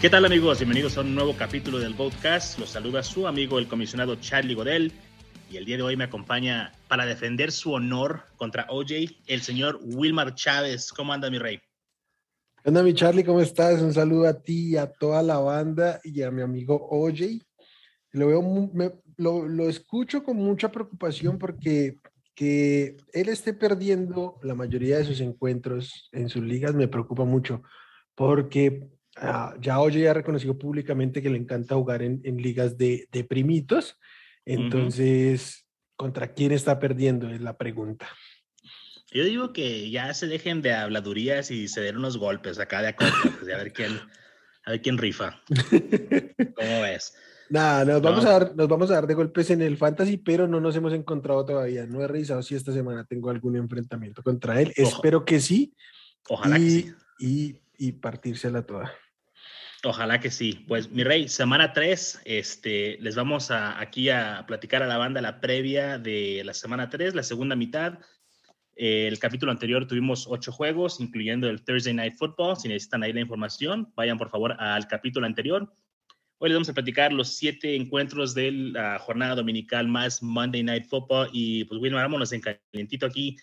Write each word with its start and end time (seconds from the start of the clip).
¿Qué 0.00 0.08
tal 0.08 0.24
amigos? 0.24 0.58
Bienvenidos 0.58 0.96
a 0.96 1.02
un 1.02 1.14
nuevo 1.14 1.36
capítulo 1.36 1.78
del 1.78 1.94
podcast. 1.94 2.58
Los 2.58 2.70
saluda 2.70 3.02
su 3.02 3.26
amigo 3.26 3.58
el 3.58 3.68
comisionado 3.68 4.16
Charlie 4.16 4.54
Godel 4.54 4.94
y 5.50 5.58
el 5.58 5.66
día 5.66 5.76
de 5.76 5.82
hoy 5.82 5.94
me 5.94 6.04
acompaña 6.04 6.72
para 6.88 7.04
defender 7.04 7.52
su 7.52 7.74
honor 7.74 8.22
contra 8.38 8.64
OJ 8.70 8.92
el 9.26 9.42
señor 9.42 9.78
Wilmar 9.82 10.34
Chávez. 10.34 10.90
¿Cómo 10.90 11.12
anda 11.12 11.28
mi 11.28 11.38
rey? 11.38 11.58
¿Qué 12.62 12.70
onda 12.70 12.82
mi 12.82 12.94
Charlie? 12.94 13.24
¿Cómo 13.24 13.42
estás? 13.42 13.82
Un 13.82 13.92
saludo 13.92 14.26
a 14.26 14.40
ti 14.40 14.74
a 14.78 14.90
toda 14.90 15.22
la 15.22 15.36
banda 15.36 16.00
y 16.02 16.22
a 16.22 16.30
mi 16.30 16.40
amigo 16.40 16.88
OJ. 16.90 17.38
Lo, 18.12 18.26
veo, 18.28 18.70
lo, 19.18 19.46
lo 19.46 19.68
escucho 19.68 20.24
con 20.24 20.38
mucha 20.38 20.72
preocupación 20.72 21.38
porque 21.38 21.98
que 22.34 22.96
él 23.12 23.28
esté 23.28 23.52
perdiendo 23.52 24.38
la 24.42 24.54
mayoría 24.54 24.96
de 24.96 25.04
sus 25.04 25.20
encuentros 25.20 26.08
en 26.12 26.30
sus 26.30 26.42
ligas 26.42 26.74
me 26.74 26.88
preocupa 26.88 27.24
mucho 27.24 27.62
porque 28.14 28.88
Ah, 29.20 29.54
ya 29.60 29.78
Oye 29.80 30.00
ya 30.00 30.12
ha 30.12 30.14
reconocido 30.14 30.58
públicamente 30.58 31.20
que 31.20 31.28
le 31.28 31.36
encanta 31.36 31.74
jugar 31.74 32.02
en, 32.02 32.22
ligas 32.38 32.78
de, 32.78 33.26
primitos. 33.28 33.98
Entonces, 34.46 35.66
¿contra 35.96 36.32
quién 36.32 36.52
está 36.52 36.78
perdiendo? 36.78 37.28
Es 37.28 37.40
la 37.40 37.58
pregunta. 37.58 38.08
Yo 39.12 39.24
digo 39.24 39.52
que 39.52 39.90
ya 39.90 40.14
se 40.14 40.26
dejen 40.26 40.62
de 40.62 40.72
habladurías 40.72 41.50
y 41.50 41.68
se 41.68 41.80
den 41.80 41.98
unos 41.98 42.16
golpes 42.16 42.58
acá 42.58 42.80
de 42.80 42.88
acuerdo, 42.88 43.16
pues, 43.38 43.52
a 43.52 43.58
ver 43.58 43.72
quién, 43.72 44.00
a 44.64 44.70
ver 44.70 44.80
quién 44.80 44.96
rifa. 44.96 45.42
¿Cómo 46.56 46.80
ves? 46.82 47.14
Nada, 47.50 47.84
nos, 47.84 48.00
Vamos 48.00 48.24
a 48.24 48.30
dar, 48.30 48.56
nos 48.56 48.68
vamos 48.68 48.90
a 48.90 48.94
dar 48.94 49.06
de 49.08 49.14
golpes 49.14 49.50
en 49.50 49.60
el 49.60 49.76
fantasy, 49.76 50.16
pero 50.16 50.46
no 50.46 50.60
nos 50.60 50.76
hemos 50.76 50.92
encontrado 50.92 51.44
todavía. 51.44 51.84
No 51.84 52.00
he 52.00 52.06
revisado 52.06 52.42
si 52.42 52.54
esta 52.54 52.72
semana 52.72 53.04
tengo 53.04 53.28
algún 53.28 53.56
enfrentamiento 53.56 54.22
contra 54.22 54.60
él. 54.60 54.72
Espero 54.76 55.24
que 55.24 55.40
sí. 55.40 55.74
Ojalá 56.28 56.58
y, 56.58 56.62
que 56.62 56.70
sí. 56.70 56.94
Y, 57.18 57.60
y 57.76 57.92
partírsela 57.92 58.62
toda. 58.62 58.92
Ojalá 59.84 60.20
que 60.20 60.30
sí. 60.30 60.64
Pues 60.68 60.90
mi 60.90 61.04
rey, 61.04 61.28
semana 61.28 61.72
3, 61.72 62.22
este, 62.24 62.98
les 63.00 63.14
vamos 63.14 63.50
a, 63.50 63.80
aquí 63.80 64.10
a 64.10 64.44
platicar 64.46 64.82
a 64.82 64.86
la 64.86 64.98
banda 64.98 65.22
la 65.22 65.40
previa 65.40 65.98
de 65.98 66.42
la 66.44 66.52
semana 66.52 66.90
3, 66.90 67.14
la 67.14 67.22
segunda 67.22 67.56
mitad. 67.56 67.98
el 68.76 69.18
capítulo 69.18 69.52
anterior 69.52 69.86
tuvimos 69.86 70.26
ocho 70.28 70.52
juegos, 70.52 71.00
incluyendo 71.00 71.48
el 71.48 71.64
Thursday 71.64 71.94
Night 71.94 72.14
Football. 72.16 72.56
Si 72.56 72.68
necesitan 72.68 73.02
ahí 73.02 73.12
la 73.12 73.20
información, 73.20 73.90
vayan 73.96 74.18
por 74.18 74.28
favor 74.28 74.54
al 74.58 74.86
capítulo 74.86 75.26
anterior. 75.26 75.72
Hoy 76.38 76.50
les 76.50 76.56
vamos 76.56 76.68
a 76.68 76.74
platicar 76.74 77.12
los 77.12 77.36
siete 77.36 77.74
encuentros 77.74 78.34
de 78.34 78.52
la 78.52 78.98
jornada 78.98 79.34
dominical 79.34 79.88
más 79.88 80.22
Monday 80.22 80.62
Night 80.62 80.86
Football. 80.88 81.30
Y 81.32 81.64
pues, 81.64 81.80
Wilmer, 81.80 82.02
vámonos 82.02 82.32
en 82.32 82.42
calientito 82.42 83.06
aquí 83.06 83.36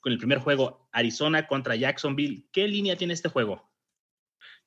con 0.00 0.12
el 0.12 0.18
primer 0.18 0.38
juego, 0.38 0.88
Arizona 0.92 1.46
contra 1.46 1.74
Jacksonville. 1.74 2.46
¿Qué 2.52 2.66
línea 2.68 2.96
tiene 2.96 3.14
este 3.14 3.28
juego? 3.28 3.69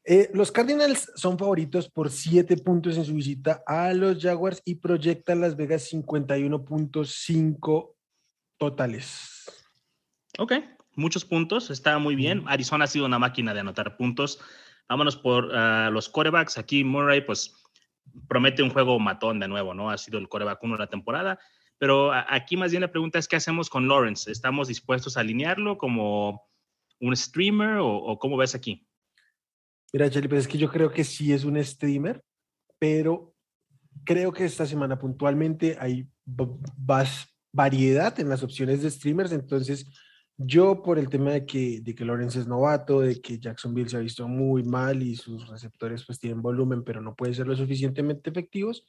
Eh, 0.06 0.30
los 0.34 0.52
Cardinals 0.52 1.14
son 1.16 1.40
favoritos 1.40 1.90
por 1.90 2.12
7 2.12 2.58
puntos 2.58 2.98
en 2.98 3.06
su 3.06 3.14
visita 3.14 3.64
a 3.66 3.94
los 3.94 4.22
Jaguars 4.22 4.62
y 4.66 4.76
proyectan 4.76 5.40
Las 5.40 5.56
Vegas 5.56 5.94
51.5 5.94 7.96
totales. 8.58 9.46
Ok, 10.38 10.56
muchos 10.96 11.24
puntos, 11.24 11.70
está 11.70 11.98
muy 12.00 12.16
bien. 12.16 12.44
Arizona 12.48 12.84
ha 12.84 12.88
sido 12.88 13.06
una 13.06 13.18
máquina 13.18 13.54
de 13.54 13.62
anotar 13.62 13.96
puntos. 13.96 14.42
Vámonos 14.90 15.16
por 15.16 15.56
ah, 15.56 15.90
los 15.90 16.10
corebacks. 16.10 16.58
Aquí 16.58 16.84
Murray, 16.84 17.22
pues 17.22 17.64
promete 18.28 18.62
un 18.62 18.72
juego 18.72 19.00
matón 19.00 19.40
de 19.40 19.48
nuevo, 19.48 19.74
¿no? 19.74 19.90
Ha 19.90 19.98
sido 19.98 20.20
el 20.20 20.28
coreback 20.28 20.62
uno 20.64 20.74
de 20.74 20.80
la 20.80 20.90
temporada. 20.90 21.40
Pero 21.78 22.12
aquí 22.14 22.58
más 22.58 22.72
bien 22.72 22.82
la 22.82 22.92
pregunta 22.92 23.20
es, 23.20 23.30
¿qué 23.30 23.38
hacemos 23.38 23.70
con 23.70 23.88
Lawrence? 23.88 24.30
¿Estamos 24.30 24.68
dispuestos 24.68 25.16
a 25.16 25.22
alinearlo 25.22 25.78
como 25.78 26.46
un 27.00 27.16
streamer 27.16 27.78
o 27.82 28.20
cómo 28.20 28.36
ves 28.38 28.54
aquí? 28.54 28.86
Mira, 29.94 30.10
Charlie, 30.10 30.28
pues 30.28 30.42
es 30.42 30.48
que 30.48 30.58
yo 30.58 30.70
creo 30.70 30.92
que 30.92 31.04
sí 31.04 31.32
es 31.32 31.44
un 31.44 31.64
streamer, 31.64 32.24
pero 32.80 33.36
creo 34.04 34.34
que 34.34 34.44
esta 34.44 34.66
semana 34.66 34.98
puntualmente 34.98 35.78
hay 35.80 36.08
más 36.78 37.28
variedad 37.52 38.20
en 38.20 38.28
las 38.28 38.42
opciones 38.42 38.82
de 38.82 38.90
streamers, 38.90 39.32
entonces 39.32 39.88
yo 40.36 40.82
por 40.82 40.98
el 40.98 41.10
tema 41.10 41.32
de 41.32 41.46
que, 41.46 41.80
de 41.82 41.94
que 41.94 42.06
Lawrence 42.06 42.40
es 42.40 42.48
novato, 42.48 43.02
de 43.02 43.22
que 43.22 43.38
Jacksonville 43.38 43.88
se 43.88 43.98
ha 43.98 44.00
visto 44.00 44.28
muy 44.28 44.64
mal 44.64 45.04
y 45.04 45.16
sus 45.16 45.48
receptores 45.48 46.04
pues 46.06 46.18
tienen 46.20 46.42
volumen, 46.42 46.84
pero 46.84 47.00
no 47.00 47.16
pueden 47.16 47.36
ser 47.36 47.46
lo 47.46 47.56
suficientemente 47.56 48.32
efectivos, 48.32 48.88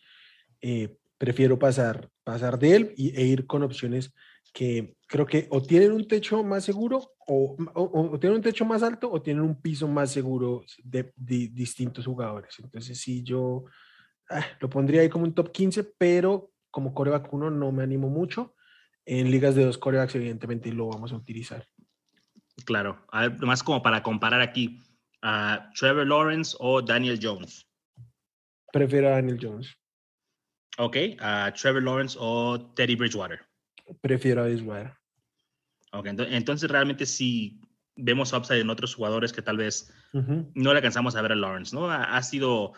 eh, 0.63 0.97
prefiero 1.19 1.59
pasar, 1.59 2.09
pasar 2.25 2.59
de 2.59 2.77
él 2.77 2.95
y, 2.97 3.15
e 3.15 3.27
ir 3.27 3.47
con 3.47 3.63
opciones 3.63 4.15
que 4.55 4.97
creo 5.15 5.27
que 5.27 5.47
o 5.51 5.63
tienen 5.63 5.93
un 5.93 6.09
techo 6.09 6.43
más 6.43 6.65
seguro 6.65 7.15
o, 7.29 7.57
o, 7.75 8.19
tienen 8.19 8.39
un 8.39 8.43
techo 8.43 8.65
más 8.65 8.83
alto 8.83 9.09
o 9.09 9.23
tienen 9.23 9.45
un 9.45 9.63
piso 9.63 9.87
más 9.87 10.11
seguro 10.11 10.65
de, 10.83 11.13
distintos 11.15 12.05
jugadores. 12.05 12.59
Entonces 12.59 12.99
sí, 12.99 13.23
yo 13.23 13.65
ah, 14.29 14.45
lo 14.59 14.69
pondría 14.69 15.03
ahí 15.03 15.09
como 15.09 15.23
un 15.23 15.33
top 15.33 15.53
15, 15.53 15.85
pero 15.97 16.51
como 16.69 16.93
coreback 16.93 17.33
uno 17.33 17.49
no 17.49 17.71
me 17.71 17.85
animo 17.85 18.09
mucho. 18.09 18.57
En 19.07 19.31
ligas 19.31 19.55
de 19.55 19.65
dos 19.65 19.79
corebacks 19.79 20.17
evidentemente 20.17 20.73
lo 20.73 20.89
vamos 20.89 21.13
a 21.13 21.17
utilizar. 21.17 21.65
Claro, 22.65 23.07
además 23.13 23.63
como 23.63 23.85
para 23.85 24.03
comparar 24.03 24.41
aquí, 24.41 24.83
a 25.23 25.71
Trevor 25.79 26.09
Lawrence 26.09 26.57
o 26.59 26.83
Daniel 26.83 27.21
Jones. 27.23 27.71
Prefiero 28.73 29.07
a 29.07 29.11
Daniel 29.13 29.39
Jones. 29.41 29.77
Ok, 30.77 30.97
a 31.21 31.53
Trevor 31.53 31.85
Lawrence 31.85 32.19
o 32.21 32.73
Teddy 32.75 32.97
Bridgewater. 32.97 33.43
Prefiero 34.01 34.43
a 34.43 34.47
Bridgewater. 34.47 35.04
Entonces 36.03 36.71
realmente 36.71 37.07
si 37.07 37.61
vemos 37.97 38.33
upside 38.33 38.61
en 38.61 38.71
otros 38.71 38.95
jugadores 38.95 39.33
que 39.33 39.43
tal 39.43 39.57
vez 39.57 39.93
no 40.13 40.73
le 40.73 40.79
alcanzamos 40.79 41.17
a 41.17 41.23
ver 41.23 41.33
a 41.33 41.37
Lawrence, 41.37 41.75
¿no? 41.75 41.91
Ha, 41.91 42.23
sido 42.23 42.73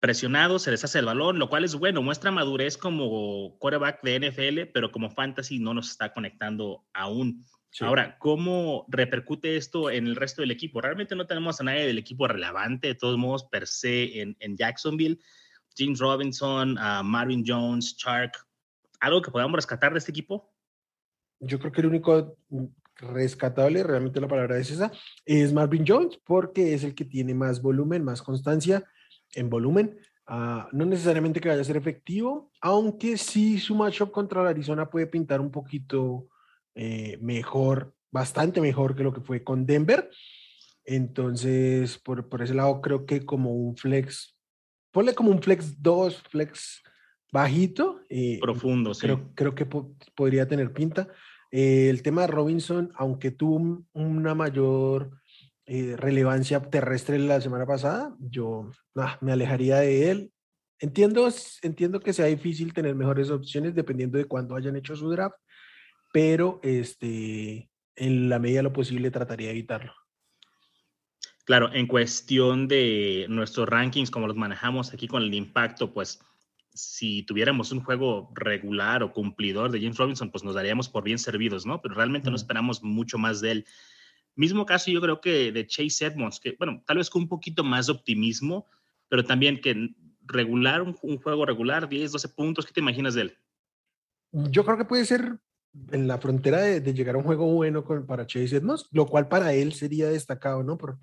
presionado, 0.00 0.58
se 0.58 0.70
les 0.70 0.84
hace 0.84 0.98
el 0.98 1.06
balón, 1.06 1.38
lo 1.38 1.48
cual 1.48 1.64
es 1.64 1.74
bueno, 1.74 2.02
muestra 2.02 2.30
madurez 2.30 2.76
como 2.76 3.56
quarterback 3.58 4.02
de 4.02 4.20
NFL, 4.20 4.72
pero 4.72 4.90
como 4.90 5.10
fantasy 5.10 5.58
no 5.58 5.74
nos 5.74 5.90
está 5.90 6.12
conectando 6.12 6.84
aún. 6.92 7.44
Ahora, 7.80 8.18
¿cómo 8.18 8.84
repercute 8.88 9.56
esto 9.56 9.90
en 9.90 10.06
el 10.06 10.14
resto 10.14 10.42
del 10.42 10.50
equipo? 10.50 10.80
Realmente 10.80 11.16
no 11.16 11.26
tenemos 11.26 11.60
a 11.60 11.64
nadie 11.64 11.86
del 11.86 11.98
equipo 11.98 12.28
relevante, 12.28 12.88
de 12.88 12.94
todos 12.94 13.16
modos, 13.16 13.44
per 13.44 13.66
se, 13.66 14.20
en, 14.20 14.36
en 14.40 14.56
Jacksonville. 14.56 15.18
James 15.76 15.98
Robinson, 15.98 16.74
Marvin 17.04 17.44
Jones, 17.46 17.96
Chark, 17.96 18.36
¿algo 19.00 19.22
que 19.22 19.30
podamos 19.30 19.56
rescatar 19.56 19.92
de 19.92 19.98
este 19.98 20.10
equipo? 20.10 20.51
Yo 21.42 21.58
creo 21.58 21.72
que 21.72 21.80
el 21.80 21.88
único 21.88 22.36
rescatable, 22.96 23.82
realmente 23.82 24.20
la 24.20 24.28
palabra 24.28 24.58
es 24.58 24.70
esa, 24.70 24.92
es 25.24 25.52
Marvin 25.52 25.84
Jones, 25.86 26.18
porque 26.24 26.74
es 26.74 26.84
el 26.84 26.94
que 26.94 27.04
tiene 27.04 27.34
más 27.34 27.60
volumen, 27.60 28.04
más 28.04 28.22
constancia 28.22 28.84
en 29.34 29.50
volumen. 29.50 29.98
Ah, 30.26 30.68
no 30.72 30.84
necesariamente 30.84 31.40
que 31.40 31.48
vaya 31.48 31.60
a 31.60 31.64
ser 31.64 31.76
efectivo, 31.76 32.50
aunque 32.60 33.16
sí 33.16 33.58
su 33.58 33.74
matchup 33.74 34.12
contra 34.12 34.42
la 34.42 34.50
Arizona 34.50 34.88
puede 34.88 35.06
pintar 35.06 35.40
un 35.40 35.50
poquito 35.50 36.28
eh, 36.74 37.18
mejor, 37.20 37.94
bastante 38.10 38.60
mejor 38.60 38.94
que 38.94 39.02
lo 39.02 39.12
que 39.12 39.20
fue 39.20 39.42
con 39.42 39.66
Denver. 39.66 40.08
Entonces, 40.84 41.98
por, 41.98 42.28
por 42.28 42.42
ese 42.42 42.54
lado, 42.54 42.80
creo 42.80 43.04
que 43.04 43.24
como 43.24 43.52
un 43.52 43.76
flex 43.76 44.36
ponle 44.92 45.14
como 45.14 45.30
un 45.30 45.42
flex 45.42 45.82
2, 45.82 46.22
flex 46.30 46.82
bajito. 47.32 48.02
Eh, 48.08 48.38
Profundo, 48.40 48.92
creo, 48.92 49.16
sí. 49.16 49.22
Creo 49.34 49.54
que 49.54 49.66
podría 49.66 50.46
tener 50.46 50.72
pinta. 50.72 51.08
El 51.52 52.02
tema 52.02 52.22
de 52.22 52.28
Robinson, 52.28 52.92
aunque 52.96 53.30
tuvo 53.30 53.84
una 53.92 54.34
mayor 54.34 55.10
eh, 55.66 55.96
relevancia 55.98 56.62
terrestre 56.62 57.18
la 57.18 57.42
semana 57.42 57.66
pasada, 57.66 58.16
yo 58.18 58.70
me 59.20 59.32
alejaría 59.32 59.76
de 59.76 60.10
él. 60.10 60.32
Entiendo, 60.78 61.28
entiendo 61.60 62.00
que 62.00 62.14
sea 62.14 62.24
difícil 62.24 62.72
tener 62.72 62.94
mejores 62.94 63.30
opciones 63.30 63.74
dependiendo 63.74 64.16
de 64.16 64.24
cuándo 64.24 64.56
hayan 64.56 64.76
hecho 64.76 64.96
su 64.96 65.10
draft, 65.10 65.36
pero 66.10 66.58
este, 66.62 67.70
en 67.96 68.30
la 68.30 68.38
medida 68.38 68.60
de 68.60 68.64
lo 68.64 68.72
posible 68.72 69.10
trataría 69.10 69.48
de 69.48 69.52
evitarlo. 69.52 69.92
Claro, 71.44 71.70
en 71.74 71.86
cuestión 71.86 72.66
de 72.66 73.26
nuestros 73.28 73.68
rankings, 73.68 74.10
como 74.10 74.26
los 74.26 74.36
manejamos 74.36 74.94
aquí 74.94 75.06
con 75.06 75.22
el 75.22 75.34
impacto, 75.34 75.92
pues 75.92 76.18
si 76.74 77.22
tuviéramos 77.24 77.72
un 77.72 77.82
juego 77.82 78.30
regular 78.34 79.02
o 79.02 79.12
cumplidor 79.12 79.70
de 79.70 79.80
James 79.80 79.98
Robinson, 79.98 80.30
pues 80.30 80.44
nos 80.44 80.54
daríamos 80.54 80.88
por 80.88 81.04
bien 81.04 81.18
servidos, 81.18 81.66
¿no? 81.66 81.80
Pero 81.82 81.94
realmente 81.94 82.30
no 82.30 82.36
esperamos 82.36 82.82
mucho 82.82 83.18
más 83.18 83.40
de 83.40 83.50
él. 83.52 83.66
Mismo 84.34 84.64
caso 84.64 84.90
yo 84.90 85.00
creo 85.00 85.20
que 85.20 85.52
de 85.52 85.66
Chase 85.66 86.06
Edmonds, 86.06 86.40
que 86.40 86.56
bueno, 86.58 86.82
tal 86.86 86.96
vez 86.96 87.10
con 87.10 87.22
un 87.22 87.28
poquito 87.28 87.62
más 87.62 87.86
de 87.86 87.92
optimismo, 87.92 88.66
pero 89.08 89.24
también 89.24 89.60
que 89.60 89.94
regular, 90.22 90.82
un, 90.82 90.94
juego 90.94 91.44
regular, 91.44 91.88
10, 91.88 92.12
12 92.12 92.28
puntos, 92.30 92.64
¿qué 92.64 92.72
te 92.72 92.80
imaginas 92.80 93.14
de 93.14 93.22
él? 93.22 93.38
Yo 94.32 94.64
creo 94.64 94.78
que 94.78 94.86
puede 94.86 95.04
ser 95.04 95.38
en 95.90 96.08
la 96.08 96.18
frontera 96.18 96.62
de, 96.62 96.94
llegar 96.94 97.16
a 97.16 97.18
un 97.18 97.24
juego 97.24 97.46
bueno 97.52 97.84
para 98.06 98.26
Chase 98.26 98.56
Edmonds, 98.56 98.88
lo 98.92 99.06
cual 99.06 99.28
para 99.28 99.52
él 99.52 99.74
sería 99.74 100.08
destacado, 100.08 100.62
¿no? 100.62 100.78
Por, 100.78 100.98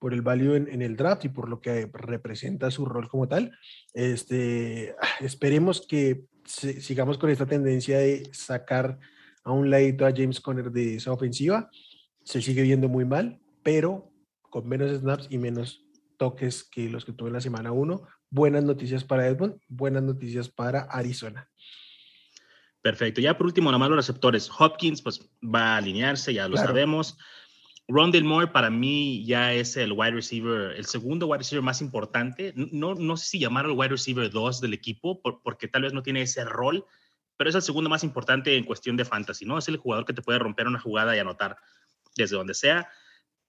por 0.00 0.14
el 0.14 0.22
value 0.22 0.56
en, 0.56 0.82
el 0.82 0.96
draft 0.96 1.26
y 1.26 1.28
por 1.28 1.48
lo 1.48 1.60
que 1.60 1.88
representa 1.92 2.70
su 2.70 2.86
rol 2.86 3.08
como 3.08 3.28
tal. 3.28 3.52
Este, 3.92 4.96
ah, 5.00 5.06
esperemos 5.20 5.86
que 5.86 6.24
sigamos 6.46 7.18
con 7.18 7.30
esta 7.30 7.46
tendencia 7.46 7.98
de 7.98 8.28
sacar 8.32 8.98
a 9.44 9.52
un 9.52 9.70
ladito 9.70 10.06
a 10.06 10.12
James 10.12 10.40
Conner 10.40 10.72
de 10.72 10.96
esa 10.96 11.12
ofensiva. 11.12 11.70
Se 12.24 12.40
sigue 12.40 12.62
viendo 12.62 12.88
muy 12.88 13.04
mal, 13.04 13.40
pero 13.62 14.10
con 14.40 14.66
menos 14.66 14.90
snaps 14.90 15.26
y 15.30 15.36
menos 15.36 15.84
toques 16.16 16.64
que 16.64 16.88
los 16.88 17.04
que 17.04 17.12
tuve 17.12 17.28
en 17.28 17.34
la 17.34 17.40
semana 17.42 17.70
1. 17.70 18.02
Buenas 18.30 18.64
noticias 18.64 19.04
para 19.04 19.28
Edmond, 19.28 19.60
buenas 19.68 20.02
noticias 20.02 20.48
para 20.48 20.80
Arizona. 20.82 21.50
Perfecto. 22.80 23.20
Ya 23.20 23.36
por 23.36 23.46
último, 23.46 23.70
nomás 23.70 23.90
los 23.90 23.98
receptores. 23.98 24.50
Hopkins, 24.58 25.02
pues 25.02 25.28
va 25.42 25.74
a 25.74 25.76
alinearse, 25.76 26.32
ya 26.32 26.48
lo 26.48 26.56
sabemos. 26.56 27.18
Rondell 27.90 28.24
Moore 28.24 28.46
para 28.46 28.70
mí 28.70 29.24
ya 29.24 29.52
es 29.52 29.76
el 29.76 29.92
wide 29.92 30.12
receiver, 30.12 30.76
el 30.76 30.86
segundo 30.86 31.26
wide 31.26 31.38
receiver 31.38 31.62
más 31.62 31.80
importante. 31.80 32.52
No, 32.54 32.94
no 32.94 33.16
sé 33.16 33.26
si 33.26 33.38
llamar 33.40 33.64
al 33.64 33.72
wide 33.72 33.88
receiver 33.88 34.30
2 34.30 34.60
del 34.60 34.74
equipo, 34.74 35.20
porque 35.20 35.66
tal 35.66 35.82
vez 35.82 35.92
no 35.92 36.02
tiene 36.02 36.22
ese 36.22 36.44
rol, 36.44 36.84
pero 37.36 37.50
es 37.50 37.56
el 37.56 37.62
segundo 37.62 37.90
más 37.90 38.04
importante 38.04 38.56
en 38.56 38.64
cuestión 38.64 38.96
de 38.96 39.04
fantasy, 39.04 39.44
¿no? 39.44 39.58
Es 39.58 39.66
el 39.66 39.76
jugador 39.76 40.04
que 40.04 40.12
te 40.12 40.22
puede 40.22 40.38
romper 40.38 40.68
una 40.68 40.78
jugada 40.78 41.16
y 41.16 41.18
anotar 41.18 41.56
desde 42.16 42.36
donde 42.36 42.54
sea. 42.54 42.88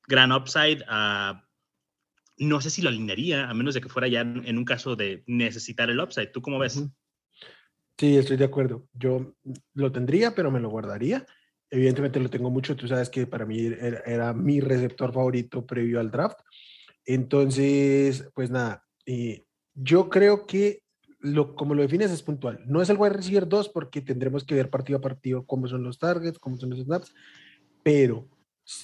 Gran 0.07 0.31
upside. 0.31 0.83
Uh, 0.89 1.39
no 2.37 2.61
sé 2.61 2.71
si 2.71 2.81
lo 2.81 2.89
alinearía, 2.89 3.47
a 3.47 3.53
menos 3.53 3.75
de 3.75 3.81
que 3.81 3.89
fuera 3.89 4.07
ya 4.07 4.21
en 4.21 4.57
un 4.57 4.65
caso 4.65 4.95
de 4.95 5.23
necesitar 5.27 5.91
el 5.91 5.99
upside. 5.99 6.31
¿Tú 6.31 6.41
cómo 6.41 6.57
ves? 6.57 6.83
Sí, 7.95 8.17
estoy 8.17 8.37
de 8.37 8.45
acuerdo. 8.45 8.87
Yo 8.93 9.35
lo 9.75 9.91
tendría, 9.91 10.33
pero 10.33 10.49
me 10.49 10.59
lo 10.59 10.69
guardaría. 10.69 11.27
Evidentemente 11.71 12.19
lo 12.19 12.29
tengo 12.29 12.51
mucho. 12.51 12.75
Tú 12.75 12.87
sabes 12.87 13.09
que 13.09 13.25
para 13.25 13.45
mí 13.45 13.57
era, 14.05 14.33
mi 14.33 14.59
receptor 14.59 15.13
favorito 15.13 15.65
previo 15.65 15.99
al 15.99 16.11
draft. 16.11 16.39
Entonces, 17.05 18.29
pues 18.35 18.51
nada, 18.51 18.85
eh, 19.05 19.45
yo 19.73 20.09
creo 20.09 20.45
que 20.45 20.83
lo, 21.19 21.55
como 21.55 21.73
lo 21.73 21.81
defines 21.81 22.11
es 22.11 22.21
puntual. 22.21 22.59
No 22.67 22.81
es 22.81 22.89
el 22.89 22.97
wide 22.97 23.13
receiver 23.13 23.47
2 23.47 23.69
porque 23.69 24.01
tendremos 24.01 24.43
que 24.43 24.55
ver 24.55 24.69
partido 24.69 24.99
a 24.99 25.01
partido 25.01 25.45
cómo 25.45 25.67
son 25.67 25.83
los 25.83 25.97
targets, 25.97 26.39
cómo 26.39 26.57
son 26.57 26.71
los 26.71 26.79
snaps, 26.79 27.13
pero 27.83 28.27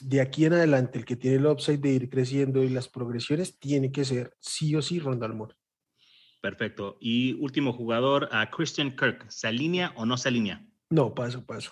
de 0.01 0.21
aquí 0.21 0.45
en 0.45 0.53
adelante 0.53 0.97
el 0.97 1.05
que 1.05 1.15
tiene 1.15 1.37
el 1.37 1.45
upside 1.45 1.79
de 1.79 1.89
ir 1.89 2.09
creciendo 2.09 2.63
y 2.63 2.69
las 2.69 2.87
progresiones 2.87 3.59
tiene 3.59 3.91
que 3.91 4.05
ser 4.05 4.33
sí 4.39 4.75
o 4.75 4.81
sí 4.81 4.99
Rondal 4.99 5.33
Moore. 5.33 5.55
Perfecto. 6.41 6.97
Y 7.01 7.33
último 7.41 7.73
jugador, 7.73 8.29
a 8.31 8.49
Christian 8.49 8.95
Kirk. 8.95 9.29
¿Se 9.29 9.47
alinea 9.47 9.93
o 9.95 10.05
no 10.05 10.17
se 10.17 10.29
alinea? 10.29 10.65
No, 10.89 11.13
paso, 11.13 11.45
paso. 11.45 11.71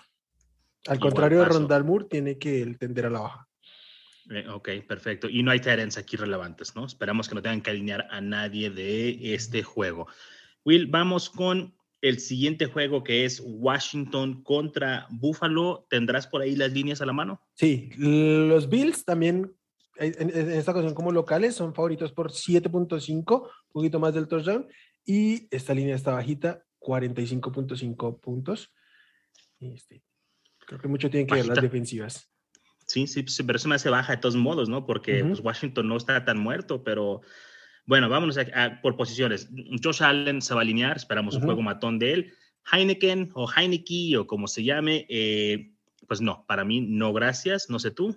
Al 0.86 1.00
contrario 1.00 1.40
de 1.40 1.46
Rondal 1.46 1.84
Moore, 1.84 2.06
tiene 2.08 2.38
que 2.38 2.62
él 2.62 2.78
tender 2.78 3.06
a 3.06 3.10
la 3.10 3.20
baja. 3.20 3.48
Eh, 4.30 4.48
ok, 4.48 4.68
perfecto. 4.86 5.28
Y 5.28 5.42
no 5.42 5.50
hay 5.50 5.60
terens 5.60 5.98
aquí 5.98 6.16
relevantes, 6.16 6.74
¿no? 6.74 6.86
Esperamos 6.86 7.28
que 7.28 7.34
no 7.34 7.42
tengan 7.42 7.62
que 7.62 7.70
alinear 7.70 8.06
a 8.10 8.20
nadie 8.20 8.70
de 8.70 9.34
este 9.34 9.62
juego. 9.62 10.06
Will, 10.64 10.86
vamos 10.86 11.30
con 11.30 11.74
el 12.00 12.20
siguiente 12.20 12.66
juego 12.66 13.02
que 13.02 13.24
es 13.24 13.42
Washington 13.44 14.42
contra 14.42 15.06
Buffalo. 15.10 15.86
¿Tendrás 15.90 16.26
por 16.26 16.42
ahí 16.42 16.56
las 16.56 16.72
líneas 16.72 17.00
a 17.00 17.06
la 17.06 17.12
mano? 17.12 17.40
Sí, 17.54 17.90
los 17.96 18.68
Bills 18.68 19.04
también 19.04 19.56
en, 19.98 20.30
esta 20.50 20.72
ocasión 20.72 20.94
como 20.94 21.12
locales 21.12 21.54
son 21.54 21.74
favoritos 21.74 22.12
por 22.12 22.30
7.5, 22.30 23.42
un 23.42 23.50
poquito 23.72 24.00
más 24.00 24.14
del 24.14 24.28
touchdown, 24.28 24.66
y 25.04 25.48
esta 25.54 25.74
línea 25.74 25.94
está 25.94 26.12
bajita, 26.12 26.64
45.5 26.80 28.20
puntos. 28.20 28.72
Este, 29.60 30.02
creo 30.66 30.80
que 30.80 30.88
mucho 30.88 31.08
tienen 31.08 31.26
que 31.26 31.34
ver 31.34 31.46
las 31.46 31.62
defensivas. 31.62 32.30
Sí, 32.86 33.06
sí, 33.06 33.24
pero 33.44 33.56
eso 33.56 33.68
me 33.68 33.74
hace 33.74 33.88
baja 33.88 34.12
de 34.14 34.18
todos 34.18 34.36
modos, 34.36 34.68
¿no? 34.68 34.86
Porque 34.86 35.24
pues, 35.24 35.40
Washington 35.40 35.88
no 35.88 35.96
está 35.96 36.24
tan 36.24 36.38
muerto, 36.38 36.84
pero 36.84 37.22
bueno, 37.84 38.08
vámonos 38.08 38.38
por 38.82 38.96
posiciones. 38.96 39.48
Josh 39.82 40.02
Allen 40.02 40.42
se 40.42 40.54
va 40.54 40.60
a 40.60 40.62
alinear, 40.62 40.96
esperamos 40.96 41.34
un 41.36 41.42
juego 41.42 41.62
matón 41.62 41.98
de 41.98 42.12
él. 42.12 42.34
Heineken 42.70 43.30
o 43.34 43.48
Heineke 43.50 44.18
o 44.18 44.26
como 44.26 44.46
se 44.46 44.62
llame, 44.62 45.06
eh, 45.08 45.72
pues 46.06 46.20
no, 46.20 46.44
para 46.46 46.64
mí 46.64 46.80
no, 46.80 47.12
gracias, 47.12 47.70
no 47.70 47.78
sé 47.78 47.90
tú. 47.90 48.16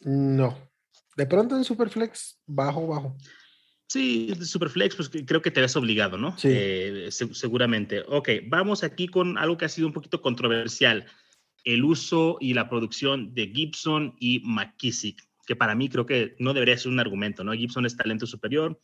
No, 0.00 0.56
de 1.18 1.26
pronto 1.26 1.56
en 1.56 1.64
Superflex, 1.64 2.40
bajo, 2.46 2.86
bajo. 2.86 3.16
Sí, 3.88 4.32
Superflex, 4.40 4.94
pues 4.94 5.10
creo 5.26 5.42
que 5.42 5.50
te 5.50 5.60
ves 5.60 5.74
obligado, 5.74 6.16
¿no? 6.16 6.36
Sí. 6.38 6.48
Eh, 6.52 7.08
seguramente. 7.10 8.04
Ok, 8.06 8.28
vamos 8.46 8.84
aquí 8.84 9.08
con 9.08 9.36
algo 9.36 9.56
que 9.56 9.64
ha 9.64 9.68
sido 9.68 9.88
un 9.88 9.94
poquito 9.94 10.22
controversial. 10.22 11.06
El 11.68 11.84
uso 11.84 12.38
y 12.40 12.54
la 12.54 12.68
producción 12.68 13.34
de 13.34 13.48
Gibson 13.48 14.14
y 14.18 14.40
McKissick, 14.44 15.22
que 15.46 15.56
para 15.56 15.74
mí 15.74 15.88
creo 15.88 16.06
que 16.06 16.36
no 16.38 16.54
debería 16.54 16.78
ser 16.78 16.92
un 16.92 17.00
argumento, 17.00 17.44
¿no? 17.44 17.52
Gibson 17.52 17.86
es 17.86 17.96
talento 17.96 18.26
superior, 18.26 18.80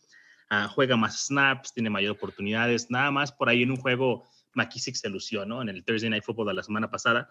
ah, 0.50 0.68
juega 0.68 0.96
más 0.96 1.26
snaps, 1.26 1.72
tiene 1.72 1.90
mayor 1.90 2.12
oportunidades, 2.12 2.90
nada 2.90 3.10
más 3.10 3.32
por 3.32 3.48
ahí 3.48 3.62
en 3.62 3.70
un 3.70 3.76
juego 3.76 4.24
McKissick 4.54 4.96
se 4.96 5.08
lució, 5.08 5.46
¿no? 5.46 5.62
En 5.62 5.68
el 5.68 5.84
Thursday 5.84 6.10
Night 6.10 6.24
Football 6.24 6.48
de 6.48 6.54
la 6.54 6.62
semana 6.62 6.90
pasada 6.90 7.28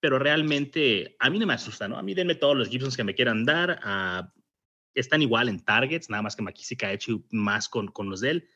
pero 0.00 0.18
realmente 0.18 1.16
a 1.18 1.30
mí 1.30 1.38
no 1.38 1.46
me 1.46 1.54
asusta, 1.54 1.88
¿no? 1.88 1.98
A 1.98 2.02
mí 2.02 2.14
denme 2.14 2.34
todos 2.34 2.56
los 2.56 2.68
Gibsons 2.68 2.96
que 2.96 3.04
me 3.04 3.14
quieran 3.14 3.44
dar. 3.44 3.80
Uh, 3.84 4.40
están 4.94 5.22
igual 5.22 5.48
en 5.48 5.64
targets, 5.64 6.10
nada 6.10 6.22
más 6.22 6.36
que 6.36 6.42
McKissick 6.42 6.82
ha 6.84 6.92
hecho 6.92 7.22
más 7.30 7.68
con, 7.68 7.88
con 7.88 8.08
los 8.08 8.20
de 8.20 8.30
él. 8.30 8.48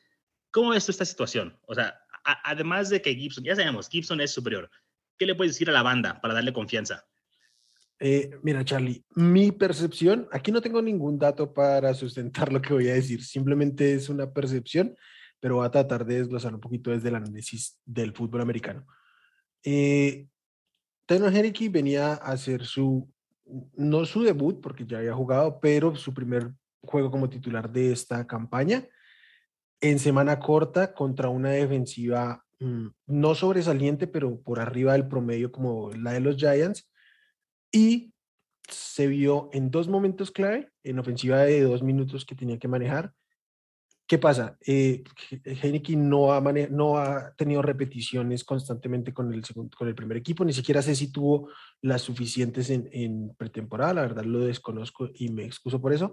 ¿Cómo 0.51 0.69
ves 0.69 0.85
tú 0.85 0.91
esta 0.91 1.05
situación? 1.05 1.57
O 1.65 1.75
sea, 1.75 1.99
además 2.23 2.89
de 2.89 3.01
que 3.01 3.15
Gibson, 3.15 3.43
ya 3.43 3.55
sabemos, 3.55 3.89
Gibson 3.89 4.21
es 4.21 4.31
superior. 4.31 4.69
¿Qué 5.17 5.25
le 5.25 5.35
puedes 5.35 5.53
decir 5.53 5.69
a 5.69 5.73
la 5.73 5.83
banda 5.83 6.19
para 6.21 6.33
darle 6.33 6.53
confianza? 6.53 7.05
Eh, 7.99 8.31
mira, 8.41 8.65
Charlie, 8.65 9.05
mi 9.15 9.51
percepción, 9.51 10.27
aquí 10.31 10.51
no 10.51 10.61
tengo 10.61 10.81
ningún 10.81 11.17
dato 11.17 11.53
para 11.53 11.93
sustentar 11.93 12.51
lo 12.51 12.61
que 12.61 12.73
voy 12.73 12.89
a 12.89 12.95
decir, 12.95 13.23
simplemente 13.23 13.93
es 13.93 14.09
una 14.09 14.31
percepción, 14.33 14.95
pero 15.39 15.55
voy 15.55 15.65
a 15.65 15.71
tratar 15.71 16.05
de 16.05 16.17
desglosar 16.19 16.53
un 16.53 16.59
poquito 16.59 16.91
desde 16.91 17.09
el 17.09 17.15
análisis 17.15 17.79
del 17.85 18.13
fútbol 18.13 18.41
americano. 18.41 18.85
Eh, 19.63 20.27
Taylor 21.05 21.33
Henneke 21.33 21.69
venía 21.69 22.13
a 22.13 22.31
hacer 22.31 22.65
su, 22.65 23.09
no 23.75 24.05
su 24.05 24.23
debut, 24.23 24.59
porque 24.61 24.85
ya 24.85 24.97
había 24.97 25.13
jugado, 25.13 25.59
pero 25.61 25.95
su 25.95 26.13
primer 26.13 26.51
juego 26.81 27.11
como 27.11 27.29
titular 27.29 27.71
de 27.71 27.91
esta 27.91 28.25
campaña 28.27 28.87
en 29.79 29.99
semana 29.99 30.39
corta 30.39 30.93
contra 30.93 31.27
una 31.29 31.51
defensiva 31.51 32.42
no 32.59 33.35
sobresaliente, 33.35 34.07
pero 34.07 34.41
por 34.41 34.59
arriba 34.59 34.93
del 34.93 35.07
promedio 35.07 35.51
como 35.51 35.91
la 35.91 36.13
de 36.13 36.19
los 36.21 36.37
Giants. 36.37 36.89
Y 37.71 38.13
se 38.69 39.07
vio 39.07 39.49
en 39.51 39.71
dos 39.71 39.87
momentos 39.87 40.31
clave, 40.31 40.71
en 40.83 40.99
ofensiva 40.99 41.39
de 41.39 41.61
dos 41.61 41.83
minutos 41.83 42.25
que 42.25 42.35
tenía 42.35 42.59
que 42.59 42.67
manejar, 42.67 43.13
¿Qué 44.05 44.17
pasa? 44.17 44.57
Eh, 44.67 45.03
Heineken 45.43 46.09
no 46.09 46.33
ha, 46.33 47.33
tenido 47.37 47.61
repeticiones 47.61 48.43
constantemente 48.43 49.13
con 49.13 49.33
el, 49.33 49.43
con 49.75 49.87
el 49.87 49.95
primer 49.95 50.17
equipo, 50.17 50.43
ni 50.43 50.51
siquiera 50.51 50.81
sé 50.81 50.93
si 50.93 51.11
tuvo 51.11 51.49
las 51.81 52.01
suficientes 52.01 52.69
en, 52.69 52.89
en 52.91 53.33
pretemporada, 53.35 53.93
la 53.93 54.01
verdad 54.01 54.25
lo 54.25 54.41
desconozco 54.41 55.09
y 55.15 55.29
me 55.29 55.45
excuso 55.45 55.81
por 55.81 55.93
eso, 55.93 56.11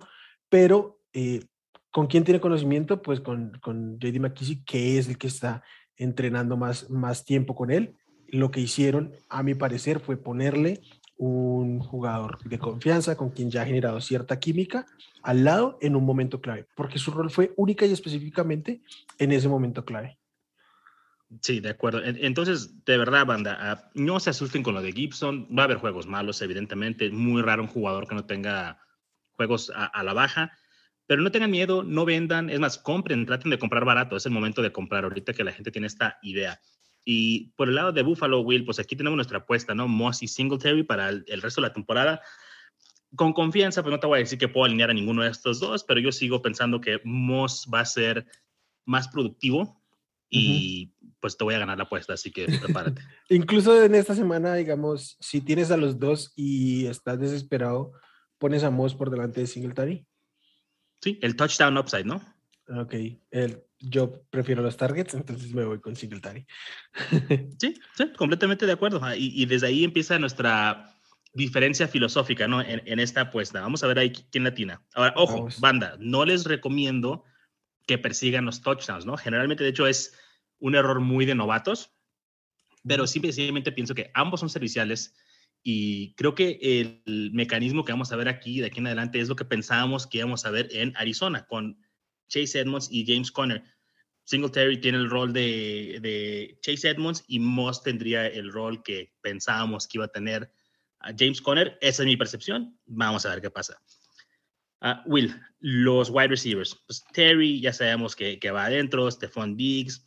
pero 0.49 1.00
eh, 1.12 1.45
¿con 1.91 2.07
quién 2.07 2.23
tiene 2.23 2.41
conocimiento? 2.41 3.03
Pues 3.03 3.21
con, 3.21 3.59
con 3.61 3.99
JD 3.99 4.21
McKissick, 4.21 4.64
que 4.64 4.99
es 4.99 5.09
el 5.09 5.19
que 5.19 5.26
está 5.26 5.64
entrenando 6.00 6.57
más, 6.57 6.90
más 6.90 7.25
tiempo 7.25 7.54
con 7.54 7.71
él. 7.71 7.95
Lo 8.26 8.50
que 8.50 8.61
hicieron, 8.61 9.12
a 9.28 9.42
mi 9.42 9.54
parecer, 9.54 10.00
fue 10.00 10.16
ponerle 10.16 10.80
un 11.16 11.80
jugador 11.80 12.38
de 12.45 12.59
confianza 12.59 13.16
con 13.16 13.30
quien 13.30 13.50
ya 13.50 13.62
ha 13.62 13.66
generado 13.66 14.00
cierta 14.00 14.40
química 14.40 14.87
al 15.23 15.45
lado 15.45 15.78
en 15.83 15.95
un 15.95 16.04
momento 16.04 16.40
clave, 16.40 16.66
porque 16.75 16.99
su 16.99 17.11
rol 17.11 17.30
fue 17.30 17.52
única 17.57 17.85
y 17.85 17.92
específicamente 17.92 18.80
en 19.19 19.33
ese 19.33 19.49
momento 19.49 19.85
clave. 19.85 20.19
Sí, 21.42 21.61
de 21.61 21.71
acuerdo. 21.71 22.02
Entonces, 22.02 22.85
de 22.85 22.99
verdad, 22.99 23.25
banda, 23.25 23.57
ah, 23.61 23.90
no 23.95 24.19
se 24.19 24.30
asusten 24.30 24.64
con 24.64 24.75
lo 24.75 24.83
de 24.83 24.92
Gibson. 24.92 25.47
Va 25.57 25.62
a 25.62 25.64
haber 25.66 25.76
juegos 25.76 26.07
malos, 26.07 26.42
evidentemente. 26.42 27.11
Muy 27.11 27.40
raro 27.42 27.62
un 27.62 27.69
jugador 27.69 28.09
que 28.09 28.16
no 28.16 28.25
tenga 28.25 28.80
juegos 29.33 29.71
a, 29.75 30.02
la 30.02 30.12
baja. 30.12 30.50
Pero 31.11 31.23
no 31.23 31.33
tengan 31.33 31.50
miedo, 31.50 31.83
no 31.83 32.05
vendan. 32.05 32.50
Es 32.50 32.61
más, 32.61 32.79
compren, 32.79 33.26
traten 33.26 33.50
de 33.50 33.59
comprar 33.59 33.85
barato. 33.85 34.14
Es 34.14 34.26
el 34.26 34.33
momento 34.33 34.62
de 34.62 34.71
comprar 34.71 35.02
ahorita 35.02 35.33
que 35.33 35.43
la 35.43 35.50
gente 35.50 35.73
tiene 35.73 35.88
esta 35.88 36.21
idea. 36.23 36.61
Y 37.05 37.49
por 37.57 37.69
el 37.69 37.75
lado 37.75 37.90
de 37.90 38.05
Buffalo, 38.05 38.43
Will, 38.43 38.64
pues 38.64 38.79
aquí 38.79 38.95
tenemos 38.95 39.17
nuestra 39.17 39.38
apuesta, 39.38 39.75
¿no? 39.75 39.88
Moss 39.88 40.23
y 40.23 40.29
Singletary 40.29 40.85
para 40.85 41.09
el, 41.09 41.43
resto 41.43 41.61
de 41.61 41.67
la 41.67 41.73
temporada. 41.73 42.23
Con 43.17 43.33
confianza, 43.33 43.83
pues 43.83 43.90
no 43.90 43.99
te 43.99 44.07
voy 44.07 44.19
a 44.19 44.21
decir 44.21 44.38
que 44.38 44.47
puedo 44.47 44.67
alinear 44.67 44.90
a 44.90 44.95
ninguno 44.95 45.23
de 45.23 45.31
estos 45.31 45.59
dos, 45.59 45.83
pero 45.83 45.99
yo 45.99 46.12
sigo 46.12 46.43
pensando 46.43 46.81
que 46.81 47.00
Moss 47.02 47.69
va 47.75 47.81
a 47.81 47.87
ser 47.87 48.29
más 48.87 49.09
productivo 49.09 49.83
y 50.29 50.93
pues 51.19 51.37
te 51.37 51.43
voy 51.43 51.57
a 51.57 51.59
ganar 51.59 51.76
la 51.76 51.85
apuesta, 51.87 52.12
así 52.12 52.31
que 52.31 52.45
prepárate. 52.45 53.02
Incluso 53.31 53.83
en 53.83 53.97
esta 53.97 54.14
semana, 54.14 54.55
digamos, 54.55 55.17
si 55.19 55.40
tienes 55.40 55.73
a 55.73 55.76
los 55.76 55.99
dos 55.99 56.33
y 56.37 56.87
estás 56.87 57.19
desesperado, 57.19 57.95
pones 58.38 58.62
a 58.62 58.71
Moss 58.71 58.95
por 58.95 59.11
delante 59.11 59.40
de 59.40 59.49
Singletary. 59.49 60.07
Sí, 61.00 61.19
el 61.23 61.37
touchdown 61.37 61.78
upside, 61.78 62.04
¿no? 62.04 62.23
Ok, 62.69 62.95
el, 63.30 63.64
yo 63.80 64.23
prefiero 64.30 64.62
los 64.62 64.76
targets, 64.76 65.14
entonces 65.14 65.52
me 65.54 65.64
voy 65.64 65.80
con 65.80 65.97
Singletary. 65.97 66.47
Sí, 67.59 67.75
sí, 67.97 68.12
completamente 68.16 68.66
de 68.66 68.73
acuerdo. 68.73 69.00
Y, 69.16 69.45
desde 69.47 69.69
ahí 69.69 69.85
empieza 69.85 70.19
nuestra 70.19 70.95
diferencia 71.33 71.88
filosófica, 71.88 72.47
¿no? 72.47 72.61
En, 72.61 73.00
esta 73.00 73.23
apuesta. 73.23 73.61
Vamos 73.61 73.83
a 73.83 73.87
ver 73.87 73.99
ahí 73.99 74.12
quién 74.12 74.45
latina. 74.45 74.83
Ahora, 74.95 75.14
ojo, 75.16 75.49
banda, 75.59 75.97
no 75.99 76.25
les 76.25 76.45
recomiendo 76.45 77.25
que 77.87 77.99
persigan 77.99 78.45
los 78.45 78.61
touchdowns, 78.61 79.07
¿no? 79.07 79.16
Generalmente, 79.16 79.64
de 79.64 79.71
hecho, 79.71 79.87
es 79.87 80.14
un 80.59 80.75
error 80.75 81.00
muy 81.00 81.25
de 81.25 81.35
novatos, 81.35 81.92
pero 82.87 83.07
simplemente 83.07 83.73
pienso 83.73 83.95
que 83.95 84.11
ambos 84.14 84.40
son 84.40 84.50
serviciales 84.50 85.14
Y 85.62 86.14
creo 86.14 86.35
que 86.35 86.59
el 86.62 87.31
mecanismo 87.33 87.85
que 87.85 87.93
vamos 87.93 88.12
a 88.12 88.17
ver 88.17 88.29
aquí, 88.29 88.61
de 88.61 88.67
aquí 88.67 88.79
en 88.79 88.87
adelante, 88.87 89.21
es 89.21 89.29
lo 89.29 89.37
que 89.37 89.45
pensábamos 89.45 90.07
que 90.07 90.19
íbamos 90.19 90.47
a 90.47 90.50
ver 90.50 90.69
en 90.73 90.97
Arizona 90.97 91.47
con 91.47 91.79
Chase 92.29 92.61
Edmonds 92.61 92.88
y 92.90 93.05
James 93.07 93.31
Conner. 93.31 93.62
Singletary 94.25 94.81
tiene 94.81 94.99
el 94.99 95.11
rol 95.11 95.33
de, 95.33 95.99
de 96.00 96.59
Chase 96.62 96.90
Edmonds 96.90 97.25
y 97.26 97.40
Moss 97.40 97.83
tendría 97.83 98.26
el 98.26 98.52
rol 98.52 98.83
que 98.83 99.12
pensábamos 99.21 99.88
que 99.88 99.99
iba 99.99 100.05
a 100.05 100.09
tener 100.09 100.52
a 101.00 101.12
James 101.19 101.43
Conner. 101.43 101.76
Esa 101.81 102.02
es 102.02 102.07
mi 102.07 102.17
percepción. 102.17 102.79
Vamos 102.87 103.26
a 103.26 103.31
ver 103.31 103.40
qué 103.40 103.50
pasa. 103.50 103.83
Uh, 104.83 104.97
Will, 105.05 105.35
los 105.59 106.11
wide 106.11 106.29
receivers. 106.29 106.75
Pues 106.87 107.05
Terry, 107.12 107.61
ya 107.61 107.73
sabemos 107.73 108.17
que, 108.17 108.38
que 108.38 108.50
va 108.50 108.67
adentro, 108.67 109.11
Stephon 109.11 109.57
Diggs. 109.57 110.07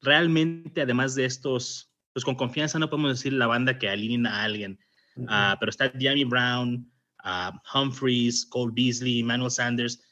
Realmente, 0.00 0.80
además 0.80 1.14
de 1.14 1.24
estos, 1.24 1.92
pues 2.12 2.24
con 2.24 2.36
confianza 2.36 2.78
no 2.78 2.88
podemos 2.88 3.18
decir 3.18 3.32
la 3.32 3.46
banda 3.46 3.78
que 3.78 3.88
alinea 3.88 4.32
a 4.32 4.44
alguien. 4.44 4.78
Uh, 5.16 5.56
pero 5.60 5.70
está 5.70 5.92
Jamie 5.98 6.24
Brown, 6.24 6.90
uh, 7.24 7.56
Humphreys, 7.72 8.46
Cole 8.46 8.72
Beasley, 8.74 9.22
Manuel 9.22 9.50
Sanders. 9.50 10.02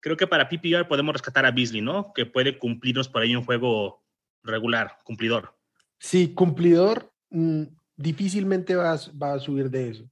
Creo 0.00 0.16
que 0.16 0.26
para 0.26 0.48
PPR 0.48 0.86
podemos 0.86 1.14
rescatar 1.14 1.44
a 1.46 1.50
Beasley, 1.50 1.80
¿no? 1.80 2.12
Que 2.14 2.26
puede 2.26 2.58
cumplirnos 2.58 3.08
por 3.08 3.22
ahí 3.22 3.34
un 3.34 3.44
juego 3.44 4.04
regular, 4.42 4.98
cumplidor. 5.04 5.56
Sí, 5.98 6.34
cumplidor. 6.34 7.12
Mm, 7.30 7.64
difícilmente 7.96 8.76
va 8.76 8.98
va 9.20 9.34
a 9.34 9.38
subir 9.38 9.70
de 9.70 9.90
eso. 9.90 10.04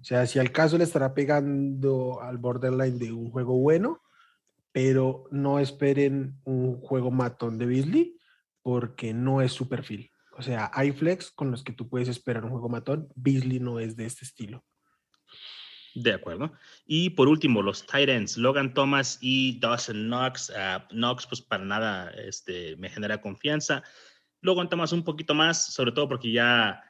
O 0.00 0.04
sea, 0.04 0.26
si 0.26 0.38
al 0.38 0.50
caso 0.50 0.78
le 0.78 0.84
estará 0.84 1.12
pegando 1.12 2.22
al 2.22 2.38
borderline 2.38 2.98
de 2.98 3.12
un 3.12 3.30
juego 3.30 3.58
bueno, 3.58 4.00
pero 4.72 5.24
no 5.30 5.58
esperen 5.58 6.40
un 6.44 6.80
juego 6.80 7.10
matón 7.10 7.58
de 7.58 7.66
Beasley 7.66 8.16
porque 8.62 9.12
no 9.12 9.42
es 9.42 9.52
su 9.52 9.68
perfil. 9.68 10.09
O 10.40 10.42
sea, 10.42 10.70
hay 10.72 10.90
flex 10.92 11.30
con 11.30 11.50
los 11.50 11.62
que 11.62 11.74
tú 11.74 11.86
puedes 11.86 12.08
esperar 12.08 12.44
un 12.44 12.50
juego 12.50 12.70
matón. 12.70 13.08
Beasley 13.14 13.60
no 13.60 13.78
es 13.78 13.94
de 13.94 14.06
este 14.06 14.24
estilo. 14.24 14.64
De 15.94 16.14
acuerdo. 16.14 16.52
Y 16.86 17.10
por 17.10 17.28
último, 17.28 17.60
los 17.60 17.86
Titans, 17.86 18.38
Logan 18.38 18.72
Thomas 18.72 19.18
y 19.20 19.60
Dawson 19.60 20.06
Knox. 20.06 20.50
Uh, 20.50 20.94
Knox, 20.94 21.26
pues 21.26 21.42
para 21.42 21.62
nada 21.62 22.10
este, 22.12 22.74
me 22.76 22.88
genera 22.88 23.20
confianza. 23.20 23.82
Logan 24.40 24.70
Thomas 24.70 24.92
un 24.92 25.04
poquito 25.04 25.34
más, 25.34 25.74
sobre 25.74 25.92
todo 25.92 26.08
porque 26.08 26.32
ya 26.32 26.82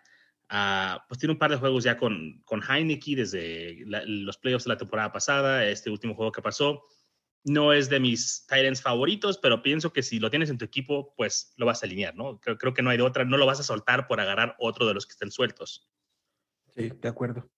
Ah, 0.53 1.05
pues 1.07 1.21
tiene 1.21 1.33
un 1.33 1.39
par 1.39 1.53
de 1.53 1.59
juegos 1.59 1.85
ya 1.85 1.97
con, 1.97 2.43
con 2.45 2.61
Heineke 2.61 3.15
desde 3.15 3.85
los 3.87 4.37
playoffs 4.37 4.65
de 4.65 4.71
la 4.71 4.77
temporada 4.77 5.13
pasada, 5.13 5.65
este 5.65 5.91
último 5.91 6.17
juego 6.17 6.33
que 6.33 6.43
pasó. 6.43 6.83
No 7.45 7.73
es 7.73 7.89
de 7.89 8.01
mis 8.01 8.47
Titans 8.47 8.83
favoritos, 8.83 9.39
pero 9.39 9.63
pienso 9.63 9.93
que 9.93 10.03
si 10.03 10.19
lo 10.19 10.31
tienes 10.31 10.51
en 10.51 10.59
tu 10.59 10.65
equipo, 10.65 11.15
pues 11.17 11.55
lo 11.57 11.67
vas 11.67 11.83
a 11.83 11.87
alinear, 11.87 12.15
¿no? 12.15 12.39
Creo, 12.41 12.59
creo 12.59 12.75
que 12.75 12.83
no 12.83 12.91
hay 12.91 12.99
de 12.99 13.03
otra, 13.03 13.25
no 13.25 13.37
lo 13.37 13.47
vas 13.47 13.61
a 13.61 13.63
soltar 13.63 14.07
por 14.07 14.21
agarrar 14.21 14.57
otro 14.59 14.87
de 14.87 14.95
los 14.95 15.07
que 15.07 15.13
estén 15.13 15.31
sueltos. 15.31 15.89
Sí, 16.77 16.93
de 17.01 17.09
acuerdo. 17.09 17.51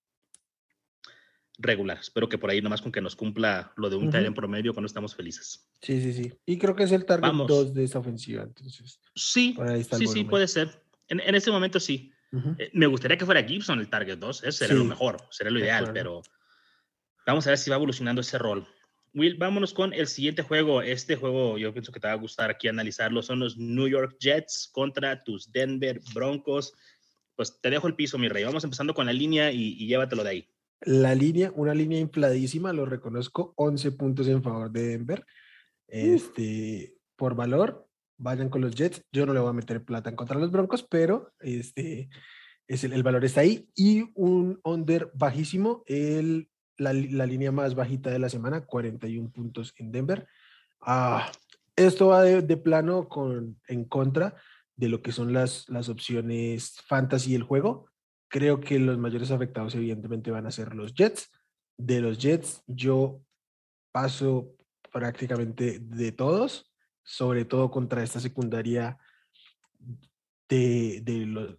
Regular. 1.57 1.99
Espero 1.99 2.29
que 2.29 2.37
por 2.37 2.49
ahí 2.49 2.61
nomás 2.61 2.81
con 2.81 2.91
que 2.91 3.01
nos 3.01 3.15
cumpla 3.15 3.73
lo 3.75 3.89
de 3.89 3.95
un 3.95 4.07
uh 4.07 4.33
promedio, 4.33 4.73
cuando 4.73 4.87
estamos 4.87 5.15
felices. 5.15 5.69
Sí, 5.81 6.01
sí, 6.01 6.13
sí. 6.13 6.33
Y 6.45 6.57
creo 6.57 6.75
que 6.75 6.83
es 6.83 6.91
el 6.91 7.05
target 7.05 7.31
2 7.31 7.73
de 7.73 7.83
esta 7.83 7.99
ofensiva, 7.99 8.43
entonces. 8.43 8.99
Sí, 9.15 9.55
sí, 9.97 10.07
sí, 10.07 10.23
puede 10.23 10.47
ser. 10.47 10.83
En, 11.07 11.19
en 11.19 11.35
este 11.35 11.51
momento 11.51 11.79
sí. 11.79 12.13
Eh, 12.57 12.71
me 12.73 12.87
gustaría 12.87 13.17
que 13.17 13.25
fuera 13.25 13.43
Gibson 13.43 13.79
el 13.79 13.89
Target 13.89 14.17
2, 14.17 14.43
eso 14.43 14.51
sería 14.51 14.75
lo 14.75 14.85
mejor, 14.85 15.17
sería 15.29 15.51
lo 15.51 15.59
ideal, 15.59 15.91
pero 15.93 16.23
vamos 17.27 17.45
a 17.45 17.51
ver 17.51 17.59
si 17.59 17.69
va 17.69 17.75
evolucionando 17.75 18.21
ese 18.21 18.39
rol. 18.39 18.67
Will, 19.13 19.37
vámonos 19.37 19.73
con 19.73 19.93
el 19.93 20.07
siguiente 20.07 20.41
juego. 20.41 20.81
Este 20.81 21.15
juego 21.15 21.57
yo 21.57 21.71
pienso 21.71 21.91
que 21.91 21.99
te 21.99 22.07
va 22.07 22.13
a 22.13 22.17
gustar 22.17 22.49
aquí 22.49 22.67
analizarlo. 22.67 23.21
Son 23.21 23.39
los 23.39 23.57
New 23.57 23.87
York 23.87 24.17
Jets 24.19 24.69
contra 24.71 25.23
tus 25.23 25.51
Denver 25.51 26.01
Broncos. 26.13 26.73
Pues 27.35 27.59
te 27.61 27.69
dejo 27.69 27.87
el 27.87 27.95
piso, 27.95 28.17
mi 28.17 28.27
rey. 28.27 28.43
Vamos 28.43 28.63
empezando 28.63 28.93
con 28.93 29.05
la 29.05 29.13
línea 29.13 29.51
y, 29.51 29.75
y 29.77 29.87
llévatelo 29.87 30.23
de 30.23 30.29
ahí. 30.29 30.49
La 30.81 31.15
línea, 31.15 31.51
una 31.55 31.73
línea 31.73 31.99
infladísima, 31.99 32.73
lo 32.73 32.85
reconozco, 32.85 33.53
11 33.55 33.91
puntos 33.93 34.27
en 34.27 34.43
favor 34.43 34.71
de 34.71 34.87
Denver. 34.87 35.25
Este, 35.87 36.95
por 37.15 37.35
valor, 37.35 37.87
vayan 38.17 38.49
con 38.49 38.61
los 38.61 38.75
Jets. 38.75 39.03
Yo 39.11 39.25
no 39.25 39.33
le 39.33 39.39
voy 39.39 39.49
a 39.49 39.53
meter 39.53 39.85
plata 39.85 40.09
en 40.09 40.15
contra 40.15 40.35
de 40.35 40.41
los 40.41 40.51
Broncos, 40.51 40.83
pero 40.83 41.33
este, 41.39 42.09
es 42.67 42.83
el, 42.83 43.03
valor 43.03 43.23
está 43.23 43.41
ahí. 43.41 43.69
Y 43.75 44.03
un 44.15 44.59
under 44.63 45.11
bajísimo, 45.13 45.83
el, 45.85 46.49
la, 46.77 46.93
línea 46.93 47.51
más 47.51 47.75
bajita 47.75 48.09
de 48.09 48.19
la 48.19 48.29
semana, 48.29 48.65
41 48.65 49.29
puntos 49.31 49.73
en 49.77 49.91
Denver. 49.91 50.27
Ah, 50.81 51.31
esto 51.75 52.07
va 52.07 52.23
de, 52.23 52.57
plano 52.57 53.07
con, 53.09 53.59
en 53.67 53.85
contra 53.85 54.35
de 54.75 54.89
lo 54.89 55.01
que 55.01 55.11
son 55.11 55.33
las, 55.33 55.69
las 55.69 55.89
opciones 55.89 56.77
fantasy 56.85 57.33
del 57.33 57.43
juego. 57.43 57.87
Creo 58.27 58.59
que 58.59 58.79
los 58.79 58.97
mayores 58.97 59.31
afectados 59.31 59.75
evidentemente 59.75 60.31
van 60.31 60.47
a 60.47 60.51
ser 60.51 60.75
los 60.75 60.93
Jets. 60.93 61.31
De 61.77 62.01
los 62.01 62.17
Jets 62.17 62.63
yo 62.67 63.21
paso 63.91 64.55
prácticamente 64.91 65.79
de 65.79 66.11
todos 66.11 66.73
sobre 67.03 67.45
todo 67.45 67.69
contra 67.69 68.01
esta 68.01 68.19
secundaria 68.19 68.97
de, 70.49 71.01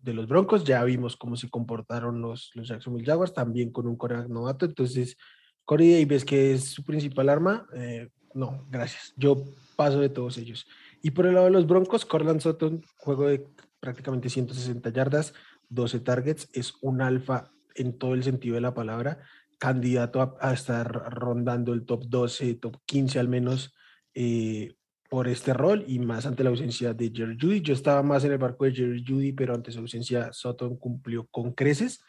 de, 0.03 0.15
los 0.15 0.29
Broncos. 0.29 0.65
Ya 0.65 0.83
vimos 0.85 1.17
cómo 1.17 1.37
se 1.37 1.49
comportaron 1.49 2.21
los, 2.21 2.51
los 2.55 2.69
Jacksonville 2.69 3.07
Jaguars, 3.07 3.35
también 3.35 3.71
con 3.71 3.87
un 3.87 3.97
coreback 3.97 4.29
novato. 4.29 4.67
Entonces, 4.67 5.17
Corey 5.65 5.93
Davis, 5.93 6.25
que 6.25 6.55
es 6.55 6.65
su 6.71 6.85
principal 6.85 7.29
arma, 7.29 7.67
eh, 7.75 8.09
no, 8.35 8.67
gracias. 8.71 9.15
Yo 9.17 9.45
paso 9.77 10.01
de 10.01 10.09
todos 10.09 10.39
ellos. 10.39 10.67
Y 11.03 11.11
por 11.11 11.27
el 11.27 11.35
lado 11.35 11.47
de 11.47 11.53
los 11.53 11.67
Broncos, 11.67 12.05
Corland 12.05 12.41
Sutton, 12.41 12.83
juego 12.97 13.27
de 13.29 13.47
prácticamente 13.81 14.29
160 14.29 14.91
yardas, 14.91 15.35
12 15.69 16.01
targets, 16.01 16.49
es 16.53 16.75
un 16.81 17.01
alfa 17.01 17.51
en 17.75 17.99
todo 17.99 18.15
el 18.15 18.23
sentido 18.23 18.55
de 18.55 18.61
la 18.61 18.75
palabra, 18.75 19.21
candidato 19.59 20.21
a, 20.21 20.37
a 20.41 20.53
estar 20.53 21.13
rondando 21.13 21.73
el 21.73 21.85
top 21.85 22.05
12, 22.07 22.55
top 22.55 22.79
15 22.87 23.19
al 23.19 23.29
menos, 23.29 23.75
eh, 24.15 24.75
por 25.15 25.29
este 25.29 25.55
rol 25.55 25.85
y 25.87 26.01
más 26.01 26.27
ante 26.27 26.43
la 26.43 26.51
ausencia 26.51 26.93
de 26.93 27.09
Jerry 27.15 27.39
Judy. 27.41 27.61
Yo 27.61 27.73
estaba 27.73 28.03
más 28.03 28.25
en 28.25 28.33
el 28.33 28.39
barco 28.39 28.65
de 28.65 28.73
Jerry 28.73 29.05
Judy, 29.07 29.31
pero 29.31 29.55
ante 29.55 29.71
su 29.71 29.79
ausencia 29.79 30.33
Sutton 30.33 30.77
cumplió 30.77 31.29
con 31.29 31.53
creces. 31.53 32.03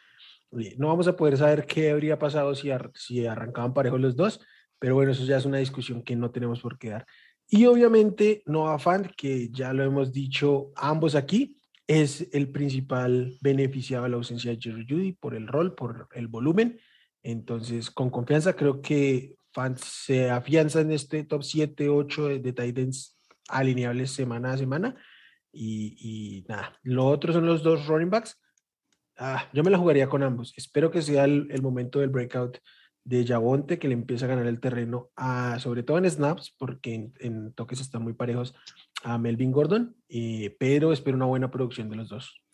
No 0.50 0.88
vamos 0.88 1.06
a 1.06 1.14
poder 1.14 1.36
saber 1.36 1.66
qué 1.66 1.90
habría 1.90 2.18
pasado 2.18 2.52
si, 2.56 2.68
si 2.94 3.24
arrancaban 3.24 3.72
parejos 3.72 4.00
los 4.00 4.16
dos, 4.16 4.40
pero 4.80 4.96
bueno, 4.96 5.12
eso 5.12 5.24
ya 5.24 5.36
es 5.36 5.44
una 5.44 5.58
discusión 5.58 6.02
que 6.02 6.16
no 6.16 6.32
tenemos 6.32 6.60
por 6.60 6.78
qué 6.78 6.88
dar. 6.88 7.06
Y 7.48 7.66
obviamente 7.66 8.42
Noah 8.44 8.80
Fant, 8.80 9.12
que 9.16 9.50
ya 9.50 9.72
lo 9.72 9.84
hemos 9.84 10.12
dicho 10.12 10.72
ambos 10.74 11.14
aquí, 11.14 11.60
es 11.86 12.28
el 12.32 12.50
principal 12.50 13.38
beneficiado 13.40 14.02
de 14.02 14.10
la 14.10 14.16
ausencia 14.16 14.50
de 14.50 14.58
Jerry 14.60 14.84
Judy 14.84 15.12
por 15.12 15.36
el 15.36 15.46
rol, 15.46 15.76
por 15.76 16.08
el 16.12 16.26
volumen. 16.26 16.80
Entonces, 17.22 17.88
con 17.88 18.10
confianza, 18.10 18.56
creo 18.56 18.80
que 18.80 19.36
fans 19.56 19.80
se 19.80 20.30
afianza 20.30 20.82
en 20.82 20.92
este 20.92 21.24
top 21.24 21.42
7, 21.42 21.88
8 21.88 22.28
de, 22.28 22.38
de 22.40 22.52
Titans 22.52 23.18
alineables 23.48 24.10
semana 24.10 24.52
a 24.52 24.58
semana. 24.58 24.94
Y, 25.50 26.44
nada, 26.48 26.78
lo 26.82 27.06
otro 27.06 27.32
son 27.32 27.46
los 27.46 27.62
dos 27.62 27.86
running 27.86 28.10
backs. 28.10 28.38
Ah, 29.16 29.48
yo 29.54 29.64
me 29.64 29.70
la 29.70 29.78
jugaría 29.78 30.10
con 30.10 30.22
ambos. 30.22 30.52
Espero 30.58 30.90
que 30.90 31.00
sea 31.00 31.24
el, 31.24 31.62
momento 31.62 32.00
del 32.00 32.10
breakout 32.10 32.58
de 33.04 33.24
Yabonte, 33.24 33.78
que 33.78 33.88
le 33.88 33.94
empiece 33.94 34.26
a 34.26 34.28
ganar 34.28 34.46
el 34.46 34.60
terreno, 34.60 35.10
a, 35.16 35.58
sobre 35.58 35.82
todo 35.82 35.96
en 35.96 36.10
snaps, 36.10 36.54
porque 36.58 37.12
en, 37.18 37.54
toques 37.54 37.80
están 37.80 38.02
muy 38.02 38.12
parejos 38.12 38.54
a 39.02 39.16
Melvin 39.16 39.52
Gordon, 39.52 39.96
eh, 40.10 40.54
pero 40.60 40.92
espero 40.92 41.16
una 41.16 41.24
buena 41.24 41.50
producción 41.50 41.88
de 41.88 41.96
los 41.96 42.10
dos. 42.10 42.45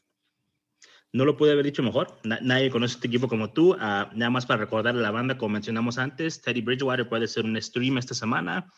No 1.13 1.27
lo 1.27 1.37
pude 1.37 1.53
haber 1.53 1.67
dicho 1.67 1.83
mejor. 1.83 2.17
nadie 2.25 2.71
conoce 2.71 2.95
este 2.95 3.09
equipo 3.09 3.29
como 3.29 3.53
tú. 3.53 3.77
Ah, 3.79 4.11
nada 4.15 4.31
más 4.31 4.47
para 4.47 4.61
recordar 4.61 4.97
a 4.97 4.99
la 4.99 5.11
banda, 5.11 5.37
como 5.37 5.53
mencionamos 5.53 5.99
antes, 5.99 6.41
Teddy 6.41 6.63
Bridgewater 6.63 7.09
puede 7.09 7.29
ser 7.29 7.45
un 7.45 7.61
stream 7.61 7.99
esta 7.99 8.15
semana. 8.15 8.73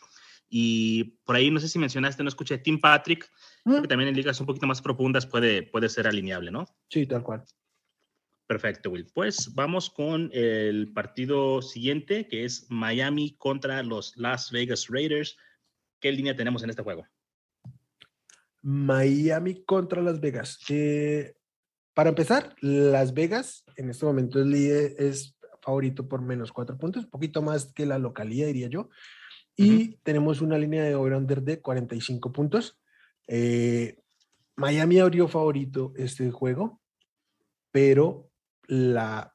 Y 0.49 1.15
por 1.25 1.37
ahí, 1.37 1.49
no 1.49 1.59
sé 1.59 1.69
si 1.69 1.79
mencionaste, 1.79 2.23
no 2.23 2.29
escuché, 2.29 2.57
Tim 2.57 2.79
Patrick, 2.79 3.31
que 3.63 3.87
también 3.87 4.09
en 4.09 4.15
ligas 4.15 4.39
un 4.39 4.45
poquito 4.45 4.67
más 4.67 4.81
profundas 4.81 5.25
puede, 5.25 5.63
puede 5.63 5.89
ser 5.89 6.07
alineable, 6.07 6.51
¿no? 6.51 6.65
Sí, 6.89 7.07
tal 7.07 7.23
cual. 7.23 7.43
Perfecto, 8.47 8.91
Will. 8.91 9.07
Pues 9.13 9.55
vamos 9.55 9.89
con 9.89 10.29
el 10.33 10.93
partido 10.93 11.61
siguiente, 11.63 12.27
que 12.27 12.45
es 12.45 12.67
Miami 12.69 13.35
contra 13.37 13.81
los 13.81 14.15
Las 14.17 14.51
Vegas 14.51 14.87
Raiders. 14.89 15.35
¿Qué 15.99 16.11
línea 16.11 16.35
tenemos 16.35 16.61
en 16.63 16.69
este 16.69 16.83
juego? 16.83 17.07
Miami 18.61 19.63
contra 19.63 20.01
Las 20.01 20.19
Vegas. 20.19 20.59
Eh, 20.69 21.35
para 21.95 22.09
empezar, 22.09 22.53
Las 22.59 23.13
Vegas 23.13 23.63
en 23.77 23.89
este 23.89 24.05
momento 24.05 24.39
es, 24.39 24.45
líder, 24.45 24.95
es 24.99 25.37
favorito 25.61 26.07
por 26.07 26.21
menos 26.21 26.51
cuatro 26.51 26.77
puntos, 26.77 27.05
un 27.05 27.09
poquito 27.09 27.41
más 27.41 27.71
que 27.73 27.85
la 27.85 27.97
localidad, 27.97 28.47
diría 28.47 28.67
yo. 28.67 28.89
Y 29.55 29.95
tenemos 30.03 30.41
una 30.41 30.57
línea 30.57 30.83
de 30.83 30.95
over-under 30.95 31.41
de 31.41 31.61
45 31.61 32.33
puntos. 32.33 32.77
Eh, 33.27 33.97
Miami 34.57 34.99
abrió 34.99 35.29
favorito 35.29 35.93
este 35.95 36.29
juego, 36.31 36.81
pero 37.71 38.29
la, 38.67 39.33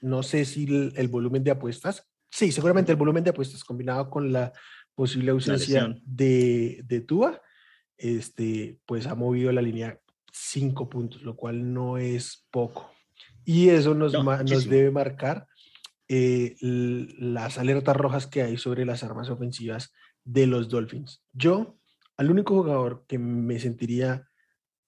no 0.00 0.24
sé 0.24 0.44
si 0.44 0.92
el, 0.96 1.08
volumen 1.08 1.44
de 1.44 1.52
apuestas, 1.52 2.10
sí, 2.28 2.50
seguramente 2.50 2.90
el 2.90 2.98
volumen 2.98 3.22
de 3.22 3.30
apuestas 3.30 3.62
combinado 3.62 4.10
con 4.10 4.32
la 4.32 4.52
posible 4.96 5.30
ausencia 5.30 5.94
de, 6.04 6.82
de 6.84 7.00
Tua, 7.00 7.40
este, 7.96 8.80
pues 8.86 9.06
ha 9.06 9.14
movido 9.14 9.52
la 9.52 9.62
línea 9.62 10.01
cinco 10.32 10.88
puntos, 10.88 11.22
lo 11.22 11.36
cual 11.36 11.72
no 11.72 11.98
es 11.98 12.46
poco. 12.50 12.90
Y 13.44 13.68
eso 13.68 13.94
nos, 13.94 14.12
nos 14.12 14.68
debe 14.68 14.90
marcar 14.90 15.46
eh, 16.08 16.56
las 16.60 17.58
alertas 17.58 17.96
rojas 17.96 18.26
que 18.26 18.42
hay 18.42 18.56
sobre 18.56 18.84
las 18.84 19.02
armas 19.02 19.30
ofensivas 19.30 19.92
de 20.24 20.46
los 20.46 20.68
Dolphins. 20.68 21.24
Yo, 21.32 21.78
al 22.16 22.30
único 22.30 22.54
jugador 22.54 23.04
que 23.08 23.18
me 23.18 23.58
sentiría 23.58 24.28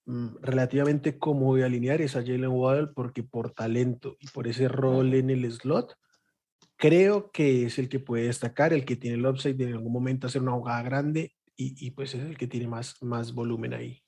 mm, 0.06 0.36
relativamente 0.42 1.18
cómodo 1.18 1.56
de 1.56 1.64
alinear 1.64 2.00
es 2.00 2.16
a 2.16 2.20
Jalen 2.22 2.48
Waddle 2.48 2.88
porque 2.94 3.22
por 3.22 3.52
talento 3.52 4.16
y 4.20 4.28
por 4.28 4.48
ese 4.48 4.68
rol 4.68 5.14
en 5.14 5.30
el 5.30 5.50
slot, 5.50 5.94
creo 6.76 7.30
que 7.30 7.66
es 7.66 7.78
el 7.78 7.88
que 7.88 8.00
puede 8.00 8.26
destacar, 8.26 8.72
el 8.72 8.84
que 8.84 8.96
tiene 8.96 9.16
el 9.16 9.26
upside 9.26 9.56
de 9.56 9.64
en 9.64 9.74
algún 9.74 9.92
momento 9.92 10.26
hacer 10.26 10.42
una 10.42 10.52
jugada 10.52 10.82
grande 10.82 11.34
y, 11.56 11.92
pues 11.92 12.14
es 12.14 12.22
el 12.22 12.36
que 12.36 12.48
tiene 12.48 12.66
más, 12.66 13.00
más 13.00 13.32
volumen 13.32 13.74
ahí. 13.74 14.02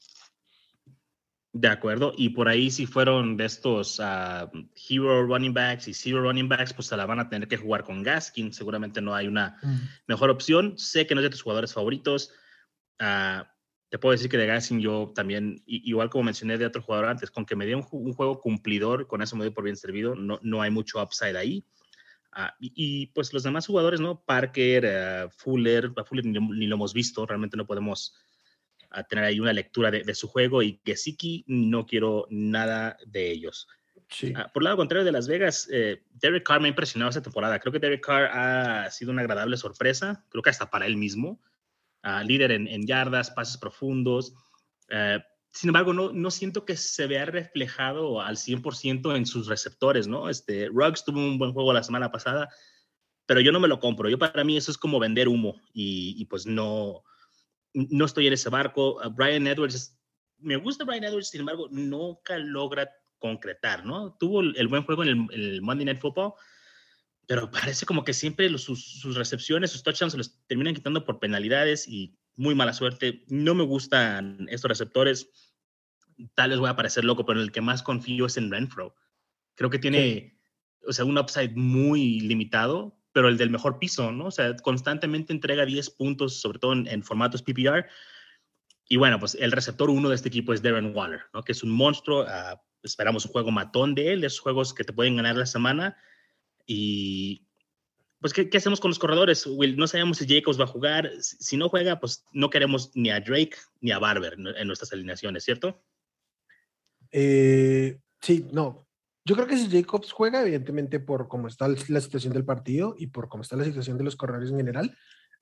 De 1.58 1.68
acuerdo, 1.68 2.12
y 2.14 2.28
por 2.28 2.48
ahí 2.48 2.70
si 2.70 2.84
fueron 2.84 3.38
de 3.38 3.46
estos 3.46 3.98
uh, 3.98 4.46
hero 4.90 5.26
running 5.26 5.54
backs 5.54 5.88
y 5.88 5.94
zero 5.94 6.20
running 6.20 6.50
backs, 6.50 6.74
pues 6.74 6.88
se 6.88 6.98
la 6.98 7.06
van 7.06 7.18
a 7.18 7.30
tener 7.30 7.48
que 7.48 7.56
jugar 7.56 7.82
con 7.82 8.02
Gaskin. 8.02 8.52
Seguramente 8.52 9.00
no 9.00 9.14
hay 9.14 9.26
una 9.26 9.56
mm. 9.62 9.76
mejor 10.06 10.28
opción. 10.28 10.76
Sé 10.76 11.06
que 11.06 11.14
no 11.14 11.22
es 11.22 11.24
de 11.24 11.30
tus 11.30 11.40
jugadores 11.40 11.72
favoritos. 11.72 12.30
Uh, 13.00 13.42
te 13.88 13.98
puedo 13.98 14.12
decir 14.12 14.28
que 14.28 14.36
de 14.36 14.46
Gaskin 14.46 14.80
yo 14.80 15.12
también, 15.14 15.62
igual 15.64 16.10
como 16.10 16.24
mencioné 16.24 16.58
de 16.58 16.66
otro 16.66 16.82
jugador 16.82 17.06
antes, 17.06 17.30
con 17.30 17.46
que 17.46 17.56
me 17.56 17.64
dé 17.64 17.74
un, 17.74 17.82
juego 17.82 18.38
cumplidor, 18.38 19.06
con 19.06 19.22
eso 19.22 19.34
me 19.34 19.44
doy 19.44 19.54
por 19.54 19.64
bien 19.64 19.78
servido. 19.78 20.14
No, 20.14 20.38
no 20.42 20.60
hay 20.60 20.70
mucho 20.70 21.02
upside 21.02 21.38
ahí. 21.38 21.64
Uh, 22.36 22.52
y, 22.60 23.06
pues 23.14 23.32
los 23.32 23.44
demás 23.44 23.66
jugadores, 23.66 23.98
¿no? 23.98 24.22
Parker, 24.26 25.30
Fuller, 25.30 25.90
Fuller 26.04 26.26
ni, 26.26 26.38
ni, 26.38 26.66
lo 26.66 26.74
hemos 26.74 26.92
visto, 26.92 27.24
realmente 27.24 27.56
no 27.56 27.66
podemos 27.66 28.14
a 28.90 29.04
tener 29.04 29.24
ahí 29.24 29.40
una 29.40 29.52
lectura 29.52 29.90
de, 29.90 30.14
su 30.14 30.28
juego 30.28 30.62
y 30.62 30.78
que 30.78 30.96
Siki 30.96 31.44
no 31.46 31.86
quiero 31.86 32.26
nada 32.30 32.96
de 33.06 33.30
ellos. 33.30 33.68
Sí. 34.08 34.32
Ah, 34.36 34.50
por 34.52 34.62
lado 34.62 34.76
contrario 34.76 35.04
de 35.04 35.12
Las 35.12 35.26
Vegas, 35.26 35.68
eh, 35.72 36.02
Derek 36.10 36.46
Carr 36.46 36.60
me 36.60 36.68
ha 36.68 36.70
impresionado 36.70 37.10
esta 37.10 37.22
temporada. 37.22 37.58
Creo 37.58 37.72
que 37.72 37.80
Derek 37.80 38.04
Carr 38.04 38.30
ha 38.32 38.90
sido 38.90 39.10
una 39.10 39.22
agradable 39.22 39.56
sorpresa, 39.56 40.24
creo 40.28 40.42
que 40.42 40.50
hasta 40.50 40.70
para 40.70 40.86
él 40.86 40.96
mismo. 40.96 41.40
Ah, 42.02 42.22
líder 42.22 42.52
en, 42.52 42.86
yardas, 42.86 43.30
pases 43.32 43.56
profundos. 43.56 44.32
Eh, 44.90 45.18
sin 45.50 45.70
embargo, 45.70 45.92
no, 45.92 46.12
no 46.12 46.30
siento 46.30 46.64
que 46.64 46.76
se 46.76 47.06
vea 47.06 47.24
reflejado 47.24 48.20
al 48.20 48.36
100% 48.36 49.16
en 49.16 49.26
sus 49.26 49.48
receptores, 49.48 50.06
¿no? 50.06 50.28
Este, 50.28 50.68
Ruggs 50.68 51.04
tuvo 51.04 51.18
un 51.18 51.38
buen 51.38 51.52
juego 51.52 51.72
la 51.72 51.82
semana 51.82 52.12
pasada, 52.12 52.48
pero 53.24 53.40
yo 53.40 53.50
no 53.50 53.58
me 53.58 53.66
lo 53.66 53.80
compro. 53.80 54.08
Yo 54.08 54.18
para 54.18 54.44
mí 54.44 54.56
eso 54.56 54.70
es 54.70 54.78
como 54.78 55.00
vender 55.00 55.28
humo 55.28 55.60
y, 55.72 56.14
y 56.18 56.26
pues 56.26 56.46
no, 56.46 57.02
no 57.76 58.06
estoy 58.06 58.26
en 58.26 58.32
ese 58.32 58.48
barco. 58.48 59.00
Ah, 59.02 59.08
Brian 59.08 59.46
Edwards, 59.46 59.96
me 60.38 60.56
gusta 60.56 60.84
Brian 60.84 61.04
Edwards, 61.04 61.28
sin 61.28 61.40
embargo, 61.40 61.68
nunca 61.70 62.38
logra 62.38 62.90
concretar, 63.18 63.84
¿no? 63.84 64.16
Tuvo 64.18 64.40
el, 64.40 64.68
buen 64.68 64.84
juego 64.84 65.02
en 65.02 65.28
el, 65.30 65.62
Monday 65.62 65.84
Night 65.84 66.00
Football, 66.00 66.32
pero 67.26 67.50
parece 67.50 67.86
como 67.86 68.04
que 68.04 68.14
siempre 68.14 68.48
sus, 68.58 69.02
recepciones, 69.14 69.70
sus 69.70 69.82
touchdowns 69.82 70.12
se 70.12 70.18
los 70.18 70.46
terminan 70.46 70.74
quitando 70.74 71.04
por 71.04 71.18
penalidades 71.18 71.86
y 71.86 72.18
muy 72.34 72.54
mala 72.54 72.72
suerte. 72.72 73.24
No 73.28 73.54
me 73.54 73.64
gustan 73.64 74.46
estos 74.50 74.68
receptores. 74.68 75.30
Tal 76.34 76.50
vez 76.50 76.58
voy 76.58 76.70
a 76.70 76.76
parecer 76.76 77.04
loco, 77.04 77.26
pero 77.26 77.40
el 77.40 77.52
que 77.52 77.60
más 77.60 77.82
confío 77.82 78.26
es 78.26 78.36
en 78.36 78.50
Renfro. 78.50 78.94
Creo 79.54 79.70
que 79.70 79.78
tiene, 79.78 80.38
o 80.86 80.92
sea, 80.92 81.04
un 81.04 81.18
upside 81.18 81.54
muy 81.54 82.20
limitado, 82.20 82.95
pero 83.16 83.30
el 83.30 83.38
del 83.38 83.48
mejor 83.48 83.78
piso, 83.78 84.12
¿no? 84.12 84.26
O 84.26 84.30
sea, 84.30 84.54
constantemente 84.56 85.32
entrega 85.32 85.64
10 85.64 85.88
puntos, 85.88 86.38
sobre 86.38 86.58
todo 86.58 86.74
en, 86.74 87.02
formatos 87.02 87.40
PPR. 87.40 87.86
Y 88.86 88.98
bueno, 88.98 89.18
pues 89.18 89.34
el 89.36 89.52
receptor 89.52 89.88
uno 89.88 90.10
de 90.10 90.16
este 90.16 90.28
equipo 90.28 90.52
es 90.52 90.60
Darren 90.60 90.94
Waller, 90.94 91.22
¿no? 91.32 91.42
Que 91.42 91.52
es 91.52 91.62
un 91.62 91.70
monstruo. 91.70 92.26
Ah, 92.28 92.62
esperamos 92.82 93.24
un 93.24 93.32
juego 93.32 93.50
matón 93.50 93.94
de 93.94 94.12
él, 94.12 94.22
esos 94.22 94.40
juegos 94.40 94.74
que 94.74 94.84
te 94.84 94.92
pueden 94.92 95.16
ganar 95.16 95.34
la 95.34 95.46
semana. 95.46 95.96
Y 96.66 97.46
pues, 98.20 98.34
¿qué, 98.34 98.50
¿qué, 98.50 98.58
hacemos 98.58 98.80
con 98.80 98.90
los 98.90 98.98
corredores? 98.98 99.46
Will, 99.46 99.78
no 99.78 99.86
sabemos 99.86 100.18
si 100.18 100.26
Jacobs 100.28 100.60
va 100.60 100.64
a 100.64 100.66
jugar. 100.66 101.10
Si, 101.18 101.56
no 101.56 101.70
juega, 101.70 101.98
pues 101.98 102.22
no 102.32 102.50
queremos 102.50 102.94
ni 102.94 103.08
a 103.08 103.20
Drake 103.20 103.56
ni 103.80 103.92
a 103.92 103.98
Barber 103.98 104.34
en 104.34 104.66
nuestras 104.66 104.92
alineaciones, 104.92 105.42
¿cierto? 105.42 105.82
Eh, 107.12 107.98
sí, 108.20 108.46
no. 108.52 108.85
Yo 109.26 109.34
creo 109.34 109.48
que 109.48 109.58
si 109.58 109.68
Jacobs 109.68 110.12
juega, 110.12 110.40
evidentemente 110.40 111.00
por 111.00 111.26
cómo 111.26 111.48
está 111.48 111.66
la 111.66 112.00
situación 112.00 112.32
del 112.32 112.44
partido 112.44 112.94
y 112.96 113.08
por 113.08 113.28
cómo 113.28 113.42
está 113.42 113.56
la 113.56 113.64
situación 113.64 113.98
de 113.98 114.04
los 114.04 114.14
corredores 114.14 114.50
en 114.50 114.56
general, 114.56 114.96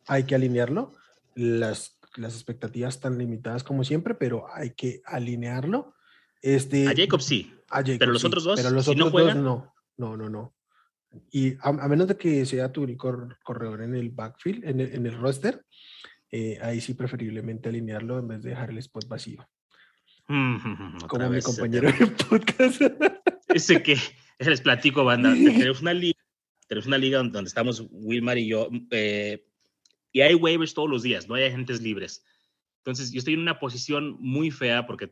hay 0.06 0.24
que 0.24 0.34
alinearlo. 0.34 0.92
Las, 1.34 1.98
las 2.16 2.34
expectativas 2.34 2.94
están 2.94 3.18
limitadas 3.18 3.62
como 3.62 3.84
siempre, 3.84 4.14
pero 4.14 4.46
hay 4.50 4.70
que 4.70 5.02
alinearlo. 5.04 5.94
Este, 6.40 6.88
a 6.88 6.94
Jacobs 6.96 7.26
sí. 7.26 7.52
pero 7.98 8.12
los 8.12 8.24
otros 8.24 8.44
dos, 8.44 8.56
pero 8.58 8.70
los 8.70 8.88
otros 8.88 9.12
dos 9.12 9.36
no. 9.36 9.74
No, 9.98 10.16
no, 10.16 10.30
no. 10.30 10.54
Y 11.30 11.54
a, 11.60 11.72
menos 11.86 12.08
de 12.08 12.16
que 12.16 12.46
sea 12.46 12.72
tu 12.72 12.84
único 12.84 13.28
corredor 13.44 13.82
en 13.82 13.94
el 13.94 14.08
backfield, 14.08 14.64
en 14.64 14.80
el, 14.80 14.94
en 14.94 15.06
el 15.06 15.18
roster, 15.18 15.62
eh, 16.30 16.58
ahí 16.62 16.80
sí 16.80 16.94
preferiblemente 16.94 17.68
alinearlo 17.68 18.18
en 18.18 18.28
vez 18.28 18.42
de 18.42 18.50
dejar 18.50 18.70
el 18.70 18.78
spot 18.78 19.06
vacío. 19.08 19.46
como 21.06 21.28
mi 21.28 21.42
compañero 21.42 21.92
de 21.92 22.06
podcast. 22.28 22.80
Ese 23.54 23.84
que 23.84 23.96
les 24.40 24.60
platico, 24.60 25.04
banda. 25.04 25.32
Tenemos 25.34 25.80
una 25.80 25.94
liga, 25.94 26.18
tenemos 26.66 26.86
una 26.86 26.98
liga 26.98 27.18
donde 27.18 27.44
estamos 27.44 27.84
Wilmar 27.90 28.36
y 28.36 28.48
yo, 28.48 28.68
eh, 28.90 29.46
y 30.10 30.20
hay 30.22 30.34
waivers 30.34 30.74
todos 30.74 30.90
los 30.90 31.04
días, 31.04 31.28
no 31.28 31.36
hay 31.36 31.44
agentes 31.44 31.80
libres. 31.80 32.24
Entonces, 32.78 33.12
yo 33.12 33.18
estoy 33.18 33.34
en 33.34 33.40
una 33.40 33.60
posición 33.60 34.16
muy 34.20 34.50
fea 34.50 34.86
porque 34.86 35.10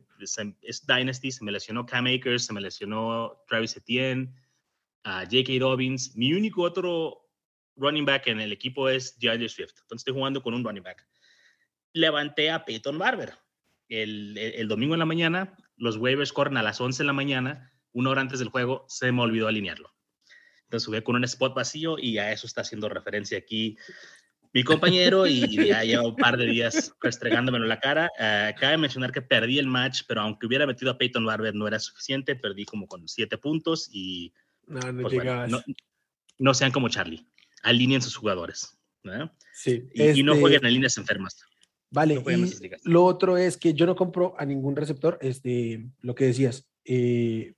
es, 0.61 0.87
Dynasty, 0.87 1.31
se 1.31 1.45
me 1.45 1.53
lesionó 1.53 1.87
Cam 1.87 2.07
Akers, 2.07 2.45
se 2.45 2.53
me 2.53 2.61
lesionó 2.61 3.43
Travis 3.49 3.77
Etienne, 3.77 4.35
uh, 5.07 5.25
J.K. 5.25 5.53
Dobbins. 5.59 6.15
Mi 6.17 6.35
único 6.35 6.63
otro 6.63 7.31
running 7.77 8.05
back 8.05 8.27
en 8.27 8.41
el 8.41 8.53
equipo 8.53 8.91
es 8.91 9.19
DeAndre 9.19 9.49
Swift. 9.49 9.73
Entonces, 9.83 10.01
estoy 10.01 10.15
jugando 10.15 10.43
con 10.43 10.53
un 10.53 10.65
running 10.65 10.83
back. 10.83 11.07
Levanté 11.95 12.51
a 12.51 12.65
Peyton 12.65 12.99
Barber. 12.99 13.35
El, 13.89 14.37
el, 14.37 14.55
el, 14.55 14.69
domingo 14.69 14.95
en 14.95 15.01
la 15.01 15.07
mañana, 15.07 15.57
los 15.77 15.97
waivers 15.97 16.33
corren 16.33 16.59
a 16.59 16.63
las 16.63 16.81
11 16.81 17.03
de 17.03 17.07
la 17.07 17.13
mañana 17.15 17.72
una 17.93 18.11
hora 18.11 18.21
antes 18.21 18.39
del 18.39 18.49
juego, 18.49 18.85
se 18.89 19.13
me 19.13 19.23
olvidó 19.23 19.49
alinearlo. 19.49 19.93
Entonces 20.65 20.87
jugué 20.87 21.05
con 21.05 21.17
un 21.17 21.25
spot 21.25 21.55
vacío 21.55 21.99
y 21.99 22.19
a 22.19 22.33
eso 22.33 22.47
está 22.47 22.63
haciendo 22.63 22.89
referencia 22.89 23.39
aquí 23.39 23.77
mi 24.55 24.65
compañero 24.65 25.27
y 25.27 25.67
ya 25.67 25.83
lleva 25.83 26.07
un 26.07 26.17
par 26.17 26.37
de 26.37 26.47
días 26.47 26.95
restregándomelo 27.01 27.65
en 27.65 27.69
la 27.71 27.81
cara. 27.81 28.11
Uh, 28.19 28.59
cabe 28.59 28.77
mencionar 28.77 29.13
que 29.13 29.23
perdí 29.23 29.59
el 29.59 29.67
match, 29.67 30.03
pero 30.07 30.21
aunque 30.21 30.47
hubiera 30.47 30.67
metido 30.67 30.91
a 30.91 30.99
Peyton 30.99 31.25
Barber 31.25 31.55
no 31.55 31.67
era 31.67 31.79
suficiente, 31.79 32.37
perdí 32.37 32.65
como 32.65 32.87
con 32.87 33.09
siete 33.09 33.39
puntos 33.39 33.89
y 33.91 34.33
no, 34.67 34.81
no, 34.93 35.03
pues, 35.03 35.65
no, 36.39 36.55
sean 36.55 36.71
como 36.71 36.89
Charlie, 36.89 37.27
alineen 37.63 38.03
sus 38.03 38.17
jugadores. 38.17 38.79
Sí, 39.53 39.89
y, 39.95 40.23
no 40.23 40.33
este 40.33 40.41
jueguen 40.41 40.67
en 40.67 40.75
líneas 40.75 40.97
enfermas. 40.99 41.43
Vale, 41.91 42.23
lo 42.85 43.05
otro 43.05 43.37
es 43.37 43.57
que 43.57 43.75
yo 43.75 43.85
no 43.85 43.97
compro 43.97 44.35
a 44.39 44.47
ningún 44.47 44.77
receptor, 44.77 45.19
este, 45.21 45.91
lo 46.01 46.15
que 46.15 46.27
decías, 46.27 46.71
eh, 46.85 47.55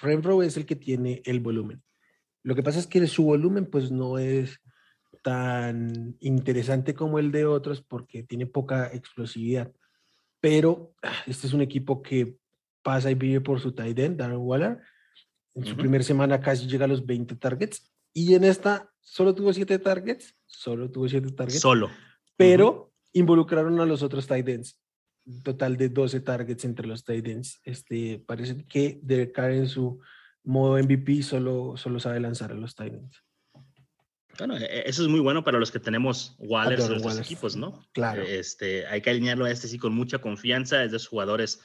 Renfro 0.00 0.42
es 0.42 0.56
el 0.56 0.66
que 0.66 0.76
tiene 0.76 1.22
el 1.24 1.40
volumen. 1.40 1.82
Lo 2.42 2.54
que 2.54 2.62
pasa 2.62 2.78
es 2.78 2.86
que 2.86 3.06
su 3.06 3.24
volumen 3.24 3.66
pues 3.66 3.90
no 3.90 4.18
es 4.18 4.60
tan 5.22 6.16
interesante 6.20 6.94
como 6.94 7.18
el 7.18 7.30
de 7.30 7.44
otros 7.44 7.82
porque 7.82 8.22
tiene 8.22 8.46
poca 8.46 8.86
explosividad. 8.92 9.72
Pero 10.40 10.94
ah, 11.02 11.12
este 11.26 11.46
es 11.46 11.52
un 11.52 11.60
equipo 11.60 12.02
que 12.02 12.36
pasa 12.82 13.10
y 13.10 13.14
vive 13.14 13.40
por 13.40 13.60
su 13.60 13.72
tight 13.72 13.98
end, 13.98 14.16
Darren 14.18 14.38
Waller. 14.38 14.80
En 15.54 15.66
su 15.66 15.76
primera 15.76 16.02
semana 16.02 16.40
casi 16.40 16.66
llega 16.66 16.86
a 16.86 16.88
los 16.88 17.04
20 17.04 17.36
targets 17.36 17.92
y 18.14 18.34
en 18.34 18.44
esta 18.44 18.90
solo 19.00 19.34
tuvo 19.34 19.52
7 19.52 19.78
targets, 19.80 20.34
solo 20.46 20.90
tuvo 20.90 21.08
7 21.08 21.32
targets. 21.32 21.60
Solo. 21.60 21.90
Pero 22.36 22.92
involucraron 23.12 23.78
a 23.80 23.84
los 23.84 24.02
otros 24.02 24.26
tight 24.26 24.48
ends 24.48 24.78
total 25.42 25.76
de 25.76 25.88
12 25.88 26.20
targets 26.20 26.64
entre 26.64 26.86
los 26.86 27.04
tight 27.04 27.26
ends. 27.26 27.60
Este, 27.64 28.22
parece 28.26 28.64
que 28.66 28.98
Derek 29.02 29.32
Carr 29.32 29.52
en 29.52 29.68
su 29.68 30.00
modo 30.42 30.82
MVP 30.82 31.22
solo, 31.22 31.76
solo 31.76 32.00
sabe 32.00 32.20
lanzar 32.20 32.52
a 32.52 32.54
los 32.54 32.74
tight 32.74 32.94
ends. 32.94 33.24
Bueno, 34.38 34.56
e, 34.56 34.64
e, 34.64 34.88
eso 34.88 35.02
es 35.02 35.08
muy 35.08 35.20
bueno 35.20 35.44
para 35.44 35.58
los 35.58 35.70
que 35.70 35.80
tenemos 35.80 36.36
Wallers 36.38 36.86
en 36.86 37.02
los 37.02 37.18
equipos, 37.18 37.56
¿no? 37.56 37.86
Claro. 37.92 38.22
Este, 38.22 38.86
hay 38.86 39.02
que 39.02 39.10
alinearlo 39.10 39.44
a 39.44 39.50
este 39.50 39.68
sí 39.68 39.78
con 39.78 39.94
mucha 39.94 40.18
confianza, 40.18 40.82
es 40.82 40.90
de 40.90 40.96
los 40.96 41.06
jugadores 41.06 41.60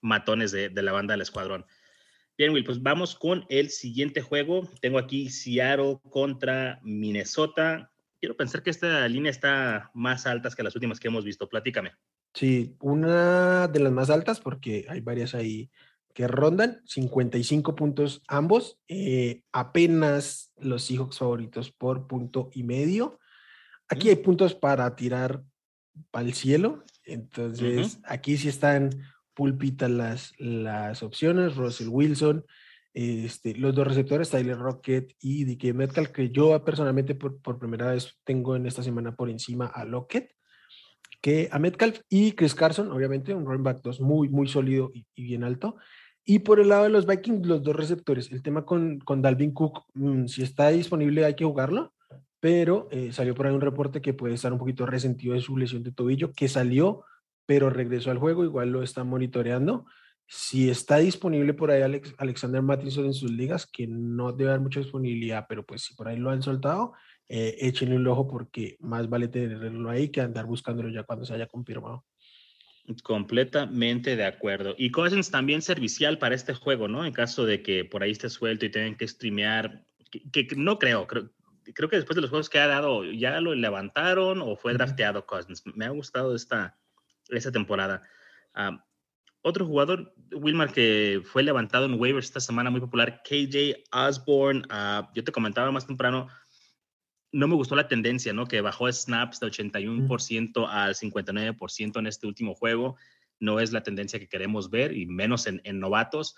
matones 0.00 0.52
de, 0.52 0.68
de 0.68 0.82
la 0.82 0.92
banda 0.92 1.12
del 1.12 1.22
escuadrón. 1.22 1.66
Bien, 2.36 2.52
Will, 2.52 2.64
pues 2.64 2.82
vamos 2.82 3.14
con 3.14 3.46
el 3.48 3.70
siguiente 3.70 4.20
juego. 4.20 4.68
Tengo 4.80 4.98
aquí 4.98 5.30
Seattle 5.30 6.00
contra 6.10 6.80
Minnesota. 6.82 7.92
Quiero 8.18 8.36
pensar 8.36 8.64
que 8.64 8.70
esta 8.70 9.06
línea 9.06 9.30
está 9.30 9.90
más 9.94 10.26
alta 10.26 10.50
que 10.50 10.64
las 10.64 10.74
últimas 10.74 10.98
que 10.98 11.08
hemos 11.08 11.24
visto. 11.24 11.48
Platícame. 11.48 11.92
Sí, 12.34 12.76
una 12.80 13.68
de 13.68 13.78
las 13.78 13.92
más 13.92 14.10
altas 14.10 14.40
porque 14.40 14.86
hay 14.88 15.00
varias 15.00 15.34
ahí 15.34 15.70
que 16.14 16.28
rondan, 16.28 16.80
55 16.86 17.74
puntos 17.74 18.22
ambos, 18.28 18.78
eh, 18.88 19.42
apenas 19.52 20.52
los 20.56 20.84
Seahawks 20.84 21.18
favoritos 21.18 21.72
por 21.72 22.06
punto 22.06 22.50
y 22.52 22.62
medio. 22.62 23.18
Aquí 23.88 24.08
hay 24.08 24.16
puntos 24.16 24.54
para 24.54 24.94
tirar 24.94 25.42
para 26.10 26.26
el 26.26 26.34
cielo, 26.34 26.84
entonces 27.04 27.98
aquí 28.04 28.36
sí 28.36 28.48
están 28.48 28.90
pulpitas 29.34 29.90
las, 29.90 30.32
las 30.38 31.02
opciones, 31.02 31.56
Russell 31.56 31.88
Wilson, 31.88 32.44
Este, 32.94 33.56
los 33.56 33.74
dos 33.74 33.88
receptores, 33.88 34.30
Tyler 34.30 34.56
Rocket 34.56 35.12
y 35.20 35.44
DK 35.44 35.74
Metcalf, 35.74 36.10
que 36.10 36.30
yo 36.30 36.64
personalmente 36.64 37.16
por, 37.16 37.40
por, 37.42 37.58
primera 37.58 37.90
vez 37.90 38.16
tengo 38.22 38.54
en 38.54 38.66
esta 38.66 38.84
semana 38.84 39.16
por 39.16 39.28
encima 39.28 39.66
a 39.66 39.84
Lockett, 39.84 40.30
que 41.24 41.48
a 41.50 41.58
Metcalf 41.58 42.00
y 42.10 42.32
Chris 42.32 42.54
Carson, 42.54 42.92
obviamente, 42.92 43.32
un 43.32 43.46
running 43.46 43.62
back 43.62 43.80
2 43.82 44.02
muy, 44.02 44.28
muy 44.28 44.46
sólido 44.46 44.92
y, 44.92 45.06
bien 45.22 45.42
alto. 45.42 45.76
Y 46.22 46.40
por 46.40 46.60
el 46.60 46.68
lado 46.68 46.82
de 46.82 46.90
los 46.90 47.06
Vikings, 47.06 47.46
los 47.46 47.62
dos 47.62 47.74
receptores. 47.74 48.30
El 48.30 48.42
tema 48.42 48.66
con, 48.66 48.98
con 48.98 49.22
Dalvin 49.22 49.54
Cook, 49.54 49.84
mm, 49.94 50.26
si 50.26 50.42
está 50.42 50.68
disponible 50.68 51.24
hay 51.24 51.34
que 51.34 51.46
jugarlo, 51.46 51.94
pero 52.40 52.88
eh, 52.90 53.10
salió 53.10 53.34
por 53.34 53.46
ahí 53.46 53.54
un 53.54 53.62
reporte 53.62 54.02
que 54.02 54.12
puede 54.12 54.34
estar 54.34 54.52
un 54.52 54.58
poquito 54.58 54.84
resentido 54.84 55.32
de 55.32 55.40
su 55.40 55.56
lesión 55.56 55.82
de 55.82 55.92
tobillo, 55.92 56.30
que 56.34 56.46
salió, 56.46 57.04
pero 57.46 57.70
regresó 57.70 58.10
al 58.10 58.18
juego, 58.18 58.44
igual 58.44 58.68
lo 58.68 58.82
está 58.82 59.02
monitoreando. 59.02 59.86
Si 60.26 60.70
está 60.70 60.98
disponible 60.98 61.54
por 61.54 61.70
ahí 61.70 61.82
Alex, 61.82 62.14
Alexander 62.18 62.62
Mattinson 62.62 63.06
en 63.06 63.14
sus 63.14 63.30
ligas, 63.30 63.66
que 63.66 63.86
no 63.86 64.32
debe 64.32 64.50
haber 64.50 64.62
mucha 64.62 64.80
disponibilidad, 64.80 65.46
pero 65.48 65.64
pues 65.64 65.82
si 65.82 65.94
por 65.94 66.08
ahí 66.08 66.16
lo 66.16 66.30
han 66.30 66.42
soltado, 66.42 66.94
eh, 67.28 67.56
échenle 67.60 67.96
un 67.96 68.06
ojo 68.06 68.26
porque 68.28 68.76
más 68.80 69.08
vale 69.08 69.28
tenerlo 69.28 69.90
ahí 69.90 70.08
que 70.08 70.20
andar 70.20 70.46
buscándolo 70.46 70.88
ya 70.88 71.04
cuando 71.04 71.24
se 71.24 71.34
haya 71.34 71.46
confirmado. 71.46 72.04
Completamente 73.02 74.14
de 74.14 74.24
acuerdo. 74.24 74.74
Y 74.76 74.90
Cousins 74.90 75.30
también 75.30 75.62
servicial 75.62 76.18
para 76.18 76.34
este 76.34 76.52
juego, 76.52 76.86
¿no? 76.86 77.06
En 77.06 77.14
caso 77.14 77.46
de 77.46 77.62
que 77.62 77.84
por 77.84 78.02
ahí 78.02 78.10
esté 78.10 78.28
suelto 78.28 78.66
y 78.66 78.70
tengan 78.70 78.96
que 78.96 79.08
streamear, 79.08 79.86
que, 80.10 80.46
no 80.56 80.78
creo, 80.78 81.06
creo, 81.06 81.30
creo 81.74 81.88
que 81.88 81.96
después 81.96 82.14
de 82.14 82.20
los 82.20 82.30
juegos 82.30 82.50
que 82.50 82.58
ha 82.58 82.66
dado, 82.66 83.04
ya 83.04 83.40
lo 83.40 83.54
levantaron 83.54 84.42
o 84.42 84.56
fue 84.56 84.74
drafteado 84.74 85.24
Cousins. 85.24 85.62
Me 85.74 85.86
ha 85.86 85.90
gustado 85.90 86.34
esta, 86.34 86.78
esta 87.30 87.50
temporada. 87.50 88.02
Ah, 88.52 88.84
otro 89.44 89.66
jugador, 89.66 90.14
Wilmar, 90.32 90.72
que 90.72 91.20
fue 91.22 91.42
levantado 91.42 91.84
en 91.84 92.00
waivers 92.00 92.26
esta 92.26 92.40
semana, 92.40 92.70
muy 92.70 92.80
popular, 92.80 93.22
KJ 93.22 93.84
Osborne. 93.92 94.62
Ah, 94.70 95.10
yo 95.14 95.22
te 95.22 95.32
comentaba 95.32 95.70
más 95.70 95.86
temprano, 95.86 96.28
no 97.30 97.46
me 97.46 97.54
gustó 97.54 97.76
la 97.76 97.86
tendencia, 97.86 98.32
¿no? 98.32 98.46
Que 98.46 98.62
bajó 98.62 98.90
snaps 98.90 99.40
de 99.40 99.48
81% 99.48 100.66
al 100.66 100.94
59% 100.94 101.98
en 101.98 102.06
este 102.06 102.26
último 102.26 102.54
juego. 102.54 102.96
No 103.38 103.60
es 103.60 103.70
la 103.70 103.82
tendencia 103.82 104.18
que 104.18 104.28
queremos 104.28 104.70
ver, 104.70 104.96
y 104.96 105.04
menos 105.04 105.46
en, 105.46 105.60
novatos. 105.78 106.36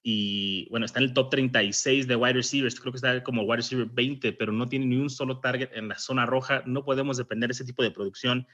Y 0.00 0.68
bueno, 0.70 0.86
está 0.86 1.00
en 1.00 1.06
el 1.06 1.14
top 1.14 1.30
36 1.30 2.06
de 2.06 2.14
wide 2.14 2.34
receivers. 2.34 2.78
Creo 2.78 2.92
que 2.92 2.98
está 2.98 3.24
como 3.24 3.42
wide 3.42 3.56
receiver 3.56 3.88
20, 3.90 4.32
pero 4.34 4.52
no 4.52 4.68
tiene 4.68 4.86
ni 4.86 4.96
un 4.96 5.10
solo 5.10 5.40
target 5.40 5.70
en 5.72 5.88
la 5.88 5.98
zona 5.98 6.24
roja. 6.24 6.62
No 6.66 6.84
podemos 6.84 7.16
depender 7.16 7.48
de 7.48 7.54
ese 7.54 7.64
tipo 7.64 7.82
de 7.82 7.90
producción. 7.90 8.46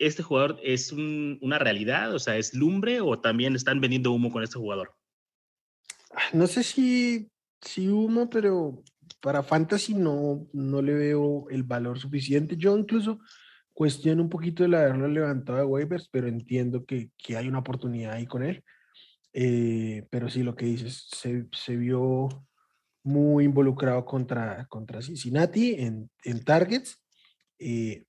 ¿Este 0.00 0.22
jugador 0.22 0.58
es 0.62 0.92
una 0.92 1.58
realidad? 1.58 2.14
O 2.14 2.18
sea, 2.18 2.38
¿es 2.38 2.54
lumbre 2.54 3.02
o 3.02 3.20
también 3.20 3.54
están 3.54 3.82
vendiendo 3.82 4.12
humo 4.12 4.32
con 4.32 4.42
este 4.42 4.58
jugador? 4.58 4.94
No 6.32 6.46
sé 6.46 6.62
si, 6.62 7.30
si 7.60 7.86
humo, 7.88 8.30
pero 8.30 8.82
para 9.20 9.42
Fantasy 9.42 9.92
no, 9.92 10.48
no 10.54 10.80
le 10.80 10.94
veo 10.94 11.46
el 11.50 11.64
valor 11.64 11.98
suficiente. 11.98 12.56
Yo 12.56 12.78
incluso 12.78 13.20
cuestiono 13.74 14.22
un 14.22 14.30
poquito 14.30 14.64
el 14.64 14.72
haberlo 14.72 15.06
levantado 15.06 15.58
de 15.58 15.64
waivers, 15.64 16.08
pero 16.10 16.28
entiendo 16.28 16.86
que, 16.86 17.10
que 17.18 17.36
hay 17.36 17.48
una 17.48 17.58
oportunidad 17.58 18.14
ahí 18.14 18.26
con 18.26 18.42
él. 18.42 18.64
Eh, 19.34 20.06
pero 20.10 20.30
sí, 20.30 20.42
lo 20.42 20.56
que 20.56 20.64
dices, 20.64 21.08
se, 21.12 21.46
se, 21.52 21.76
vio 21.76 22.28
muy 23.02 23.44
involucrado 23.44 24.06
contra, 24.06 24.66
contra 24.68 25.02
Cincinnati 25.02 25.74
en, 25.74 26.10
en 26.24 26.42
targets 26.42 27.04
eh, 27.58 28.04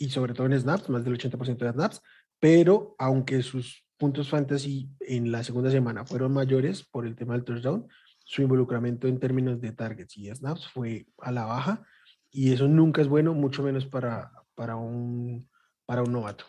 y 0.00 0.08
sobre 0.08 0.32
todo 0.32 0.46
en 0.46 0.58
snaps, 0.58 0.88
más 0.88 1.04
del 1.04 1.18
80% 1.18 1.58
de 1.58 1.72
snaps, 1.72 2.02
pero 2.40 2.96
aunque 2.98 3.42
sus 3.42 3.84
puntos 3.98 4.30
fantasy 4.30 4.88
en 5.00 5.30
la 5.30 5.44
segunda 5.44 5.70
semana 5.70 6.06
fueron 6.06 6.32
mayores 6.32 6.82
por 6.82 7.06
el 7.06 7.14
tema 7.14 7.34
del 7.34 7.44
touchdown, 7.44 7.86
su 8.24 8.40
involucramiento 8.40 9.08
en 9.08 9.20
términos 9.20 9.60
de 9.60 9.72
targets 9.72 10.16
y 10.16 10.34
snaps 10.34 10.68
fue 10.68 11.06
a 11.18 11.30
la 11.30 11.44
baja 11.44 11.86
y 12.30 12.52
eso 12.52 12.66
nunca 12.66 13.02
es 13.02 13.08
bueno, 13.08 13.34
mucho 13.34 13.62
menos 13.62 13.84
para, 13.84 14.32
para, 14.54 14.76
un, 14.76 15.46
para 15.84 16.02
un 16.02 16.12
novato. 16.12 16.46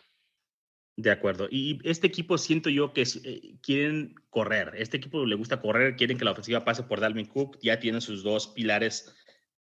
De 0.95 1.11
acuerdo. 1.11 1.47
Y 1.51 1.79
este 1.83 2.07
equipo 2.07 2.37
siento 2.37 2.69
yo 2.69 2.93
que 2.93 3.01
eh, 3.01 3.55
quieren 3.61 4.15
correr. 4.29 4.75
Este 4.77 4.97
equipo 4.97 5.25
le 5.25 5.35
gusta 5.35 5.59
correr, 5.59 5.97
quieren 5.97 6.17
que 6.17 6.25
la 6.25 6.31
ofensiva 6.31 6.63
pase 6.63 6.83
por 6.83 7.01
Dalvin 7.01 7.25
Cook. 7.25 7.57
Ya 7.61 7.79
tienen 7.79 8.01
sus 8.01 8.23
dos 8.23 8.49
pilares 8.49 9.13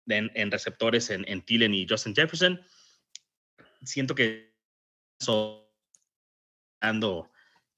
en, 0.06 0.50
receptores 0.50 1.10
en, 1.10 1.24
en 1.26 1.42
y 1.48 1.86
Justin 1.88 2.14
Jefferson. 2.14 2.60
Siento 3.82 4.14
que 4.14 4.54
ando 6.80 7.30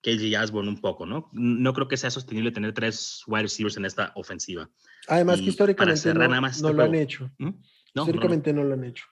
KJ 0.03 0.37
Osborne 0.43 0.69
un 0.69 0.81
poco, 0.81 1.07
¿no? 1.07 1.29
No 1.33 1.73
creo 1.73 1.89
que 1.89 1.97
sea 1.97 2.11
sostenible 2.11 2.51
tener 2.51 2.73
tres 2.73 3.23
wide 3.27 3.43
receivers 3.43 3.77
en 3.77 3.85
esta 3.85 4.13
ofensiva. 4.17 4.69
Además 5.09 5.41
que 5.41 5.47
históricamente 5.47 6.13
no, 6.15 6.47
este 6.47 6.73
lo 6.73 6.83
han 6.83 6.95
hecho. 6.95 7.31
¿Mm? 7.39 7.51
históricamente 7.95 8.53
no, 8.53 8.65
lo 8.65 8.75
han 8.75 8.85
hecho. 8.85 9.05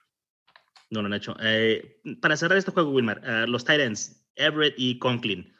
No 0.89 1.01
lo 1.01 1.07
han 1.07 1.13
hecho. 1.13 1.35
Eh, 1.41 2.01
para 2.21 2.35
cerrar 2.35 2.57
este 2.57 2.71
juego, 2.71 2.91
Wilmar, 2.91 3.21
uh, 3.23 3.49
los 3.49 3.63
Titans, 3.63 4.25
Everett 4.35 4.75
y 4.77 4.99
Conklin, 4.99 5.53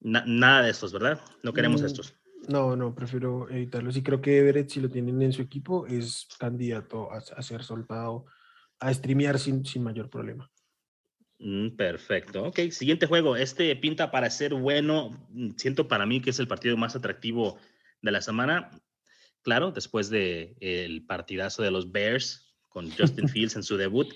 nada 0.00 0.62
de 0.62 0.70
estos, 0.70 0.92
¿verdad? 0.92 1.20
No 1.42 1.52
queremos 1.52 1.82
mm, 1.82 1.86
estos. 1.86 2.14
No, 2.48 2.74
no, 2.74 2.94
prefiero 2.94 3.50
evitarlos. 3.50 3.96
Y 3.98 4.02
creo 4.02 4.22
que 4.22 4.38
Everett, 4.38 4.70
si 4.70 4.80
lo 4.80 4.88
tienen 4.88 5.20
en 5.20 5.32
su 5.32 5.42
equipo, 5.42 5.86
es 5.86 6.26
candidato 6.38 7.10
a, 7.12 7.42
ser 7.42 7.62
soltado, 7.62 8.24
a 8.78 8.94
streamear 8.94 9.38
sin, 9.38 9.64
sin 9.66 9.82
mayor 9.82 10.08
problema. 10.08 10.50
Mm, 11.40 11.70
perfecto. 11.70 12.44
Ok, 12.44 12.60
siguiente 12.70 13.06
juego. 13.06 13.34
Este 13.34 13.74
pinta 13.76 14.10
para 14.10 14.28
ser 14.30 14.54
bueno. 14.54 15.10
Mm, 15.30 15.52
siento 15.56 15.88
para 15.88 16.06
mí 16.06 16.20
que 16.20 16.30
es 16.30 16.38
el 16.38 16.46
partido 16.46 16.76
más 16.76 16.94
atractivo 16.94 17.58
de 18.02 18.12
la 18.12 18.20
semana. 18.20 18.70
Claro, 19.42 19.72
después 19.72 20.10
del 20.10 20.54
el 20.60 21.06
partidazo 21.06 21.62
de 21.62 21.70
los 21.70 21.90
Bears 21.90 22.54
con 22.68 22.90
Justin 22.90 23.28
Fields 23.28 23.56
en 23.56 23.62
su 23.62 23.78
debut. 23.78 24.12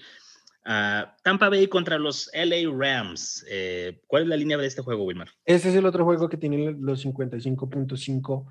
Ah, 0.66 1.16
Tampa 1.22 1.48
Bay 1.48 1.66
contra 1.66 1.98
los 1.98 2.30
LA 2.34 2.70
Rams. 2.70 3.44
Eh, 3.48 4.02
¿Cuál 4.06 4.24
es 4.24 4.28
la 4.28 4.36
línea 4.36 4.58
de 4.58 4.66
este 4.66 4.82
juego, 4.82 5.04
Wilmar? 5.04 5.30
Ese 5.44 5.70
es 5.70 5.74
el 5.74 5.86
otro 5.86 6.04
juego 6.04 6.28
que 6.28 6.36
tiene 6.36 6.72
los 6.78 7.04
55.5 7.04 8.46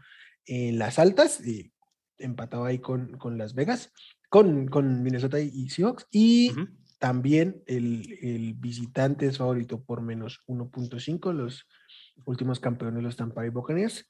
en 0.45 0.77
las 0.77 0.99
altas, 0.99 1.45
y 1.45 1.71
empatado 2.17 2.65
ahí 2.65 2.79
con, 2.79 3.17
con 3.17 3.37
Las 3.37 3.55
Vegas, 3.55 3.91
con, 4.29 4.67
con 4.67 5.01
Minnesota 5.01 5.39
y 5.39 5.69
Seahawks. 5.69 6.07
Y 6.11 6.51
también 7.03 7.61
el, 7.65 8.55
visitante 8.57 9.25
es 9.25 9.37
favorito 9.37 9.83
por 9.83 10.01
menos 10.01 10.39
1.5, 10.47 11.33
los 11.33 11.67
últimos 12.23 12.61
campeones 12.61 13.03
los 13.03 13.17
Tampa 13.17 13.41
Bay 13.41 13.49
Buccaneers. 13.49 14.09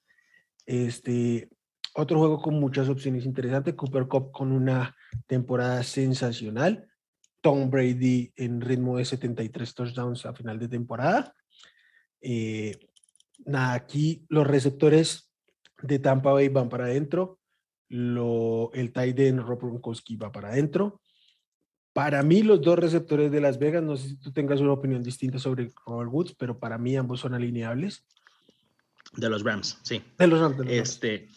Este, 0.68 1.50
otro 1.96 2.20
juego 2.20 2.40
con 2.40 2.60
muchas 2.60 2.90
opciones 2.90 3.26
interesantes, 3.26 3.74
Cooper 3.74 4.06
Cup 4.08 4.32
con 4.32 4.52
una 4.52 4.96
temporada 5.26 5.82
sensacional, 5.82 6.88
Tom 7.42 7.72
Brady 7.72 8.32
en 8.36 8.62
ritmo 8.62 9.00
de 9.00 9.06
73 9.06 9.74
touchdowns 9.74 10.28
a 10.28 10.36
final 10.36 10.60
de 10.60 10.68
temporada. 10.68 11.34
Eh, 12.22 12.78
nada, 13.44 13.74
aquí 13.74 14.24
los 14.30 14.46
receptores 14.46 15.34
de 15.82 15.98
Tampa 15.98 16.32
Bay 16.32 16.48
van 16.50 16.70
para 16.70 16.86
adentro, 16.86 17.40
lo, 17.90 18.72
el 18.74 18.94
tight 18.94 19.18
end 19.18 19.40
Rob 19.40 19.82
va 20.22 20.32
para 20.32 20.50
adentro, 20.50 21.02
para 21.94 22.24
mí, 22.24 22.42
los 22.42 22.62
dos 22.62 22.78
receptores 22.80 23.32
de 23.32 23.40
Las 23.40 23.60
Vegas, 23.60 23.84
no 23.84 23.96
sé 23.96 24.10
si 24.10 24.16
tú 24.16 24.32
tengas 24.32 24.60
una 24.60 24.72
opinión 24.72 25.04
distinta 25.04 25.38
sobre 25.38 25.72
Robert 25.86 26.10
Woods, 26.12 26.36
pero 26.38 26.58
para 26.58 26.78
mí 26.78 26.96
ambos 26.98 27.20
son 27.20 27.36
alineables. 27.36 28.04
De 29.14 29.30
los 29.30 29.44
Rams, 29.44 29.80
sí. 29.84 30.02
De 30.18 30.26
los 30.26 30.40
Rams. 30.40 30.58
este, 30.68 31.30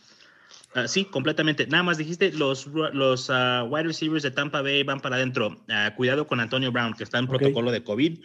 ah, 0.75 0.89
sí, 0.89 1.05
completamente. 1.05 1.67
Nada 1.67 1.83
más 1.83 1.99
dijiste, 1.99 2.33
los, 2.33 2.67
los 2.67 3.29
ah, 3.29 3.67
wide 3.69 3.85
receivers 3.85 4.23
de 4.23 4.31
Tampa 4.31 4.63
Bay 4.63 4.83
van 4.83 5.01
para 5.01 5.17
adentro. 5.17 5.63
Ah, 5.69 5.93
cuidado 5.95 6.27
con 6.27 6.41
Antonio 6.41 6.73
Brown, 6.73 6.95
que 6.95 7.05
está 7.05 7.19
en 7.19 7.27
protocolo 7.27 7.71
de 7.71 7.85
COVID 7.85 8.19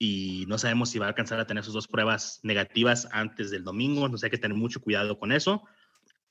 y 0.00 0.46
no 0.48 0.58
sabemos 0.58 0.90
si 0.90 0.98
va 0.98 1.06
a 1.06 1.10
alcanzar 1.10 1.38
a 1.38 1.46
tener 1.46 1.62
sus 1.62 1.74
dos 1.74 1.86
pruebas 1.86 2.40
negativas 2.42 3.06
antes 3.12 3.52
del 3.52 3.62
domingo. 3.62 4.04
Entonces 4.04 4.24
hay 4.24 4.30
que 4.30 4.38
tener 4.38 4.56
mucho 4.56 4.80
cuidado 4.80 5.16
con 5.16 5.30
eso. 5.30 5.62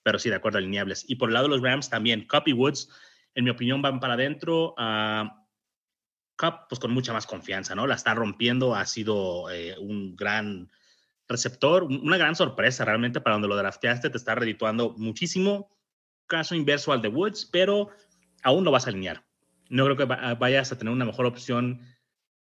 Pero 0.03 0.19
sí, 0.19 0.27
de 0.27 0.35
acuerdo, 0.35 0.57
alineables. 0.57 1.05
Y 1.07 1.15
por 1.15 1.29
el 1.29 1.35
lado 1.35 1.47
de 1.47 1.51
los 1.51 1.61
Rams 1.61 1.89
también, 1.89 2.27
Copy 2.27 2.51
Woods 2.51 2.89
en 3.35 3.43
mi 3.43 3.49
opinión, 3.49 3.81
van 3.81 3.99
para 3.99 4.13
adentro. 4.13 4.73
a 4.77 5.37
Cup, 6.41 6.67
pues 6.67 6.79
con 6.79 6.91
mucha 6.91 7.13
más 7.13 7.27
confianza, 7.27 7.75
¿no? 7.75 7.85
La 7.85 7.93
está 7.93 8.15
rompiendo, 8.15 8.73
ha 8.73 8.87
sido 8.87 9.51
eh, 9.51 9.75
un 9.77 10.15
gran 10.15 10.71
receptor, 11.27 11.83
una 11.83 12.17
gran 12.17 12.35
sorpresa 12.35 12.83
realmente 12.83 13.21
para 13.21 13.35
donde 13.35 13.47
lo 13.47 13.55
drafteaste, 13.55 14.09
te 14.09 14.17
está 14.17 14.33
redituando 14.33 14.95
muchísimo. 14.97 15.69
Caso 16.25 16.55
inverso 16.55 16.93
al 16.93 17.01
de 17.03 17.09
Woods, 17.09 17.47
pero 17.51 17.89
aún 18.41 18.63
lo 18.63 18.71
vas 18.71 18.87
a 18.87 18.89
alinear. 18.89 19.23
No 19.69 19.85
creo 19.85 19.97
que 19.97 20.05
vayas 20.05 20.71
a 20.71 20.77
tener 20.77 20.91
una 20.91 21.05
mejor 21.05 21.27
opción 21.27 21.81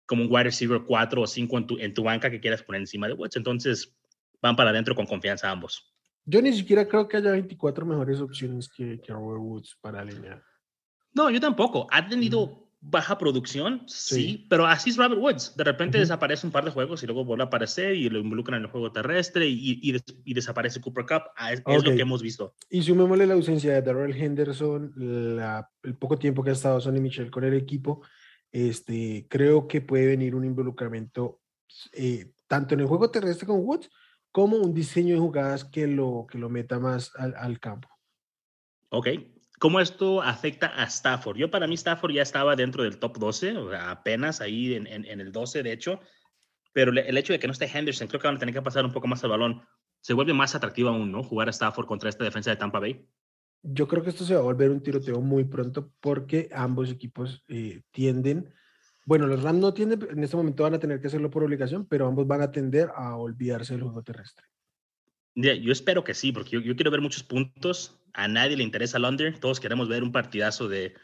como 0.06 0.22
un 0.22 0.28
wide 0.30 0.44
receiver 0.44 0.82
4 0.86 1.22
o 1.22 1.26
5 1.26 1.58
en 1.58 1.66
tu, 1.66 1.78
en 1.78 1.92
tu 1.92 2.04
banca 2.04 2.30
que 2.30 2.40
quieras 2.40 2.62
poner 2.62 2.82
encima 2.82 3.08
de 3.08 3.14
Woods. 3.14 3.36
Entonces, 3.36 3.96
van 4.40 4.54
para 4.54 4.70
adentro 4.70 4.94
con 4.94 5.06
confianza 5.06 5.50
ambos. 5.50 5.92
Yo 6.24 6.40
ni 6.40 6.52
siquiera 6.52 6.86
creo 6.86 7.08
que 7.08 7.16
haya 7.16 7.32
24 7.32 7.84
mejores 7.84 8.20
opciones 8.20 8.68
que, 8.68 9.00
que 9.00 9.12
Robert 9.12 9.40
Woods 9.40 9.76
para 9.80 10.00
alinear. 10.00 10.42
No, 11.12 11.30
yo 11.30 11.40
tampoco. 11.40 11.86
Ha 11.90 12.08
tenido 12.08 12.60
baja 12.82 13.18
producción, 13.18 13.82
sí, 13.86 14.46
pero 14.48 14.66
así 14.66 14.90
es 14.90 14.96
Robert 14.96 15.20
Woods. 15.20 15.54
De 15.54 15.64
repente 15.64 15.98
desaparece 15.98 16.46
un 16.46 16.52
par 16.52 16.64
de 16.64 16.70
juegos 16.70 17.02
y 17.02 17.06
luego 17.06 17.24
vuelve 17.24 17.44
a 17.44 17.46
aparecer 17.46 17.94
y 17.94 18.08
lo 18.08 18.18
involucran 18.18 18.58
en 18.58 18.64
el 18.64 18.70
juego 18.70 18.90
terrestre 18.90 19.46
y, 19.46 19.80
y, 19.82 20.34
desaparece 20.34 20.80
Cooper 20.80 21.04
Cup. 21.04 21.24
Ah, 21.36 21.52
es, 21.52 21.62
lo 21.66 21.82
que 21.82 22.00
hemos 22.00 22.22
visto. 22.22 22.54
Y 22.70 22.82
sumémosle 22.82 23.26
la 23.26 23.34
ausencia 23.34 23.74
de 23.74 23.82
Darrell 23.82 24.16
Henderson, 24.16 24.94
el 25.82 25.94
poco 25.96 26.18
tiempo 26.18 26.42
que 26.42 26.50
ha 26.50 26.54
estado 26.54 26.80
Sonny 26.80 27.00
Michel 27.00 27.30
con 27.30 27.44
el 27.44 27.54
equipo, 27.54 28.02
este, 28.50 29.26
creo 29.28 29.68
que 29.68 29.82
puede 29.82 30.06
venir 30.06 30.34
un 30.34 30.44
involucramiento 30.44 31.40
eh, 31.92 32.32
tanto 32.48 32.74
en 32.74 32.80
el 32.80 32.86
juego 32.86 33.10
terrestre 33.10 33.46
con 33.46 33.60
Woods 33.60 33.90
como 34.32 34.56
un 34.56 34.72
diseño 34.72 35.14
de 35.14 35.20
jugadas 35.20 35.64
que 35.64 35.86
lo, 35.86 36.26
que 36.30 36.38
lo 36.38 36.48
meta 36.48 36.78
más 36.78 37.12
al, 37.16 37.34
al 37.36 37.60
campo. 37.60 37.88
Ok, 38.88 39.08
¿Cómo 39.60 39.78
esto 39.78 40.22
afecta 40.22 40.68
a 40.68 40.84
Stafford? 40.84 41.36
Yo 41.36 41.50
para 41.50 41.66
mí 41.66 41.74
Stafford 41.74 42.12
ya 42.12 42.22
estaba 42.22 42.56
dentro 42.56 42.82
del 42.82 42.98
top 42.98 43.18
12, 43.18 43.58
o 43.58 43.68
sea, 43.68 43.90
apenas 43.90 44.40
ahí 44.40 44.72
en, 44.72 44.86
en, 44.86 45.20
el 45.20 45.32
12 45.32 45.62
de 45.62 45.70
hecho, 45.70 46.00
pero 46.72 46.92
el 46.92 47.18
hecho 47.18 47.34
de 47.34 47.38
que 47.38 47.46
no 47.46 47.52
esté 47.52 47.66
Henderson, 47.66 48.08
creo 48.08 48.22
que 48.22 48.26
van 48.26 48.36
a 48.36 48.38
tener 48.38 48.54
que 48.54 48.62
pasar 48.62 48.86
un 48.86 48.92
poco 48.92 49.06
más 49.06 49.22
el 49.22 49.28
balón. 49.28 49.62
Se 50.00 50.14
vuelve 50.14 50.32
más 50.32 50.54
atractivo 50.54 50.88
aún, 50.88 51.12
¿no? 51.12 51.22
Jugar 51.22 51.48
a 51.48 51.50
Stafford 51.50 51.84
contra 51.84 52.08
esta 52.08 52.24
defensa 52.24 52.48
de 52.48 52.56
Tampa 52.56 52.80
Bay. 52.80 53.06
Yo 53.62 53.86
creo 53.86 54.02
que 54.02 54.08
esto 54.08 54.24
se 54.24 54.32
va 54.32 54.40
a 54.40 54.44
volver 54.44 54.70
un 54.70 54.82
tiroteo 54.82 55.20
muy 55.20 55.44
pronto 55.44 55.92
porque 56.00 56.48
ambos 56.54 56.90
equipos 56.90 57.44
eh, 57.48 57.82
tienden, 57.90 58.54
bueno, 59.04 59.26
los 59.26 59.42
Rams 59.42 59.60
no 59.60 59.74
tienden, 59.74 60.08
en 60.10 60.24
este 60.24 60.38
momento 60.38 60.62
van 60.62 60.72
a 60.72 60.78
tener 60.78 61.02
que 61.02 61.08
hacerlo 61.08 61.30
por 61.30 61.44
obligación, 61.44 61.84
pero 61.84 62.06
ambos 62.06 62.26
van 62.26 62.40
a 62.40 62.50
tender 62.50 62.90
a 62.94 63.14
olvidarse 63.16 63.74
del 63.74 63.82
juego 63.82 64.02
terrestre. 64.02 64.46
Yo 65.34 65.72
espero 65.72 66.04
que 66.04 66.14
sí, 66.14 66.32
porque 66.32 66.60
yo, 66.60 66.74
quiero 66.74 66.90
ver 66.90 67.00
muchos 67.00 67.22
puntos. 67.22 67.96
A 68.12 68.28
nadie 68.28 68.56
le 68.56 68.64
interesa 68.64 68.98
el 68.98 69.04
under. 69.04 69.38
Todos 69.38 69.60
queremos 69.60 69.88
ver 69.88 70.02
un 70.02 70.12
partidazo 70.12 70.68
de 70.68 70.94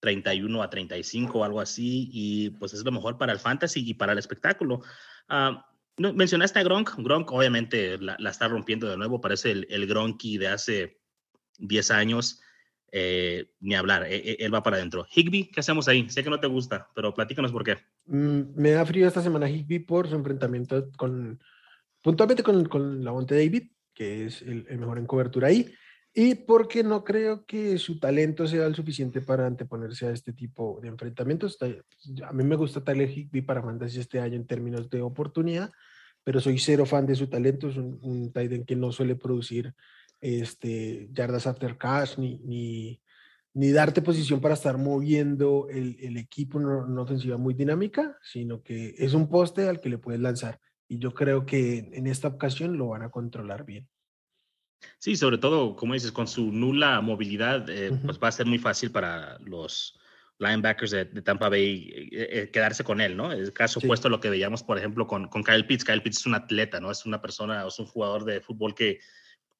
31 0.00 0.62
a 0.62 0.70
35 0.70 1.38
o 1.38 1.44
algo 1.44 1.60
así. 1.60 2.10
Y 2.12 2.50
pues 2.50 2.74
es 2.74 2.84
lo 2.84 2.92
mejor 2.92 3.16
para 3.18 3.32
el 3.32 3.38
fantasy 3.38 3.88
y 3.88 3.94
para 3.94 4.12
el 4.12 4.18
espectáculo. 4.18 4.82
Ah, 5.28 5.66
no, 5.98 6.12
mencionaste 6.12 6.58
a 6.58 6.64
Gronk. 6.64 6.96
Gronk 6.98 7.30
obviamente 7.32 7.98
la, 7.98 8.16
está 8.28 8.48
rompiendo 8.48 8.88
de 8.88 8.96
nuevo. 8.96 9.20
Parece 9.20 9.52
el, 9.52 9.66
el 9.70 9.86
Gronky 9.86 10.36
de 10.36 10.48
hace 10.48 11.00
10 11.58 11.90
años. 11.92 12.40
Eh, 12.92 13.50
ni 13.60 13.74
hablar, 13.74 14.04
e, 14.04 14.16
e, 14.16 14.36
él, 14.40 14.54
va 14.54 14.62
para 14.62 14.76
adentro. 14.76 15.06
Higby, 15.14 15.50
¿qué 15.50 15.60
hacemos 15.60 15.88
ahí? 15.88 16.08
Sé 16.08 16.22
que 16.22 16.30
no 16.30 16.40
te 16.40 16.46
gusta, 16.46 16.88
pero 16.94 17.12
platícanos 17.12 17.52
por 17.52 17.64
qué. 17.64 17.76
Mm, 18.06 18.54
me 18.54 18.70
da 18.70 18.86
frío 18.86 19.06
esta 19.06 19.22
semana 19.22 19.50
Higby 19.50 19.80
por 19.80 20.08
su 20.08 20.14
enfrentamiento 20.14 20.90
con, 20.96 21.40
puntualmente 22.00 22.42
con, 22.42 22.64
con 22.66 23.04
la 23.04 23.12
Monte 23.12 23.34
David 23.34 23.64
que 23.96 24.26
es 24.26 24.42
el, 24.42 24.66
mejor 24.78 24.98
en 24.98 25.06
cobertura 25.06 25.48
ahí, 25.48 25.74
y 26.14 26.34
porque 26.34 26.84
no 26.84 27.02
creo 27.02 27.44
que 27.46 27.78
su 27.78 27.98
talento 27.98 28.46
sea 28.46 28.66
el 28.66 28.74
suficiente 28.74 29.20
para 29.20 29.46
anteponerse 29.46 30.06
a 30.06 30.12
este 30.12 30.32
tipo 30.32 30.78
de 30.80 30.88
enfrentamientos. 30.88 31.58
A 32.24 32.32
mí 32.32 32.44
me 32.44 32.56
gusta 32.56 32.84
Tyler 32.84 33.10
Higby 33.10 33.42
para 33.42 33.62
Fantasy 33.62 34.00
este 34.00 34.20
año 34.20 34.36
en 34.36 34.46
términos 34.46 34.88
de 34.88 35.02
oportunidad, 35.02 35.70
pero 36.22 36.40
soy 36.40 36.58
cero 36.58 36.86
fan 36.86 37.06
de 37.06 37.16
su 37.16 37.28
talento, 37.28 37.68
es 37.68 37.76
un, 37.76 37.98
un 38.02 38.32
que 38.64 38.76
no 38.76 38.92
suele 38.92 39.16
producir 39.16 39.74
este, 40.20 41.08
yardas 41.12 41.46
after 41.46 41.76
cash 41.76 42.18
ni, 42.18 42.38
ni, 42.44 43.00
ni 43.54 43.72
darte 43.72 44.02
posición 44.02 44.40
para 44.40 44.54
estar 44.54 44.78
moviendo 44.78 45.68
el, 45.70 45.96
el 46.00 46.16
equipo 46.16 46.58
en 46.58 46.66
una 46.66 47.02
ofensiva 47.02 47.36
muy 47.36 47.54
dinámica, 47.54 48.16
sino 48.22 48.62
que 48.62 48.94
es 48.98 49.14
un 49.14 49.28
poste 49.28 49.68
al 49.68 49.80
que 49.80 49.88
le 49.88 49.98
puedes 49.98 50.20
lanzar 50.20 50.60
y 50.88 50.98
yo 50.98 51.14
creo 51.14 51.46
que 51.46 51.90
en 51.92 52.06
esta 52.06 52.28
ocasión 52.28 52.76
lo 52.76 52.88
van 52.88 53.02
a 53.02 53.10
controlar 53.10 53.64
bien. 53.64 53.88
Sí, 54.98 55.16
sobre 55.16 55.38
todo, 55.38 55.74
como 55.76 55.94
dices, 55.94 56.12
con 56.12 56.28
su 56.28 56.52
nula 56.52 57.00
movilidad, 57.00 57.68
eh, 57.70 57.92
pues 58.04 58.18
va 58.22 58.28
a 58.28 58.32
ser 58.32 58.46
muy 58.46 58.58
fácil 58.58 58.90
para 58.90 59.38
los 59.40 59.98
linebackers 60.38 60.90
de, 60.90 61.06
Tampa 61.22 61.48
Bay 61.48 61.88
eh, 62.12 62.28
eh, 62.30 62.50
quedarse 62.50 62.84
con 62.84 63.00
él, 63.00 63.16
¿no? 63.16 63.32
El 63.32 63.52
caso 63.52 63.80
opuesto 63.80 64.08
a 64.08 64.10
lo 64.10 64.20
que 64.20 64.30
veíamos, 64.30 64.62
por 64.62 64.78
ejemplo, 64.78 65.06
con, 65.06 65.28
con 65.28 65.42
Kyle 65.42 65.66
Pitts. 65.66 65.84
Kyle 65.84 66.02
Pitts 66.02 66.18
es 66.18 66.26
un 66.26 66.34
atleta, 66.34 66.80
¿no? 66.80 66.90
Es 66.90 67.06
una 67.06 67.20
persona, 67.20 67.66
es 67.66 67.78
un 67.78 67.86
jugador 67.86 68.24
de 68.24 68.40
fútbol 68.40 68.74
que 68.74 69.00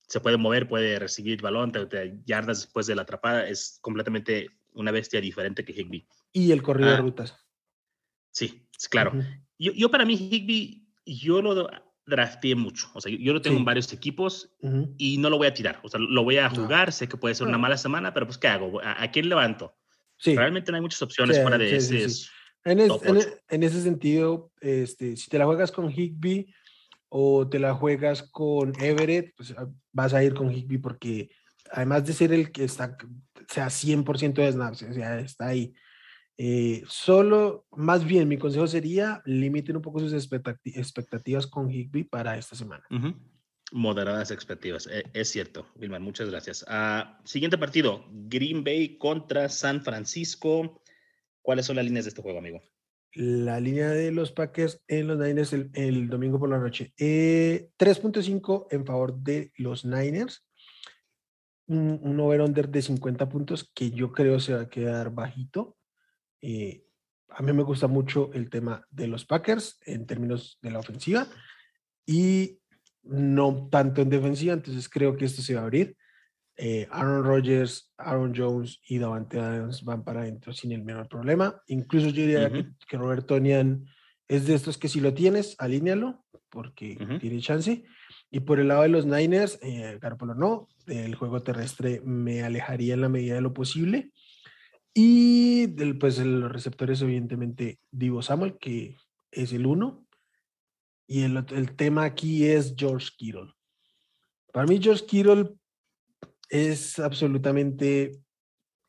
se 0.07 0.21
puede 0.21 0.37
mover, 0.37 0.69
puede 0.69 0.99
recibir 0.99 1.43
balón, 1.43 1.73
te, 1.73 2.21
yardas 2.25 2.63
después 2.63 2.87
de 2.87 2.95
la 2.95 3.03
atrapada. 3.03 3.49
Es 3.49 3.79
completamente 3.81 4.51
una 4.75 4.91
bestia 4.91 5.21
diferente 5.21 5.65
que 5.65 5.73
Higby. 5.73 6.07
Y 6.33 6.53
el 6.53 6.63
corrido 6.63 6.91
de 6.91 6.97
ah, 6.97 7.01
rutas. 7.01 7.37
Sí, 8.31 8.69
claro. 8.91 9.13
yo, 9.59 9.73
yo 9.73 9.91
para 9.91 10.05
mí 10.05 10.15
Higby 10.15 10.86
yo 11.07 11.41
lo 11.41 11.69
drafté 12.05 12.55
mucho. 12.55 12.89
O 12.95 13.01
sea, 13.01 13.13
yo, 13.13 13.33
lo 13.33 13.41
tengo 13.41 13.57
en 13.57 13.65
varios 13.65 13.93
equipos 13.93 14.55
y 14.99 15.19
no 15.19 15.31
lo 15.31 15.39
voy 15.39 15.47
a 15.47 15.55
tirar. 15.55 15.81
O 15.83 15.89
sea, 15.89 16.01
lo 16.01 16.25
voy 16.25 16.39
a 16.39 16.51
jugar. 16.51 16.93
Sé 16.93 17.09
que 17.09 17.17
puede 17.17 17.35
ser 17.35 17.47
una 17.47 17.59
mala 17.59 17.77
semana, 17.77 18.13
pero 18.13 18.27
pues, 18.27 18.39
¿qué 18.39 18.49
hago? 18.49 18.81
¿A, 18.83 19.11
quién 19.11 19.29
levanto? 19.29 19.77
Sí. 20.19 20.37
Realmente 20.37 20.71
no 20.71 20.77
hay 20.77 20.83
muchas 20.83 21.03
opciones 21.03 21.41
fuera 21.41 21.59
de 21.59 21.77
ese. 21.77 22.07
En, 22.65 22.81
en, 22.81 23.63
ese 23.63 23.81
sentido, 23.81 24.51
este, 24.61 25.17
si 25.17 25.31
te 25.31 25.39
la 25.39 25.45
juegas 25.45 25.71
con 25.71 25.89
Higby 25.89 26.53
o 27.09 27.49
te 27.49 27.61
la 27.61 27.75
juegas 27.75 28.25
con 28.25 28.73
Everett, 28.83 29.35
pues 29.37 29.55
ah, 29.57 29.69
vas 29.93 30.15
a 30.15 30.25
ir 30.25 30.35
con 30.35 30.51
Higby 30.51 30.79
porque 30.79 31.31
además 31.71 32.05
de 32.05 32.13
ser 32.13 32.33
el 32.33 32.51
que 32.51 32.65
está, 32.65 32.97
sea 33.49 33.67
100% 33.67 34.35
de 34.35 34.51
snaps, 34.51 34.83
o 34.83 34.93
sea, 34.93 35.21
está 35.21 35.47
ahí. 35.47 35.75
Eh, 36.39 36.83
solo, 36.87 37.67
más 37.73 38.05
bien, 38.05 38.29
mi 38.29 38.37
consejo 38.37 38.67
sería 38.67 39.23
limiten 39.25 39.77
un 39.77 39.83
poco 39.83 40.01
sus 40.01 40.13
expectativas 40.13 41.47
con 41.47 41.71
Higby 41.71 42.05
para 42.05 42.37
esta 42.37 42.55
semana. 42.55 42.85
Moderadas 43.73 44.31
expectativas, 44.31 44.87
e, 44.87 45.05
es 45.15 45.29
cierto, 45.31 45.67
Wilmar, 45.77 46.01
muchas 46.01 46.29
gracias. 46.31 46.65
Uh, 46.69 47.05
siguiente 47.25 47.59
partido, 47.59 48.05
Green 48.11 48.63
Bay 48.63 48.99
contra 48.99 49.49
San 49.49 49.83
Francisco. 49.83 50.83
¿Cuáles 51.41 51.67
son 51.67 51.77
las 51.77 51.85
líneas 51.85 52.05
de 52.05 52.11
este 52.11 52.23
juego, 52.23 52.39
amigo? 52.39 52.61
La 53.15 53.59
línea 53.59 53.89
de 53.89 54.13
los 54.13 54.31
Packers 54.31 54.83
en 54.89 55.07
los 55.07 55.19
Niners 55.19 55.55
el, 55.55 56.09
domingo 56.09 56.39
por 56.39 56.51
la 56.51 56.59
noche. 56.59 56.93
3.5 56.99 58.67
eh, 58.71 58.77
en 58.77 58.85
favor 58.85 59.19
de 59.19 59.53
los 59.57 59.87
Niners. 59.87 60.47
Un, 61.67 61.99
un 62.03 62.21
over-under 62.21 62.69
de 62.69 62.83
50 62.83 63.29
puntos 63.29 63.71
que 63.75 63.91
yo 63.91 64.13
creo 64.13 64.39
se 64.39 64.55
va 64.55 64.61
a 64.63 64.69
quedar 64.69 65.11
bajito. 65.13 65.77
Eh, 66.41 66.85
a 67.31 67.43
mí 67.43 67.53
me 67.53 67.63
gusta 67.63 67.87
mucho 67.87 68.31
el 68.33 68.51
tema 68.51 68.87
de 68.91 69.09
los 69.09 69.25
Packers 69.25 69.81
en 69.85 70.07
términos 70.07 70.59
de 70.63 70.71
la 70.71 70.79
ofensiva 70.79 71.27
y 72.07 72.61
no 73.03 73.69
tanto 73.71 74.03
en 74.03 74.11
defensiva, 74.11 74.55
entonces 74.55 74.89
creo 74.89 75.17
que 75.17 75.25
esto 75.25 75.43
se 75.43 75.55
va 75.55 75.61
a 75.61 75.65
abrir. 75.65 75.97
Eh, 76.57 76.89
Aaron 76.91 77.25
Rodgers, 77.25 77.93
Aaron 77.99 78.33
Jones 78.35 78.81
y 78.89 78.99
Davante 78.99 79.39
Adams 79.39 79.85
van 79.85 80.05
para 80.05 80.21
adentro 80.21 80.53
sin 80.53 80.73
el 80.73 80.83
menor 80.83 81.09
problema. 81.09 81.61
Incluso 81.67 82.09
yo 82.09 82.23
diría 82.23 82.51
que, 82.51 82.97
Robert 82.97 83.27
Tonian 83.27 83.87
es 84.27 84.47
de 84.47 84.55
estos 84.55 84.79
que 84.79 84.89
si 84.89 85.01
lo 85.01 85.13
tienes, 85.13 85.55
alínealo 85.59 86.25
porque 86.49 86.97
tiene 87.21 87.41
chance. 87.41 87.85
Y 88.31 88.41
por 88.41 88.59
el 88.59 88.69
lado 88.69 88.83
de 88.83 88.89
los 88.89 89.05
Niners, 89.05 89.59
eh, 89.63 89.99
no, 90.37 90.69
del 90.87 91.15
juego 91.15 91.43
terrestre 91.43 92.01
me 92.05 92.43
alejaría 92.43 92.95
en 92.95 93.03
la 93.03 93.09
medida 93.09 93.35
de 93.35 93.43
lo 93.43 93.53
posible. 93.53 94.11
Y 94.99 95.67
pues 96.01 96.19
los 96.21 96.51
receptores, 96.51 97.03
evidentemente, 97.03 97.81
Divo 97.91 98.23
Samuel, 98.23 98.57
que 98.57 98.97
es 99.31 99.53
el 99.53 99.67
uno. 99.67 100.07
Y 101.07 101.25
el, 101.25 101.45
el 101.51 101.77
tema 101.77 102.05
aquí 102.05 102.47
es 102.47 102.75
George 102.79 103.11
Kittle. 103.15 103.53
Para 104.55 104.67
mí, 104.67 104.81
George 104.81 105.05
Kittle 105.05 105.53
es 106.49 106.99
absolutamente 106.99 108.23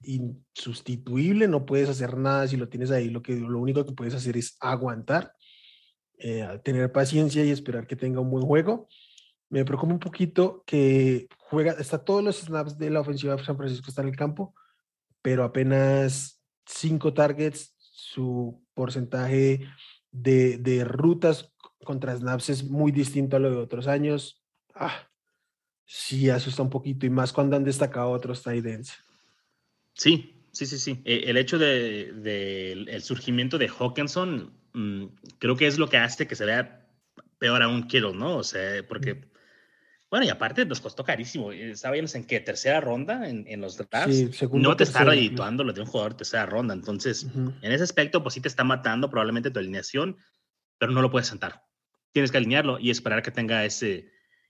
insustituible, 0.02 1.50
no 1.50 1.66
puedes 1.66 1.90
hacer 1.90 2.16
nada 2.16 2.48
si 2.48 2.56
lo 2.56 2.70
tienes 2.70 2.90
ahí, 2.90 3.10
lo, 3.10 3.22
que, 3.22 3.36
lo 3.36 3.60
único 3.60 3.86
que 3.86 3.92
puedes 3.92 4.14
hacer 4.14 4.38
es 4.38 4.56
aguantar, 4.62 5.34
eh, 6.20 6.48
tener 6.64 6.90
paciencia 6.90 7.44
y 7.44 7.52
esperar 7.52 7.86
que 7.86 7.98
tenga 7.98 8.22
un 8.22 8.32
buen 8.32 8.46
juego. 8.46 8.88
Me 9.50 9.66
preocupa 9.66 9.92
un 9.92 10.00
poquito 10.00 10.64
que 10.66 11.28
juega, 11.38 11.74
está 11.74 11.98
todos 12.06 12.24
los 12.24 12.38
snaps 12.40 12.78
de 12.78 12.92
la 12.92 13.02
ofensiva 13.02 13.36
de 13.36 13.44
San 13.44 13.58
Francisco 13.58 13.90
está 13.90 14.04
en 14.04 14.08
el 14.08 14.16
campo, 14.16 14.56
pero 15.28 15.44
apenas 15.44 16.42
cinco 16.66 17.14
targets, 17.14 17.76
su 17.78 18.66
porcentaje 18.74 19.68
de, 20.10 20.58
de, 20.58 20.86
rutas 20.86 21.54
contra 21.84 22.16
snaps 22.16 22.50
es 22.50 22.64
muy 22.64 22.94
distinto 22.94 23.36
a 23.36 23.40
lo 23.40 23.52
de 23.52 23.58
otros 23.58 23.88
años. 23.88 24.42
Ah, 24.74 25.10
sí, 25.84 26.30
asusta 26.30 26.64
un 26.64 26.70
poquito 26.70 27.06
y 27.06 27.10
más 27.10 27.34
cuando 27.34 27.58
han 27.58 27.66
destacado 27.66 28.12
otros 28.12 28.42
tight 28.42 28.66
ends. 28.68 28.94
Sí, 29.96 30.46
sí, 30.54 30.66
sí, 30.66 30.80
sí. 30.80 31.02
E, 31.04 31.30
el 31.30 31.36
hecho 31.36 31.58
del 31.58 32.24
de, 32.24 32.72
el 32.72 33.04
surgimiento 33.04 33.58
de 33.58 33.68
Hawkinson 33.68 34.54
mm, 34.72 35.08
creo 35.40 35.58
que 35.58 35.68
es 35.68 35.78
lo 35.78 35.90
que 35.90 35.98
hace 35.98 36.26
que 36.26 36.38
se 36.38 36.46
vea 36.46 36.88
peor 37.38 37.64
a 37.64 37.68
un 37.68 37.86
Kittle, 37.90 38.14
¿no? 38.14 38.38
O 38.38 38.44
sea, 38.44 38.82
porque 38.88 39.28
bueno, 40.10 40.26
y 40.26 40.30
aparte 40.30 40.66
nos 40.66 40.80
costó 40.80 41.04
carísimo. 41.04 41.52
Estábamos 41.52 42.16
en 42.16 42.24
qué? 42.24 42.40
Tercera 42.40 42.80
ronda 42.80 43.28
en, 43.28 43.46
en 43.48 43.60
los 43.60 43.78
drafts. 43.78 44.16
Sí, 44.16 44.48
no 44.54 44.78
te 44.78 44.86
está 44.86 45.04
redituando 45.04 45.66
lo 45.66 45.74
de 45.74 45.82
un 45.82 45.88
jugador 45.88 46.14
de 46.14 46.20
tercera 46.20 46.46
ronda. 46.46 46.74
Entonces, 46.74 47.28
en 47.36 47.72
ese 47.72 47.84
aspecto, 47.84 48.24
pues 48.24 48.34
sí 48.34 48.42
te 48.42 48.48
está 48.48 48.64
matando 48.64 49.10
probablemente 49.10 49.52
tu 49.52 49.60
alineación, 49.60 50.18
pero 50.78 50.94
no 50.94 51.02
lo 51.02 51.12
puedes 51.12 51.28
sentar. 51.28 51.64
Tienes 52.14 52.32
que 52.32 52.38
alinearlo 52.38 52.80
y 52.80 52.90
esperar 52.90 53.22
que 53.22 53.32
tenga 53.32 53.66
ese, 53.66 54.10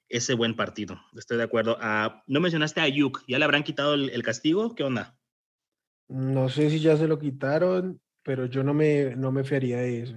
ese 0.10 0.36
buen 0.36 0.56
partido. 0.56 1.00
Estoy 1.17 1.38
de 1.38 1.43
acuerdo. 1.43 1.78
Ah, 1.82 2.24
no 2.28 2.39
mencionaste 2.39 2.80
a 2.80 2.84
Ayuk. 2.84 3.24
¿Ya 3.28 3.39
le 3.39 3.46
habrán 3.46 3.63
quitado 3.63 3.96
el, 3.96 4.24
castigo? 4.24 4.76
¿Qué 4.76 4.84
onda? 4.84 5.17
No 6.08 6.50
sé 6.50 6.70
si 6.70 6.80
ya 6.80 6.98
se 6.98 7.08
lo 7.08 7.17
quitaron. 7.17 8.00
pero 8.22 8.46
yo 8.46 8.63
no 8.63 8.76
me, 8.76 9.15
no 9.15 9.32
me 9.32 9.43
fiaría 9.43 9.78
de 9.78 10.04
eso. 10.04 10.15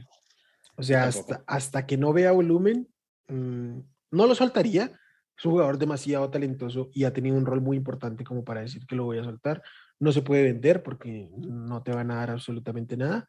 O 0.76 0.82
sea, 0.82 1.04
hasta, 1.04 1.42
hasta 1.46 1.86
que 1.86 1.96
no 1.96 2.12
vea 2.12 2.32
volumen, 2.32 2.88
mm, 3.28 3.78
no 4.10 4.26
lo 4.26 4.34
soltaría. 4.34 4.92
Es 5.40 5.46
un 5.46 5.52
jugador 5.52 5.78
demasiado 5.78 6.28
talentoso 6.28 6.90
y 6.92 7.04
ha 7.04 7.14
tenido 7.14 7.34
un 7.34 7.46
rol 7.46 7.62
muy 7.62 7.78
importante 7.78 8.24
como 8.24 8.44
para 8.44 8.60
decir 8.60 8.84
que 8.84 8.94
lo 8.94 9.04
voy 9.04 9.16
a 9.16 9.24
soltar. 9.24 9.62
No 9.98 10.12
se 10.12 10.20
puede 10.20 10.42
vender 10.42 10.82
porque 10.82 11.30
no 11.34 11.82
te 11.82 11.92
van 11.92 12.10
a 12.10 12.16
dar 12.16 12.28
absolutamente 12.28 12.94
nada, 12.98 13.26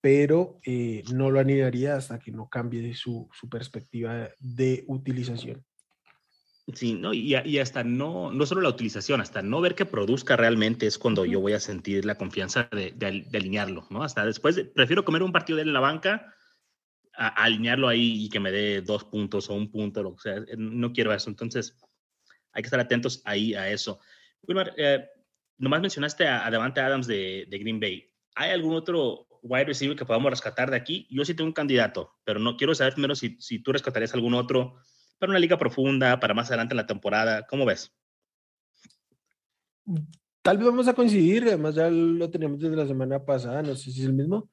pero 0.00 0.58
eh, 0.64 1.02
no 1.12 1.30
lo 1.30 1.38
animaría 1.38 1.94
hasta 1.94 2.18
que 2.18 2.32
no 2.32 2.48
cambie 2.48 2.94
su, 2.94 3.28
su 3.38 3.50
perspectiva 3.50 4.30
de 4.40 4.84
utilización. 4.86 5.62
Sí, 6.72 6.94
no, 6.94 7.12
y, 7.12 7.36
y, 7.36 7.58
hasta 7.58 7.84
no, 7.84 8.32
no 8.32 8.46
solo 8.46 8.62
la 8.62 8.70
utilización, 8.70 9.20
hasta 9.20 9.42
no 9.42 9.60
ver 9.60 9.74
que 9.74 9.84
produzca 9.84 10.36
realmente 10.36 10.86
es 10.86 10.96
cuando 10.96 11.26
yo 11.26 11.40
voy 11.40 11.52
a 11.52 11.60
sentir 11.60 12.06
la 12.06 12.14
confianza 12.14 12.66
de, 12.72 12.92
de, 12.92 13.26
alinearlo, 13.36 13.86
¿no? 13.90 14.02
Hasta 14.02 14.24
después, 14.24 14.58
prefiero 14.74 15.04
comer 15.04 15.22
un 15.22 15.32
partido 15.32 15.56
de 15.56 15.64
él 15.64 15.68
en 15.68 15.74
la 15.74 15.80
banca 15.80 16.32
a, 17.16 17.28
alinearlo 17.44 17.88
ahí 17.88 18.24
y 18.24 18.28
que 18.28 18.40
me 18.40 18.52
dé 18.52 18.82
dos 18.82 19.04
puntos 19.04 19.48
o 19.50 19.54
un 19.54 19.70
punto, 19.70 20.02
lo 20.02 20.14
que 20.14 20.22
sea. 20.22 20.36
Eh, 20.36 20.56
no 20.56 20.92
quiero 20.92 21.12
eso, 21.12 21.30
entonces 21.30 21.76
hay 22.52 22.62
que 22.62 22.66
estar 22.66 22.80
atentos 22.80 23.22
ahí 23.24 23.54
a 23.54 23.68
eso. 23.70 24.00
Wilmar, 24.42 24.72
eh, 24.76 25.06
nomás 25.58 25.80
mencionaste 25.80 26.26
a, 26.26 26.46
a 26.46 26.50
Devante 26.50 26.80
Adams 26.80 27.06
de, 27.06 27.46
de 27.48 27.58
Green 27.58 27.80
Bay. 27.80 28.10
¿Hay 28.34 28.50
algún 28.50 28.74
otro 28.74 29.26
wide 29.42 29.64
receiver 29.64 29.96
que 29.96 30.04
podamos 30.04 30.30
rescatar 30.30 30.70
de 30.70 30.76
aquí? 30.76 31.06
Yo 31.10 31.24
sí 31.24 31.34
tengo 31.34 31.48
un 31.48 31.54
candidato, 31.54 32.14
pero 32.24 32.38
no 32.38 32.56
quiero 32.56 32.74
saber 32.74 32.94
primero 32.94 33.14
si, 33.14 33.36
si 33.40 33.60
tú 33.60 33.72
rescatarías 33.72 34.14
algún 34.14 34.34
otro 34.34 34.76
para 35.18 35.30
una 35.30 35.38
liga 35.38 35.56
profunda, 35.58 36.20
para 36.20 36.34
más 36.34 36.48
adelante 36.48 36.74
en 36.74 36.78
la 36.78 36.86
temporada. 36.86 37.46
¿Cómo 37.46 37.64
ves? 37.64 37.94
Tal 40.42 40.58
vez 40.58 40.66
vamos 40.66 40.88
a 40.88 40.94
coincidir, 40.94 41.44
además 41.44 41.74
ya 41.74 41.88
lo 41.90 42.30
tenemos 42.30 42.60
desde 42.60 42.76
la 42.76 42.86
semana 42.86 43.24
pasada, 43.24 43.62
no 43.62 43.74
sé 43.74 43.90
si 43.90 44.00
es 44.00 44.06
el 44.06 44.12
mismo. 44.12 44.50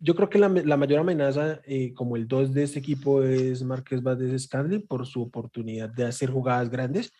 Yo 0.00 0.14
creo 0.14 0.30
que 0.30 0.38
la, 0.38 0.48
la 0.48 0.76
mayor 0.76 1.00
amenaza, 1.00 1.60
eh, 1.64 1.92
como 1.92 2.16
el 2.16 2.28
2 2.28 2.54
de 2.54 2.62
este 2.62 2.78
equipo, 2.78 3.22
es 3.22 3.62
Marqués 3.64 4.02
Valdez 4.02 4.42
Scandley 4.42 4.78
por 4.78 5.06
su 5.06 5.22
oportunidad 5.22 5.88
de 5.88 6.04
hacer 6.04 6.30
jugadas 6.30 6.70
grandes. 6.70 7.12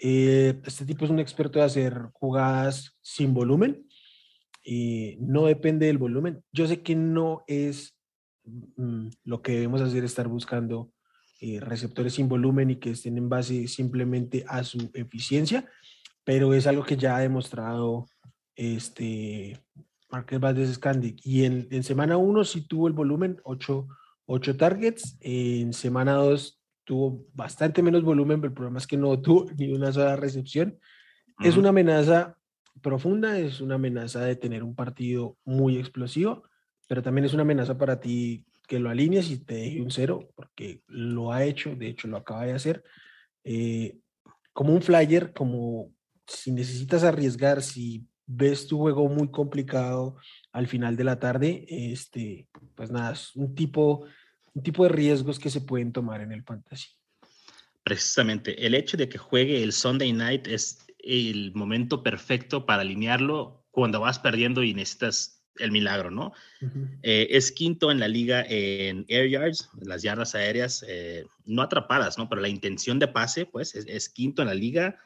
Eh, 0.00 0.60
este 0.64 0.84
tipo 0.84 1.04
es 1.04 1.10
un 1.10 1.20
experto 1.20 1.58
de 1.58 1.66
hacer 1.66 1.94
jugadas 2.12 2.96
sin 3.00 3.32
volumen 3.32 3.86
y 4.64 5.16
no 5.20 5.46
depende 5.46 5.86
del 5.86 5.98
volumen. 5.98 6.42
Yo 6.52 6.66
sé 6.66 6.82
que 6.82 6.96
no 6.96 7.44
es 7.46 7.96
mm, 8.44 9.08
lo 9.24 9.42
que 9.42 9.52
debemos 9.52 9.82
hacer, 9.82 10.04
estar 10.04 10.26
buscando 10.26 10.90
eh, 11.40 11.60
receptores 11.60 12.14
sin 12.14 12.28
volumen 12.28 12.70
y 12.70 12.76
que 12.76 12.90
estén 12.90 13.18
en 13.18 13.28
base 13.28 13.68
simplemente 13.68 14.44
a 14.48 14.64
su 14.64 14.90
eficiencia, 14.94 15.68
pero 16.24 16.54
es 16.54 16.66
algo 16.66 16.84
que 16.84 16.96
ya 16.96 17.16
ha 17.16 17.20
demostrado 17.20 18.06
este 18.56 19.60
Marquez 20.14 20.38
Valdez 20.38 20.72
Scandic. 20.74 21.18
Y 21.24 21.44
en, 21.44 21.66
en 21.72 21.82
semana 21.82 22.16
1 22.16 22.44
sí 22.44 22.62
tuvo 22.62 22.86
el 22.86 22.92
volumen, 22.92 23.40
8, 23.42 23.88
targets, 24.56 25.16
en 25.20 25.72
semana 25.72 26.12
2 26.14 26.60
tuvo 26.84 27.26
bastante 27.32 27.82
menos 27.82 28.04
volumen, 28.04 28.40
pero 28.40 28.50
el 28.50 28.54
problema 28.54 28.78
es 28.78 28.86
que 28.86 28.96
no 28.96 29.20
tuvo 29.22 29.50
ni 29.58 29.72
una 29.72 29.92
sola 29.92 30.14
recepción. 30.14 30.78
Es 31.40 31.56
una 31.56 31.70
amenaza 31.70 32.38
profunda, 32.80 33.38
es 33.40 33.60
una 33.60 33.74
amenaza 33.74 34.20
de 34.20 34.36
tener 34.36 34.62
un 34.62 34.76
partido 34.76 35.36
muy 35.44 35.78
explosivo, 35.78 36.44
pero 36.86 37.02
también 37.02 37.24
es 37.24 37.34
una 37.34 37.42
amenaza 37.42 37.76
para 37.76 37.98
ti 37.98 38.46
que 38.68 38.78
lo 38.78 38.90
alinees 38.90 39.30
y 39.30 39.38
te 39.38 39.54
deje 39.54 39.82
un 39.82 39.90
cero, 39.90 40.28
porque 40.36 40.82
lo 40.86 41.32
ha 41.32 41.42
hecho, 41.42 41.74
de 41.74 41.88
hecho 41.88 42.06
lo 42.06 42.18
acaba 42.18 42.44
de 42.44 42.52
hacer. 42.52 42.84
Eh, 43.42 43.98
como 44.52 44.72
un 44.72 44.80
flyer, 44.80 45.32
como 45.32 45.92
si 46.24 46.52
necesitas 46.52 47.02
arriesgar, 47.02 47.62
si 47.62 48.06
ves 48.26 48.66
tu 48.66 48.78
juego 48.78 49.08
muy 49.08 49.30
complicado 49.30 50.16
al 50.52 50.66
final 50.66 50.96
de 50.96 51.04
la 51.04 51.18
tarde, 51.18 51.66
este, 51.68 52.48
pues 52.74 52.90
nada, 52.90 53.12
es 53.12 53.34
un 53.34 53.54
tipo, 53.54 54.06
un 54.54 54.62
tipo 54.62 54.84
de 54.84 54.90
riesgos 54.90 55.38
que 55.38 55.50
se 55.50 55.60
pueden 55.60 55.92
tomar 55.92 56.20
en 56.20 56.32
el 56.32 56.42
fantasy. 56.42 56.88
Precisamente, 57.82 58.66
el 58.66 58.74
hecho 58.74 58.96
de 58.96 59.08
que 59.08 59.18
juegue 59.18 59.62
el 59.62 59.72
Sunday 59.72 60.12
night 60.12 60.46
es 60.46 60.86
el 60.98 61.52
momento 61.54 62.02
perfecto 62.02 62.64
para 62.64 62.82
alinearlo 62.82 63.66
cuando 63.70 64.00
vas 64.00 64.18
perdiendo 64.18 64.62
y 64.62 64.72
necesitas 64.72 65.42
el 65.56 65.70
milagro, 65.70 66.10
¿no? 66.10 66.32
Eh, 67.02 67.28
es 67.30 67.52
quinto 67.52 67.90
en 67.90 68.00
la 68.00 68.08
liga 68.08 68.44
en 68.48 69.04
air 69.08 69.28
yards, 69.28 69.68
las 69.80 70.02
yardas 70.02 70.34
aéreas, 70.34 70.84
eh, 70.88 71.26
no 71.44 71.62
atrapadas, 71.62 72.18
¿no? 72.18 72.28
Pero 72.28 72.40
la 72.40 72.48
intención 72.48 72.98
de 72.98 73.08
pase, 73.08 73.46
pues, 73.46 73.74
es, 73.74 74.08
quinto 74.08 74.42
en 74.42 74.48
la 74.48 74.54
liga. 74.54 74.98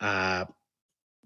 Uh, 0.00 0.50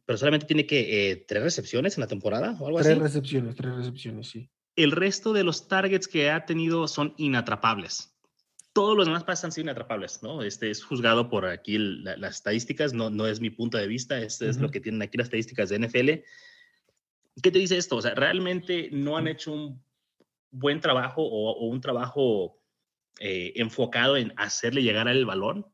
pero 0.07 0.17
solamente 0.19 0.47
tiene 0.47 0.67
que 0.67 1.11
eh, 1.11 1.17
tres 1.17 1.43
recepciones 1.43 1.97
en 1.97 2.03
la 2.03 2.07
temporada 2.07 2.57
o 2.61 2.67
algo 2.67 2.79
así. 2.79 2.89
Tres 2.89 3.03
recepciones, 3.03 3.55
tres 3.55 3.75
recepciones, 3.75 4.29
sí. 4.29 4.51
El 4.77 4.91
resto 4.91 5.33
de 5.33 5.45
los 5.45 5.69
targets 5.69 6.09
que 6.09 6.31
ha 6.31 6.47
tenido 6.47 6.89
son 6.89 7.15
inatrapables. 7.17 8.11
Todos 8.73 8.97
los 8.97 9.07
demás 9.07 9.23
pasan 9.23 9.53
sin 9.53 9.63
inatrapables, 9.63 10.23
¿no? 10.23 10.43
Este 10.43 10.69
es 10.71 10.83
juzgado 10.83 11.31
por 11.31 11.47
aquí 11.47 11.79
las 11.79 12.37
estadísticas, 12.37 12.93
no, 12.93 13.09
no 13.09 13.29
es 13.29 13.41
mi 13.41 13.51
punto 13.51 13.79
de 13.79 13.87
vista, 13.87 14.19
este 14.19 14.49
es 14.49 14.59
lo 14.59 14.71
que 14.71 14.81
tienen 14.81 15.01
aquí 15.03 15.17
las 15.17 15.27
estadísticas 15.27 15.69
de 15.69 15.79
NFL 15.79 16.25
¿Qué 17.43 17.51
te 17.51 17.59
dice 17.59 17.77
esto? 17.77 17.97
O 17.97 18.03
sea, 18.03 18.15
realmente 18.15 18.91
no 18.93 19.17
han 19.17 19.27
hecho 19.27 19.53
un 19.53 19.83
buen 20.51 20.81
trabajo 20.81 21.23
o, 21.23 21.67
un 21.67 21.81
trabajo 21.81 22.61
eh, 23.19 23.53
enfocado 23.57 24.17
en 24.17 24.33
hacerle 24.37 24.83
llegar 24.83 25.09
al 25.09 25.25
balón, 25.25 25.67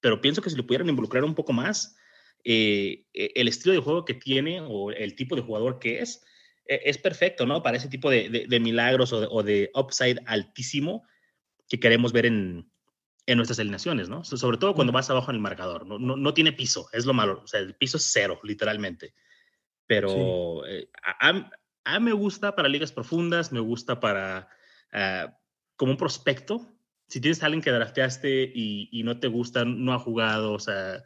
pero 0.00 0.20
pienso 0.20 0.42
que 0.42 0.50
si 0.50 0.56
lo 0.56 0.66
pudieran 0.66 0.88
involucrar 0.88 1.24
un 1.24 1.34
poco 1.34 1.52
más, 1.52 1.96
eh, 2.44 3.06
e, 3.14 3.32
el 3.34 3.48
estilo 3.48 3.74
de 3.74 3.80
juego 3.80 4.04
que 4.04 4.14
tiene 4.14 4.60
o 4.60 4.90
el 4.90 5.14
tipo 5.14 5.34
de 5.34 5.42
jugador 5.42 5.78
que 5.78 6.00
es, 6.00 6.24
e, 6.66 6.82
es 6.84 6.98
perfecto, 6.98 7.46
¿no? 7.46 7.62
Para 7.62 7.78
ese 7.78 7.88
tipo 7.88 8.10
de, 8.10 8.46
milagros 8.60 9.12
o 9.12 9.42
de, 9.42 9.70
upside 9.74 10.20
altísimo 10.26 11.04
que 11.68 11.80
queremos 11.80 12.12
ver 12.12 12.26
en, 12.26 12.70
en 13.26 13.36
nuestras 13.36 13.58
alineaciones, 13.58 14.08
¿no? 14.08 14.24
Sobre 14.24 14.58
todo 14.58 14.74
cuando 14.74 14.92
vas 14.92 15.08
abajo 15.08 15.30
en 15.30 15.36
el 15.36 15.42
marcador, 15.42 15.86
¿no? 15.86 15.98
No, 15.98 16.16
no 16.16 16.34
tiene 16.34 16.52
piso, 16.52 16.88
es 16.92 17.06
lo 17.06 17.14
malo, 17.14 17.40
o 17.42 17.46
sea, 17.46 17.60
el 17.60 17.74
piso 17.74 17.96
es 17.96 18.10
cero, 18.12 18.38
literalmente. 18.42 19.14
Pero 19.86 20.66
eh, 20.66 20.88
a, 21.02 21.50
a, 21.84 22.00
me 22.00 22.12
gusta 22.12 22.54
para 22.54 22.68
ligas 22.68 22.92
profundas, 22.92 23.52
me 23.52 23.60
gusta 23.60 24.00
para 24.00 24.48
ah, 24.92 25.38
como 25.76 25.92
un 25.92 25.98
prospecto. 25.98 26.70
Si 27.08 27.20
tienes 27.20 27.42
a 27.42 27.46
alguien 27.46 27.62
que 27.62 27.70
drafteaste 27.70 28.52
y, 28.54 28.88
y, 28.90 29.02
no 29.02 29.20
te 29.20 29.28
gusta, 29.28 29.64
no 29.64 29.92
ha 29.92 29.98
jugado, 29.98 30.52
o 30.52 30.58
sea, 30.58 31.04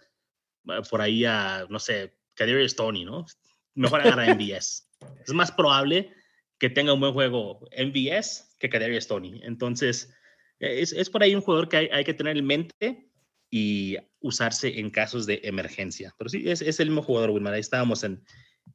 por 0.90 1.00
ahí 1.00 1.24
a, 1.24 1.66
no 1.68 1.78
sé, 1.78 2.14
Kadiri 2.34 2.68
Stoney, 2.68 3.04
¿no? 3.04 3.26
Mejor 3.74 4.00
agarra 4.00 4.34
MVS. 4.34 4.88
es 5.26 5.32
más 5.32 5.52
probable 5.52 6.12
que 6.58 6.70
tenga 6.70 6.92
un 6.92 7.00
buen 7.00 7.12
juego 7.12 7.60
MVS 7.76 8.56
que 8.58 8.68
Kadiri 8.68 9.00
Stoney. 9.00 9.40
Entonces, 9.44 10.12
es, 10.58 10.92
es, 10.92 11.10
por 11.10 11.22
ahí 11.22 11.34
un 11.34 11.42
jugador 11.42 11.68
que 11.68 11.76
hay, 11.76 11.88
hay, 11.92 12.04
que 12.04 12.14
tener 12.14 12.36
en 12.36 12.46
mente 12.46 13.10
y 13.50 13.96
usarse 14.20 14.78
en 14.78 14.90
casos 14.90 15.26
de 15.26 15.40
emergencia. 15.44 16.14
Pero 16.18 16.28
sí, 16.28 16.48
es, 16.48 16.60
es 16.62 16.80
el 16.80 16.88
mismo 16.88 17.02
jugador, 17.02 17.30
Wilmar. 17.30 17.54
Ahí 17.54 17.60
estábamos 17.60 18.02
en, 18.04 18.24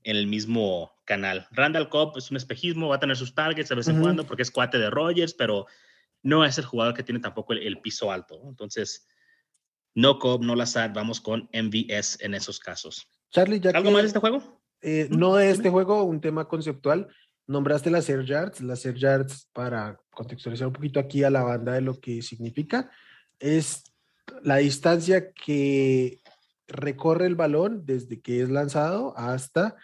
en 0.04 0.16
el 0.16 0.28
mismo 0.28 0.92
canal. 1.06 1.48
Randall 1.52 1.90
Cobb 1.90 2.18
es 2.18 2.32
un 2.32 2.38
espejismo, 2.38 2.90
va 2.90 2.96
a 2.96 3.00
tener 3.00 3.16
sus 3.16 3.36
targets 3.36 3.70
de 3.70 3.76
vez 3.76 3.88
en 3.88 4.02
cuando 4.02 4.26
porque 4.26 4.44
es 4.44 4.52
cuate 4.52 4.78
de 4.78 4.90
Rogers, 4.90 5.34
pero 5.34 5.68
no 6.22 6.46
es 6.46 6.58
el 6.58 6.66
jugador 6.66 6.94
que 6.94 7.04
tiene 7.04 7.20
tampoco 7.20 7.54
el, 7.54 7.82
piso 7.82 8.12
alto. 8.12 8.42
Entonces, 8.48 9.08
no 9.96 10.20
Cobb, 10.20 10.44
no 10.44 10.56
Lazar, 10.56 10.94
vamos 10.94 11.22
con 11.22 11.50
MVS 11.54 12.20
en 12.22 12.34
esos 12.34 12.60
casos. 12.60 13.08
Charlie, 13.32 13.62
¿algo 13.74 13.92
más 13.92 14.02
de 14.02 14.08
este 14.08 14.20
juego? 14.20 14.62
Eh, 14.82 15.08
no 15.10 15.36
de 15.36 15.50
este 15.50 15.70
juego, 15.70 16.04
un 16.04 16.22
tema 16.22 16.48
conceptual. 16.48 17.08
Nombraste 17.48 17.90
las 17.90 18.10
Air 18.10 18.26
Yards, 18.26 18.62
las 18.62 18.86
Air 18.86 18.96
Yards 18.96 19.50
para 19.54 20.00
contextualizar 20.12 20.68
un 20.68 20.74
poquito 20.74 21.00
aquí 21.00 21.24
a 21.24 21.30
la 21.30 21.44
banda 21.44 21.74
de 21.74 21.82
lo 21.82 22.00
que 22.00 22.22
significa, 22.22 22.92
es 23.40 23.84
la 24.44 24.58
distancia 24.58 25.32
que 25.34 26.20
recorre 26.68 27.26
el 27.26 27.36
balón 27.36 27.86
desde 27.86 28.22
que 28.22 28.42
es 28.42 28.50
lanzado 28.50 29.14
hasta 29.18 29.76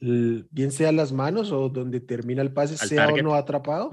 bien 0.00 0.70
sea 0.70 0.92
las 0.92 1.12
manos 1.12 1.50
o 1.50 1.68
donde 1.68 2.00
termina 2.00 2.42
el 2.42 2.52
pase, 2.52 2.76
sea 2.76 3.08
o 3.08 3.16
no 3.16 3.34
atrapado. 3.34 3.90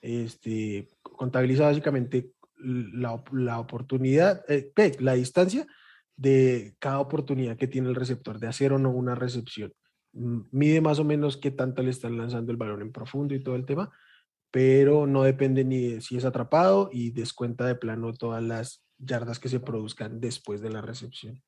este, 0.00 0.88
contabiliza 1.02 1.64
básicamente 1.64 2.30
la, 2.62 3.22
la 3.32 3.58
oportunidad, 3.58 4.44
eh, 4.48 4.72
la 5.00 5.14
distancia 5.14 5.66
de 6.16 6.74
cada 6.78 7.00
oportunidad 7.00 7.56
que 7.56 7.68
tiene 7.68 7.88
el 7.88 7.94
receptor 7.94 8.38
de 8.38 8.46
hacer 8.46 8.72
o 8.72 8.78
no 8.78 8.90
una 8.90 9.14
recepción. 9.14 9.72
Mide 10.12 10.80
más 10.80 10.98
o 10.98 11.04
menos 11.04 11.36
qué 11.36 11.50
tanto 11.50 11.82
le 11.82 11.90
están 11.90 12.18
lanzando 12.18 12.52
el 12.52 12.58
balón 12.58 12.82
en 12.82 12.92
profundo 12.92 13.34
y 13.34 13.42
todo 13.42 13.56
el 13.56 13.64
tema, 13.64 13.90
pero 14.50 15.06
no 15.06 15.22
depende 15.22 15.64
ni 15.64 15.80
de 15.80 16.00
si 16.00 16.16
es 16.16 16.24
atrapado 16.24 16.90
y 16.92 17.10
descuenta 17.10 17.66
de 17.66 17.74
plano 17.74 18.12
todas 18.12 18.42
las 18.42 18.84
yardas 18.98 19.38
que 19.38 19.48
se 19.48 19.60
produzcan 19.60 20.20
después 20.20 20.60
de 20.60 20.70
la 20.70 20.82
recepción. 20.82 21.42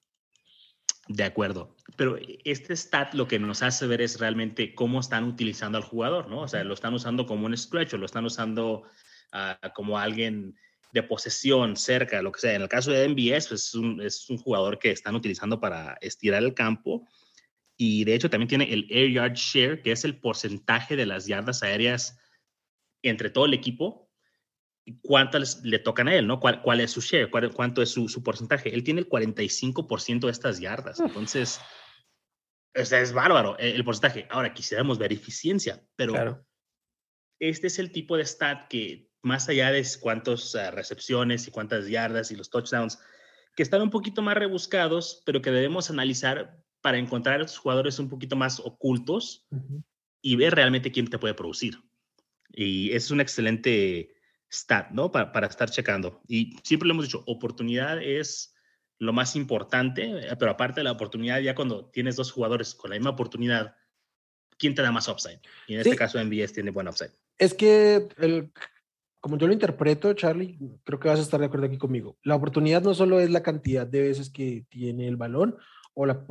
De 1.06 1.24
acuerdo, 1.24 1.76
pero 1.96 2.16
este 2.44 2.74
stat 2.74 3.12
lo 3.12 3.28
que 3.28 3.38
nos 3.38 3.62
hace 3.62 3.86
ver 3.86 4.00
es 4.00 4.18
realmente 4.18 4.74
cómo 4.74 5.00
están 5.00 5.24
utilizando 5.24 5.76
al 5.76 5.84
jugador, 5.84 6.30
¿no? 6.30 6.40
O 6.40 6.48
sea, 6.48 6.64
lo 6.64 6.72
están 6.72 6.94
usando 6.94 7.26
como 7.26 7.44
un 7.44 7.54
stretch 7.54 7.92
o 7.92 7.98
lo 7.98 8.06
están 8.06 8.24
usando 8.24 8.84
ah, 9.30 9.58
como 9.74 9.98
alguien 9.98 10.56
de 10.94 11.02
posesión 11.02 11.76
cerca, 11.76 12.22
lo 12.22 12.30
que 12.30 12.40
sea. 12.40 12.54
En 12.54 12.62
el 12.62 12.68
caso 12.68 12.92
de 12.92 13.08
MBS, 13.08 13.48
pues 13.48 13.64
es, 13.64 13.74
un, 13.74 14.00
es 14.00 14.30
un 14.30 14.38
jugador 14.38 14.78
que 14.78 14.92
están 14.92 15.16
utilizando 15.16 15.60
para 15.60 15.98
estirar 16.00 16.42
el 16.44 16.54
campo 16.54 17.08
Y 17.76 18.04
de 18.04 18.14
hecho 18.14 18.30
también 18.30 18.48
tiene 18.48 18.72
el 18.72 18.86
Air 18.88 19.10
Yard 19.10 19.34
Share, 19.34 19.82
que 19.82 19.90
es 19.90 20.04
el 20.04 20.20
porcentaje 20.20 20.94
de 20.94 21.04
las 21.04 21.26
yardas 21.26 21.64
aéreas 21.64 22.16
entre 23.02 23.28
todo 23.28 23.46
el 23.46 23.54
equipo. 23.54 24.08
¿Cuántas 25.02 25.64
le 25.64 25.80
tocan 25.80 26.06
a 26.06 26.14
él? 26.14 26.28
¿no? 26.28 26.38
¿Cuál, 26.38 26.62
cuál 26.62 26.80
es 26.80 26.92
su 26.92 27.00
share? 27.00 27.28
¿Cuánto 27.28 27.82
es 27.82 27.88
su, 27.88 28.08
su, 28.08 28.22
porcentaje? 28.22 28.72
Él 28.72 28.84
tiene 28.84 29.00
el 29.00 29.08
45% 29.08 30.20
de 30.20 30.30
estas 30.30 30.60
yardas. 30.60 31.00
Entonces, 31.00 31.60
o 32.80 32.84
sea, 32.84 33.00
es 33.00 33.12
bárbaro 33.12 33.58
el, 33.58 33.74
el, 33.74 33.84
porcentaje. 33.84 34.28
Ahora, 34.30 34.54
quisiéramos 34.54 34.98
ver 34.98 35.12
eficiencia, 35.12 35.84
pero 35.96 36.12
claro. 36.12 36.46
este 37.40 37.66
es 37.66 37.80
el 37.80 37.90
tipo 37.90 38.16
de 38.16 38.24
stat 38.24 38.68
que, 38.68 39.10
más 39.24 39.48
allá 39.48 39.70
de 39.70 39.86
cuántas 40.00 40.54
uh, 40.54 40.70
recepciones 40.72 41.46
y 41.46 41.50
cuántas 41.50 41.88
yardas 41.88 42.30
y 42.30 42.36
los 42.36 42.50
touchdowns, 42.50 42.98
que 43.56 43.62
están 43.62 43.82
un 43.82 43.90
poquito 43.90 44.22
más 44.22 44.36
rebuscados, 44.36 45.22
pero 45.24 45.40
que 45.40 45.50
debemos 45.50 45.90
analizar 45.90 46.62
para 46.80 46.98
encontrar 46.98 47.36
a 47.36 47.42
los 47.42 47.56
jugadores 47.56 47.98
un 47.98 48.08
poquito 48.08 48.36
más 48.36 48.60
ocultos 48.60 49.46
uh 49.50 49.56
-huh. 49.56 49.84
y 50.20 50.36
ver 50.36 50.54
realmente 50.54 50.92
quién 50.92 51.08
te 51.08 51.18
puede 51.18 51.34
producir. 51.34 51.78
Y 52.50 52.92
es 52.92 53.10
un 53.10 53.20
excelente 53.20 54.14
stat, 54.52 54.90
¿no? 54.90 55.10
Para, 55.10 55.32
para, 55.32 55.46
estar 55.46 55.70
checando. 55.70 56.20
Y 56.28 56.56
siempre 56.62 56.86
lo 56.86 56.94
hemos 56.94 57.06
dicho, 57.06 57.24
oportunidad 57.26 58.02
es 58.02 58.54
lo 58.98 59.12
más 59.12 59.36
importante, 59.36 60.28
pero 60.38 60.50
aparte 60.50 60.80
de 60.80 60.84
la 60.84 60.92
oportunidad, 60.92 61.40
ya 61.40 61.54
cuando 61.54 61.86
tienes 61.86 62.16
dos 62.16 62.30
jugadores 62.30 62.74
con 62.74 62.90
la 62.90 62.96
misma 62.96 63.10
oportunidad, 63.10 63.76
¿quién 64.58 64.74
te 64.74 64.82
da 64.82 64.92
más 64.92 65.08
upside? 65.08 65.40
Y 65.66 65.74
en 65.74 65.82
sí. 65.82 65.90
este 65.90 65.98
caso, 65.98 66.22
MBS 66.24 66.52
tiene 66.52 66.70
buen 66.70 66.88
upside. 66.88 67.12
Es 67.38 67.54
que, 67.54 68.08
el, 68.18 68.52
como 69.24 69.38
yo 69.38 69.46
lo 69.46 69.54
interpreto, 69.54 70.12
Charlie, 70.12 70.58
creo 70.84 71.00
que 71.00 71.08
vas 71.08 71.18
a 71.18 71.22
estar 71.22 71.40
de 71.40 71.46
acuerdo 71.46 71.64
aquí 71.64 71.78
conmigo. 71.78 72.18
La 72.24 72.34
oportunidad 72.34 72.82
no 72.82 72.92
solo 72.92 73.20
es 73.20 73.30
la 73.30 73.42
cantidad 73.42 73.86
de 73.86 74.02
veces 74.02 74.28
que 74.28 74.66
tiene 74.68 75.08
el 75.08 75.16
balón 75.16 75.56
o 75.94 76.04
la, 76.04 76.26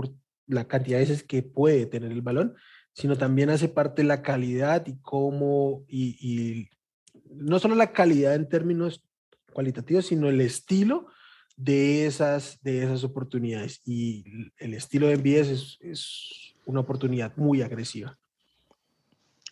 la 0.46 0.68
cantidad 0.68 1.00
de 1.00 1.06
veces 1.06 1.24
que 1.24 1.42
puede 1.42 1.88
tener 1.88 2.12
el 2.12 2.22
balón, 2.22 2.54
sino 2.94 3.18
también 3.18 3.50
hace 3.50 3.68
parte 3.68 4.04
la 4.04 4.22
calidad 4.22 4.86
y 4.86 5.00
cómo, 5.02 5.84
y, 5.88 6.18
y, 6.22 6.70
no 7.32 7.58
solo 7.58 7.74
la 7.74 7.94
calidad 7.94 8.36
en 8.36 8.48
términos 8.48 9.04
cualitativos, 9.52 10.06
sino 10.06 10.30
el 10.30 10.40
estilo 10.40 11.08
de 11.58 12.06
esas, 12.06 12.62
de 12.62 12.84
esas 12.84 13.04
oportunidades. 13.04 13.82
Y 13.86 14.52
el 14.60 14.76
estilo 14.76 15.08
de 15.08 15.18
MBS 15.18 15.50
es, 15.50 15.78
es 15.82 16.54
una 16.68 16.82
oportunidad 16.82 17.36
muy 17.38 17.64
agresiva. 17.64 18.20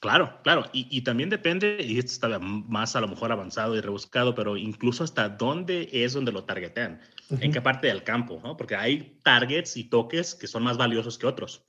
Claro, 0.01 0.39
claro. 0.43 0.65
Y, 0.73 0.87
y, 0.89 1.01
también 1.03 1.29
depende, 1.29 1.77
y 1.79 1.99
esto 1.99 2.11
está 2.11 2.39
más 2.39 2.95
a 2.95 3.01
lo 3.01 3.07
mejor 3.07 3.31
avanzado 3.31 3.75
y 3.75 3.81
rebuscado, 3.81 4.33
pero 4.33 4.57
incluso 4.57 5.03
hasta 5.03 5.29
dónde 5.29 5.89
es 5.93 6.13
donde 6.13 6.31
lo 6.31 6.43
targetean, 6.43 6.99
uh 7.29 7.35
-huh. 7.35 7.43
en 7.43 7.51
qué 7.51 7.61
parte 7.61 7.85
del 7.85 8.03
campo, 8.03 8.41
¿no? 8.43 8.57
Porque 8.57 8.75
hay 8.75 9.19
targets 9.21 9.77
y 9.77 9.83
toques 9.83 10.33
que 10.33 10.47
son 10.47 10.63
más 10.63 10.75
valiosos 10.75 11.19
que 11.19 11.27
otros. 11.27 11.63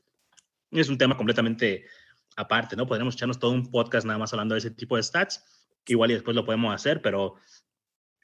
Es 0.70 0.88
un 0.88 0.96
tema 0.96 1.14
completamente 1.14 1.84
aparte, 2.34 2.74
¿no? 2.74 2.86
Podríamos 2.86 3.16
echarnos 3.16 3.38
todo 3.38 3.50
un 3.50 3.70
podcast 3.70 4.06
nada 4.06 4.18
más 4.18 4.32
hablando 4.32 4.54
de 4.54 4.60
ese 4.60 4.70
tipo 4.70 4.96
de 4.96 5.02
stats, 5.02 5.44
que 5.84 5.92
igual 5.92 6.10
y 6.10 6.14
después 6.14 6.34
lo 6.34 6.46
podemos 6.46 6.74
hacer, 6.74 7.02
pero 7.02 7.34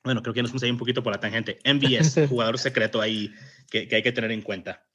bueno, 0.05 0.23
creo 0.23 0.33
que 0.33 0.41
nos 0.41 0.51
fuimos 0.51 0.63
ahí 0.63 0.71
un 0.71 0.79
poquito 0.79 1.03
por 1.03 1.13
la 1.13 1.21
tangente. 1.21 1.59
MVS, 1.67 2.27
jugador 2.31 2.59
secreto 2.59 3.03
ahí 3.03 3.31
que, 3.71 3.87
que, 3.87 3.97
hay 3.97 4.03
que 4.03 4.13
tener 4.13 4.33
en 4.33 4.41
cuenta. 4.41 4.87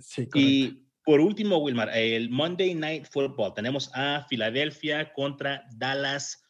Sí, 0.00 0.28
correcto. 0.28 0.38
y 0.38 0.89
por 1.04 1.20
último, 1.20 1.58
Wilmar, 1.58 1.90
el 1.96 2.30
Monday 2.30 2.74
Night 2.74 3.06
Football. 3.10 3.54
Tenemos 3.54 3.90
a 3.94 4.26
Filadelfia 4.28 5.12
contra 5.12 5.64
Dallas. 5.76 6.44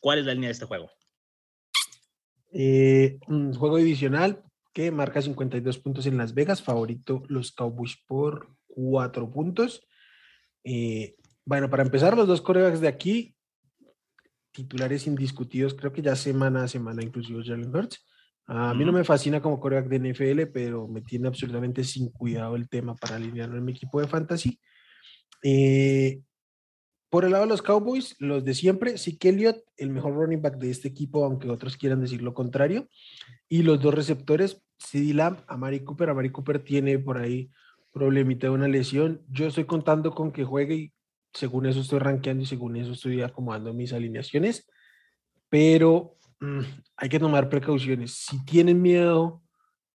¿Cuál 0.00 0.20
es 0.20 0.26
la 0.26 0.34
línea 0.34 0.48
de 0.48 0.52
este 0.52 0.66
juego? 0.66 0.90
Eh, 2.52 3.18
un 3.26 3.54
juego 3.54 3.78
divisional 3.78 4.42
que 4.72 4.90
marca 4.90 5.22
52 5.22 5.78
puntos 5.78 6.06
en 6.06 6.16
Las 6.16 6.34
Vegas. 6.34 6.62
Favorito 6.62 7.22
los 7.28 7.52
Cowboys 7.52 7.96
por 8.06 8.54
4 8.66 9.30
puntos. 9.30 9.82
Eh, 10.64 11.16
bueno, 11.44 11.70
para 11.70 11.82
empezar, 11.82 12.16
los 12.16 12.28
dos 12.28 12.42
corebacks 12.42 12.80
de 12.80 12.88
aquí, 12.88 13.34
titulares 14.52 15.06
indiscutidos, 15.06 15.74
creo 15.74 15.92
que 15.92 16.02
ya 16.02 16.14
semana 16.14 16.64
a 16.64 16.68
semana, 16.68 17.02
inclusive 17.02 17.42
Jalen 17.42 17.74
Hurts. 17.74 18.04
A 18.50 18.72
mí 18.72 18.82
no 18.82 18.92
me 18.92 19.04
fascina 19.04 19.42
como 19.42 19.60
coreback 19.60 19.88
de 19.88 20.10
NFL, 20.10 20.50
pero 20.52 20.88
me 20.88 21.02
tiene 21.02 21.28
absolutamente 21.28 21.84
sin 21.84 22.08
cuidado 22.10 22.56
el 22.56 22.66
tema 22.66 22.94
para 22.94 23.16
alinearlo 23.16 23.58
en 23.58 23.64
mi 23.64 23.72
equipo 23.72 24.00
de 24.00 24.08
fantasy. 24.08 24.58
Eh, 25.42 26.22
por 27.10 27.26
el 27.26 27.32
lado 27.32 27.44
de 27.44 27.50
los 27.50 27.60
Cowboys, 27.60 28.16
los 28.18 28.44
de 28.44 28.54
siempre, 28.54 28.96
sí 28.96 29.18
que 29.18 29.28
Elliott, 29.28 29.58
el 29.76 29.90
mejor 29.90 30.14
running 30.14 30.40
back 30.40 30.56
de 30.56 30.70
este 30.70 30.88
equipo, 30.88 31.24
aunque 31.24 31.50
otros 31.50 31.76
quieran 31.76 32.00
decir 32.00 32.22
lo 32.22 32.32
contrario. 32.32 32.88
Y 33.48 33.62
los 33.62 33.80
dos 33.80 33.94
receptores, 33.94 34.62
CD 34.78 35.12
Lamb, 35.12 35.40
Amari 35.46 35.80
Cooper. 35.80 36.10
Amari 36.10 36.30
Cooper 36.30 36.58
tiene 36.62 36.98
por 36.98 37.18
ahí 37.18 37.50
problemita 37.92 38.46
de 38.46 38.52
una 38.52 38.68
lesión. 38.68 39.22
Yo 39.28 39.46
estoy 39.46 39.64
contando 39.64 40.14
con 40.14 40.32
que 40.32 40.44
juegue 40.44 40.74
y 40.74 40.92
según 41.34 41.66
eso 41.66 41.80
estoy 41.80 41.98
rankeando 41.98 42.42
y 42.44 42.46
según 42.46 42.76
eso 42.76 42.92
estoy 42.92 43.20
acomodando 43.22 43.74
mis 43.74 43.92
alineaciones. 43.92 44.66
Pero 45.48 46.17
Mm, 46.40 46.60
hay 46.96 47.08
que 47.08 47.18
tomar 47.18 47.48
precauciones. 47.48 48.12
Si 48.12 48.44
tienen 48.44 48.80
miedo 48.80 49.42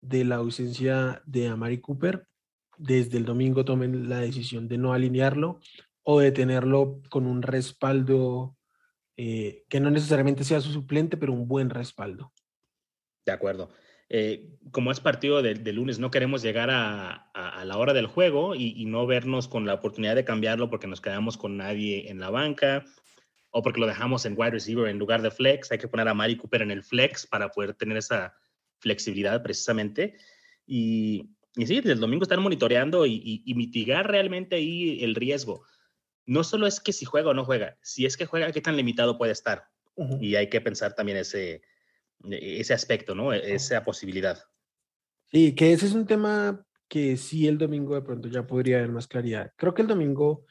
de 0.01 0.25
la 0.25 0.37
ausencia 0.37 1.23
de 1.27 1.49
Amari 1.49 1.81
Cooper, 1.81 2.27
desde 2.79 3.19
el 3.19 3.25
domingo 3.25 3.65
tomen 3.65 4.09
la 4.09 4.19
decisión 4.19 4.67
de 4.67 4.79
no 4.79 4.93
alinearlo 4.93 5.61
o 6.03 6.21
de 6.21 6.33
tenerlo 6.33 7.01
con 7.11 7.27
un 7.27 7.43
respaldo 7.43 8.57
eh, 9.17 9.65
que 9.69 9.79
no 9.79 9.91
necesariamente 9.91 10.43
sea 10.43 10.61
su 10.61 10.73
suplente, 10.73 11.17
pero 11.17 11.33
un 11.33 11.47
buen 11.47 11.71
respaldo. 11.71 12.33
De 13.25 13.33
acuerdo. 13.33 13.71
Eh, 14.09 14.59
como 14.73 14.91
es 14.91 15.01
partido 15.01 15.41
de, 15.43 15.55
lunes, 15.73 15.99
no 15.99 16.11
queremos 16.11 16.43
llegar 16.43 16.71
a 16.71 17.65
la 17.65 17.77
hora 17.79 17.95
del 17.95 18.09
juego 18.09 18.55
y, 18.55 18.75
y, 18.77 18.85
no 18.85 19.07
vernos 19.07 19.49
con 19.49 19.65
la 19.65 19.75
oportunidad 19.75 20.17
de 20.17 20.25
cambiarlo 20.25 20.69
porque 20.69 20.87
nos 20.87 21.01
quedamos 21.01 21.39
con 21.39 21.57
nadie 21.57 22.11
en 22.11 22.21
la 22.21 22.29
banca 22.29 22.85
o 23.53 23.63
porque 23.63 23.81
lo 23.81 23.87
dejamos 23.87 24.25
en 24.25 24.35
wide 24.37 24.51
receiver 24.51 24.89
en 24.89 24.99
lugar 24.99 25.23
de 25.23 25.31
flex. 25.31 25.71
Hay 25.71 25.79
que 25.79 25.89
poner 25.89 26.09
a 26.09 26.15
Mari 26.15 26.37
Cooper 26.37 26.63
en 26.63 26.71
el 26.71 26.83
flex 26.83 27.27
para 27.27 27.51
poder 27.51 27.75
tener 27.75 27.99
esa 27.99 28.35
flexibilidad 28.79 29.43
precisamente. 29.43 30.17
Y, 30.67 31.31
y 31.55 31.67
sí, 31.67 31.77
desde 31.77 31.93
el 31.93 32.01
domingo 32.01 32.23
están 32.23 32.43
monitoreando 32.43 33.05
y, 33.05 33.13
y, 33.13 33.43
y, 33.45 33.55
mitigar 33.55 34.11
realmente 34.11 34.57
ahí 34.57 35.05
el 35.05 35.15
riesgo. 35.15 35.65
No 36.25 36.45
solo 36.45 36.67
es 36.67 36.81
que 36.81 36.93
si 36.93 37.05
juega 37.05 37.31
o 37.31 37.35
no 37.35 37.45
juega, 37.45 37.77
si 37.83 38.07
es 38.07 38.17
que 38.17 38.27
juega, 38.27 38.51
qué 38.53 38.63
tan 38.63 38.77
limitado 38.77 39.19
puede 39.19 39.33
estar. 39.33 39.69
Uh 39.97 40.07
-huh. 40.07 40.19
Y 40.23 40.37
hay 40.37 40.49
que 40.49 40.63
pensar 40.63 40.95
también 40.95 41.19
ese, 41.19 41.61
ese 42.31 42.73
aspecto, 42.73 43.15
¿no? 43.15 43.35
Esa 43.35 43.85
posibilidad. 43.85 44.43
Sí, 45.31 45.55
que 45.55 45.73
ese 45.73 45.87
es 45.87 45.93
un 45.93 46.07
tema 46.07 46.65
que 46.89 47.19
sí 47.19 47.47
el 47.47 47.59
domingo 47.59 47.95
de 47.95 48.03
pronto 48.03 48.29
ya 48.29 48.47
podría 48.47 48.79
haber 48.79 48.91
más 48.91 49.07
claridad. 49.07 49.53
Creo 49.57 49.75
que 49.75 49.83
el 49.83 49.89
domingo 49.89 50.47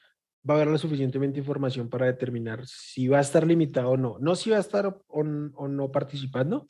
va 0.47 0.55
a 0.55 0.57
haber 0.57 0.69
la 0.69 0.77
suficientemente 0.77 1.39
información 1.39 1.89
para 1.89 2.07
determinar 2.07 2.65
si 2.65 3.07
va 3.07 3.19
a 3.19 3.21
estar 3.21 3.45
limitado 3.45 3.91
o 3.91 3.97
no. 3.97 4.17
No 4.19 4.35
si 4.35 4.49
va 4.49 4.57
a 4.57 4.61
estar 4.61 4.87
o, 4.87 5.03
o 5.07 5.67
no 5.67 5.91
participando. 5.91 6.67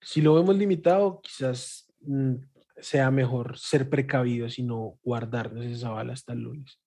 Si 0.00 0.20
lo 0.20 0.34
vemos 0.34 0.56
limitado, 0.56 1.20
quizás 1.22 1.90
mm, 2.00 2.34
sea 2.78 3.10
mejor 3.10 3.58
ser 3.58 3.88
precavidos 3.88 4.58
y 4.58 4.62
no 4.62 4.98
guardarnos 5.02 5.64
esa 5.66 5.90
bala 5.90 6.12
hasta 6.12 6.32
el 6.32 6.40
lunes. 6.40 6.78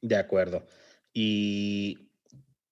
De 0.00 0.16
acuerdo. 0.16 0.64
Y 1.12 2.10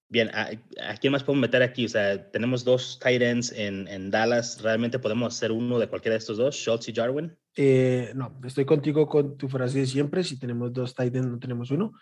bien, 0.09 0.29
¿a, 0.33 0.49
¿a, 0.81 0.97
quién 0.97 1.13
más 1.13 1.23
podemos 1.23 1.41
meter 1.41 1.63
aquí? 1.63 1.85
O 1.85 1.89
sea, 1.89 2.29
tenemos 2.31 2.63
dos 2.63 2.99
tight 2.99 3.21
ends 3.21 3.51
en, 3.51 3.87
en 3.87 4.11
Dallas. 4.11 4.61
¿Realmente 4.61 4.99
podemos 4.99 5.35
hacer 5.35 5.51
uno 5.51 5.79
de 5.79 5.87
cualquiera 5.87 6.13
de 6.13 6.19
estos 6.19 6.37
dos, 6.37 6.55
Schultz 6.55 6.89
y 6.89 6.93
Jarwin? 6.93 7.35
Eh, 7.55 8.11
no, 8.15 8.39
estoy 8.43 8.65
contigo 8.65 9.07
con 9.07 9.37
tu 9.37 9.47
frase 9.47 9.79
de 9.79 9.85
siempre. 9.85 10.23
Si 10.23 10.37
tenemos 10.37 10.73
dos 10.73 10.93
tight 10.93 11.15
ends, 11.15 11.27
no 11.27 11.39
tenemos 11.39 11.71
uno. 11.71 11.93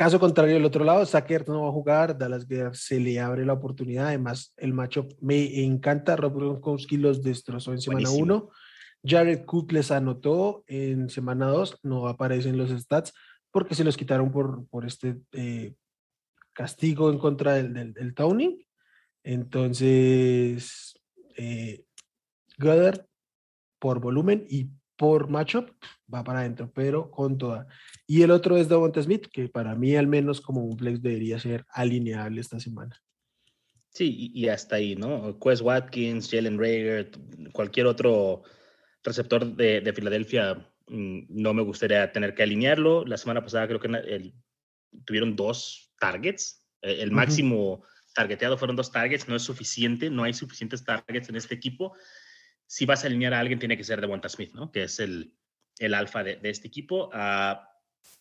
Caso 0.00 0.18
contrario, 0.18 0.54
del 0.54 0.64
otro 0.64 0.82
lado, 0.82 1.04
Sacker 1.04 1.46
no 1.46 1.64
va 1.64 1.68
a 1.68 1.72
jugar, 1.72 2.16
Dallas 2.16 2.46
se 2.72 2.98
le 2.98 3.20
abre 3.20 3.44
la 3.44 3.52
oportunidad. 3.52 4.06
Además, 4.06 4.54
el 4.56 4.72
macho 4.72 5.06
me 5.20 5.62
encanta. 5.62 6.16
Rob 6.16 6.36
Gronkowski 6.36 6.96
los 6.96 7.22
destrozó 7.22 7.72
en 7.72 7.82
semana 7.82 8.08
1. 8.08 8.48
Jared 9.04 9.44
Cook 9.44 9.72
les 9.72 9.90
anotó 9.90 10.64
en 10.68 11.10
semana 11.10 11.48
2. 11.48 11.80
No 11.82 12.08
aparecen 12.08 12.56
los 12.56 12.70
stats 12.70 13.12
porque 13.50 13.74
se 13.74 13.84
los 13.84 13.98
quitaron 13.98 14.32
por, 14.32 14.66
por 14.68 14.86
este 14.86 15.20
eh, 15.32 15.74
castigo 16.54 17.10
en 17.10 17.18
contra 17.18 17.52
del, 17.52 17.74
del, 17.74 17.92
del 17.92 18.14
Tony. 18.14 18.66
Entonces, 19.22 20.98
eh, 21.36 21.84
Goddard 22.56 23.04
por 23.78 24.00
volumen 24.00 24.46
y 24.48 24.70
por 25.00 25.30
matchup 25.30 25.70
va 26.12 26.22
para 26.22 26.40
adentro, 26.40 26.70
pero 26.74 27.10
con 27.10 27.38
toda. 27.38 27.66
Y 28.06 28.20
el 28.20 28.30
otro 28.30 28.58
es 28.58 28.68
Devonta 28.68 29.02
Smith, 29.02 29.28
que 29.32 29.48
para 29.48 29.74
mí 29.74 29.96
al 29.96 30.06
menos 30.06 30.42
como 30.42 30.62
un 30.62 30.76
flex 30.76 31.00
debería 31.00 31.38
ser 31.38 31.64
alineable 31.70 32.42
esta 32.42 32.60
semana. 32.60 33.02
Sí, 33.88 34.30
y, 34.34 34.48
hasta 34.48 34.76
ahí, 34.76 34.96
¿no? 34.96 35.38
Quest 35.40 35.62
Watkins, 35.62 36.30
Jalen 36.30 36.58
Rager, 36.58 37.12
cualquier 37.52 37.86
otro 37.86 38.42
receptor 39.02 39.56
de, 39.56 39.80
de, 39.80 39.92
Filadelfia, 39.94 40.70
mm, 40.88 41.20
no 41.30 41.54
me 41.54 41.62
gustaría 41.62 42.12
tener 42.12 42.34
que 42.34 42.42
alinearlo. 42.42 43.06
La 43.06 43.16
semana 43.16 43.42
pasada 43.42 43.66
creo 43.68 43.80
que 43.80 43.88
el, 43.88 44.34
tuvieron 45.06 45.34
dos 45.34 45.94
targets. 45.98 46.68
El, 46.82 47.00
el 47.00 47.10
máximo 47.10 47.56
uh 47.56 47.78
-huh. 47.78 48.12
targeteado 48.14 48.58
fueron 48.58 48.76
dos 48.76 48.92
targets, 48.92 49.26
no 49.28 49.34
es 49.34 49.42
suficiente, 49.42 50.10
no 50.10 50.24
hay 50.24 50.34
suficientes 50.34 50.84
targets 50.84 51.30
en 51.30 51.36
este 51.36 51.54
equipo 51.54 51.94
si 52.70 52.86
vas 52.86 53.02
a 53.02 53.08
alinear 53.08 53.34
a 53.34 53.40
alguien, 53.40 53.58
tiene 53.58 53.76
que 53.76 53.82
ser 53.82 54.00
de 54.00 54.06
Bonta 54.06 54.28
Smith, 54.28 54.52
¿no? 54.54 54.70
Que 54.70 54.84
es 54.84 55.00
el, 55.00 55.34
el 55.80 55.92
alfa 55.92 56.22
de, 56.22 56.36
de, 56.36 56.50
este 56.50 56.68
equipo. 56.68 57.08
Uh, 57.08 57.56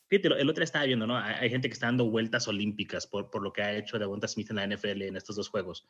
Fíjate, 0.08 0.42
el 0.42 0.50
otro 0.50 0.64
estaba 0.64 0.86
viendo, 0.86 1.06
¿no? 1.06 1.20
Hay, 1.20 1.52
gente 1.52 1.70
que 1.70 1.74
está 1.74 1.86
dando 1.86 2.10
vueltas 2.10 2.48
olímpicas 2.48 3.06
por, 3.06 3.30
por 3.30 3.44
lo 3.44 3.54
que 3.54 3.62
ha 3.62 3.78
hecho 3.78 4.00
Devonta 4.00 4.28
Smith 4.28 4.50
en 4.50 4.56
la 4.56 4.66
NFL 4.66 5.04
en 5.04 5.16
estos 5.16 5.36
dos 5.36 5.50
juegos. 5.50 5.88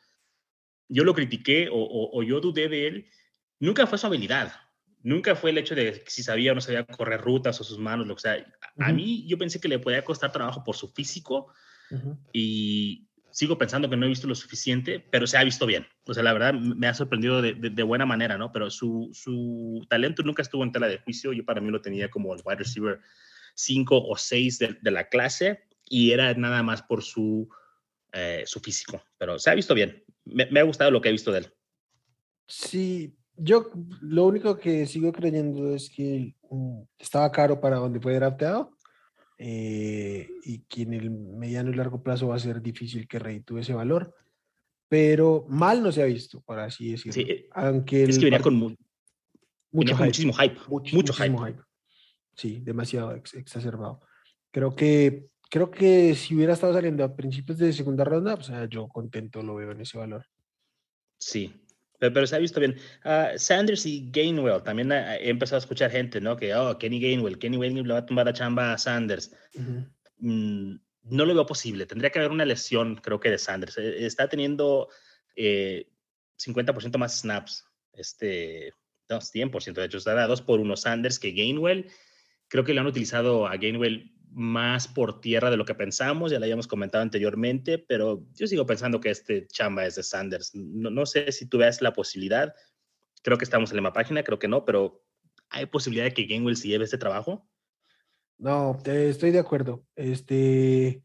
Yo 0.90 1.04
lo 1.04 1.14
critiqué 1.14 1.70
o, 1.72 2.10
o, 2.12 2.22
yo 2.22 2.38
dudé 2.38 2.68
de 2.68 2.86
él. 2.86 3.06
Nunca 3.60 3.86
fue 3.86 3.96
su 3.96 4.06
habilidad. 4.06 4.52
Nunca 5.02 5.34
fue 5.34 5.52
el 5.52 5.58
hecho 5.58 5.74
de 5.74 6.04
si 6.06 6.22
sabía 6.22 6.52
o 6.52 6.54
no 6.54 6.60
sabía 6.60 6.84
correr 6.84 7.22
rutas 7.22 7.58
o 7.62 7.64
sus 7.64 7.78
manos, 7.78 8.06
lo 8.06 8.14
que 8.14 8.20
sea. 8.20 8.46
A 8.76 8.92
mí 8.92 9.26
yo 9.26 9.38
pensé 9.38 9.58
que 9.58 9.68
le 9.68 9.78
podía 9.78 10.04
costar 10.04 10.32
trabajo 10.32 10.62
por 10.62 10.76
su 10.76 10.88
físico 10.88 11.50
y 12.30 13.08
sigo 13.30 13.58
pensando 13.58 13.88
que 13.88 13.96
no 13.96 14.06
he 14.06 14.08
visto 14.08 14.26
lo 14.26 14.34
suficiente, 14.34 15.04
pero 15.10 15.26
se 15.26 15.36
ha 15.36 15.44
visto 15.44 15.66
bien. 15.66 15.86
O 16.06 16.14
sea, 16.14 16.22
la 16.22 16.32
verdad 16.32 16.54
me 16.54 16.86
ha 16.86 16.94
sorprendido 16.94 17.42
de, 17.42 17.54
de, 17.54 17.82
buena 17.82 18.06
manera, 18.06 18.38
¿no? 18.38 18.52
Pero 18.52 18.70
su, 18.70 19.10
su, 19.12 19.86
talento 19.88 20.22
nunca 20.22 20.42
estuvo 20.42 20.64
en 20.64 20.72
tela 20.72 20.88
de 20.88 20.98
juicio. 20.98 21.32
Yo 21.32 21.44
para 21.44 21.60
mí 21.60 21.70
lo 21.70 21.80
tenía 21.80 22.10
como 22.10 22.34
el 22.34 22.42
wide 22.44 22.58
receiver 22.58 23.00
5 23.54 23.96
o 23.96 24.16
6 24.16 24.58
de, 24.58 24.78
de, 24.80 24.90
la 24.90 25.08
clase 25.08 25.64
y 25.88 26.12
era 26.12 26.34
nada 26.34 26.62
más 26.62 26.82
por 26.82 27.02
su, 27.02 27.48
eh, 28.12 28.42
su 28.46 28.60
físico. 28.60 29.02
Pero 29.18 29.38
se 29.38 29.50
ha 29.50 29.54
visto 29.54 29.74
bien. 29.74 30.04
Me, 30.24 30.46
me, 30.46 30.60
ha 30.60 30.64
gustado 30.64 30.90
lo 30.90 31.00
que 31.00 31.08
he 31.08 31.12
visto 31.12 31.32
de 31.32 31.38
él. 31.38 31.54
Sí, 32.46 33.16
yo 33.36 33.70
lo 34.00 34.26
único 34.26 34.58
que 34.58 34.86
sigo 34.86 35.12
creyendo 35.12 35.74
es 35.74 35.88
que 35.88 36.34
mm, 36.50 36.82
estaba 36.98 37.30
caro 37.30 37.60
para 37.60 37.76
donde 37.76 38.00
fue 38.00 38.14
drafteado 38.14 38.76
eh, 39.42 40.28
y 40.44 40.58
que 40.68 40.82
en 40.82 40.92
el 40.92 41.10
mediano 41.10 41.70
y 41.70 41.74
largo 41.74 42.02
plazo 42.02 42.28
va 42.28 42.36
a 42.36 42.38
ser 42.38 42.60
difícil 42.60 43.08
que 43.08 43.18
reditúe 43.18 43.58
ese 43.58 43.72
valor. 43.72 44.14
Pero 44.86 45.46
mal 45.48 45.82
no 45.82 45.90
se 45.90 46.02
ha 46.02 46.04
visto, 46.04 46.42
por 46.42 46.58
así 46.58 46.90
decirlo. 46.90 47.12
Sí, 47.14 47.20
eh, 47.22 47.48
Aunque 47.52 48.02
es 48.02 48.18
que 48.18 48.26
venía 48.26 48.40
con 48.40 48.54
mucho 48.54 48.76
muchísimo 49.96 50.34
hype. 50.34 50.60
Mucho, 50.68 51.14
hype. 51.14 51.56
Sí, 52.34 52.60
demasiado 52.60 53.14
exacerbado. 53.14 54.02
Creo 54.50 54.74
que, 54.76 55.28
creo 55.48 55.70
que 55.70 56.14
si 56.14 56.34
hubiera 56.34 56.52
estado 56.52 56.74
saliendo 56.74 57.02
a 57.02 57.16
principios 57.16 57.56
de 57.56 57.72
segunda 57.72 58.04
ronda, 58.04 58.34
o 58.34 58.42
sea, 58.42 58.66
yo 58.66 58.88
contento 58.88 59.42
lo 59.42 59.54
veo 59.54 59.70
en 59.70 59.80
ese 59.80 59.96
valor. 59.96 60.26
Sí, 61.18 61.59
pero, 62.00 62.26
se 62.26 62.34
ha 62.34 62.38
visto 62.38 62.60
bien. 62.60 62.76
Uh, 63.04 63.38
Sanders 63.38 63.84
y 63.86 64.10
Gainwell, 64.10 64.62
también 64.62 64.90
he 64.90 65.28
empezado 65.28 65.56
a 65.56 65.60
escuchar 65.60 65.90
gente, 65.90 66.20
¿no? 66.20 66.36
Que, 66.36 66.54
oh, 66.54 66.78
Kenny 66.78 66.98
Gainwell, 66.98 67.38
Kenny 67.38 67.58
Gainwell 67.58 67.86
le 67.86 67.92
va 67.92 68.00
a 68.00 68.06
tumbar 68.06 68.26
la 68.26 68.32
chamba 68.32 68.72
a 68.72 68.78
Sanders. 68.78 69.32
Mm, 70.18 70.76
no 71.04 71.24
lo 71.24 71.34
veo 71.34 71.46
posible. 71.46 71.86
Tendría 71.86 72.10
que 72.10 72.18
haber 72.18 72.30
una 72.30 72.44
lesión, 72.44 72.96
creo 72.96 73.20
que 73.20 73.30
de 73.30 73.38
Sanders. 73.38 73.76
E, 73.78 74.06
está 74.06 74.28
teniendo 74.28 74.88
eh, 75.36 75.88
50% 76.38 76.96
más 76.96 77.20
snaps, 77.20 77.66
este, 77.92 78.72
no, 79.08 79.20
100% 79.20 79.74
de 79.74 79.84
hecho, 79.84 79.98
está 79.98 80.22
a 80.22 80.26
2 80.26 80.42
por 80.42 80.60
1 80.60 80.76
Sanders 80.76 81.18
que 81.18 81.32
Gainwell. 81.32 81.90
Creo 82.48 82.64
que 82.64 82.74
le 82.74 82.80
han 82.80 82.86
utilizado 82.86 83.46
a 83.46 83.56
Gainwell 83.56 84.12
más 84.32 84.88
por 84.88 85.20
tierra 85.20 85.50
de 85.50 85.56
lo 85.56 85.64
que 85.64 85.74
pensamos, 85.74 86.30
ya 86.30 86.38
lo 86.38 86.44
habíamos 86.44 86.66
comentado 86.66 87.02
anteriormente, 87.02 87.78
pero 87.78 88.24
yo 88.34 88.46
sigo 88.46 88.66
pensando 88.66 89.00
que 89.00 89.10
este 89.10 89.46
chamba 89.46 89.86
es 89.86 89.96
de 89.96 90.02
Sanders. 90.02 90.54
No, 90.54 90.90
no 90.90 91.06
sé 91.06 91.32
si 91.32 91.46
tú 91.46 91.58
ves 91.58 91.82
la 91.82 91.92
posibilidad, 91.92 92.54
creo 93.22 93.38
que 93.38 93.44
estamos 93.44 93.70
en 93.70 93.76
la 93.76 93.82
misma 93.82 93.92
página, 93.92 94.22
creo 94.22 94.38
que 94.38 94.48
no, 94.48 94.64
pero 94.64 95.02
¿hay 95.50 95.66
posibilidad 95.66 96.04
de 96.04 96.14
que 96.14 96.26
Gainwell 96.26 96.56
se 96.56 96.68
lleve 96.68 96.84
este 96.84 96.98
trabajo? 96.98 97.48
No, 98.38 98.78
estoy 98.84 99.32
de 99.32 99.38
acuerdo. 99.38 99.84
Este, 99.96 101.02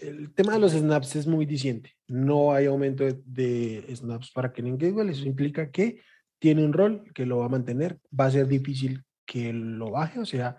el 0.00 0.32
tema 0.32 0.54
de 0.54 0.60
los 0.60 0.72
snaps 0.72 1.16
es 1.16 1.26
muy 1.26 1.44
diciente. 1.44 1.96
No 2.06 2.52
hay 2.52 2.66
aumento 2.66 3.04
de, 3.04 3.84
snaps 3.94 4.30
para 4.30 4.52
Kenny 4.52 4.76
Gainwell. 4.76 5.10
Eso 5.10 5.26
implica 5.26 5.70
que 5.70 6.02
tiene 6.38 6.64
un 6.64 6.72
rol 6.72 7.04
que 7.14 7.26
lo 7.26 7.38
va 7.38 7.46
a 7.46 7.50
mantener. 7.50 7.98
Va 8.18 8.26
a 8.26 8.30
ser 8.30 8.46
difícil 8.46 9.04
que 9.26 9.52
lo 9.52 9.90
baje, 9.90 10.20
o 10.20 10.24
sea, 10.24 10.56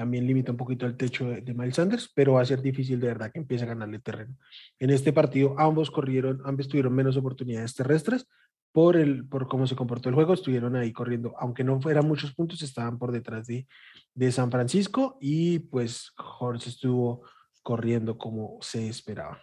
también 0.00 0.26
limita 0.26 0.50
un 0.50 0.56
poquito 0.56 0.86
el 0.86 0.96
techo 0.96 1.28
de, 1.28 1.52
Miles 1.52 1.74
Sanders, 1.74 2.10
pero 2.14 2.32
va 2.32 2.40
a 2.40 2.46
ser 2.46 2.62
difícil 2.62 2.98
de 2.98 3.08
verdad 3.08 3.30
que 3.30 3.38
empiece 3.38 3.64
a 3.64 3.68
ganarle 3.68 3.98
terreno. 3.98 4.34
En 4.78 4.88
este 4.88 5.12
partido 5.12 5.54
ambos 5.58 5.90
corrieron, 5.90 6.40
ambos 6.46 6.68
tuvieron 6.68 6.94
menos 6.94 7.18
oportunidades 7.18 7.74
terrestres 7.74 8.26
por, 8.72 8.96
el, 8.96 9.28
por 9.28 9.46
cómo 9.46 9.66
se 9.66 9.76
comportó 9.76 10.08
el 10.08 10.14
juego, 10.14 10.32
estuvieron 10.32 10.74
ahí 10.74 10.90
corriendo, 10.90 11.34
aunque 11.38 11.64
no 11.64 11.78
fueran 11.82 12.08
muchos 12.08 12.34
puntos, 12.34 12.62
estaban 12.62 12.98
por 12.98 13.12
detrás 13.12 13.46
de, 13.46 13.66
de 14.14 14.32
San 14.32 14.50
Francisco 14.50 15.18
y 15.20 15.58
pues 15.58 16.14
Horst 16.16 16.68
estuvo 16.68 17.26
corriendo 17.62 18.16
como 18.16 18.56
se 18.62 18.88
esperaba. 18.88 19.42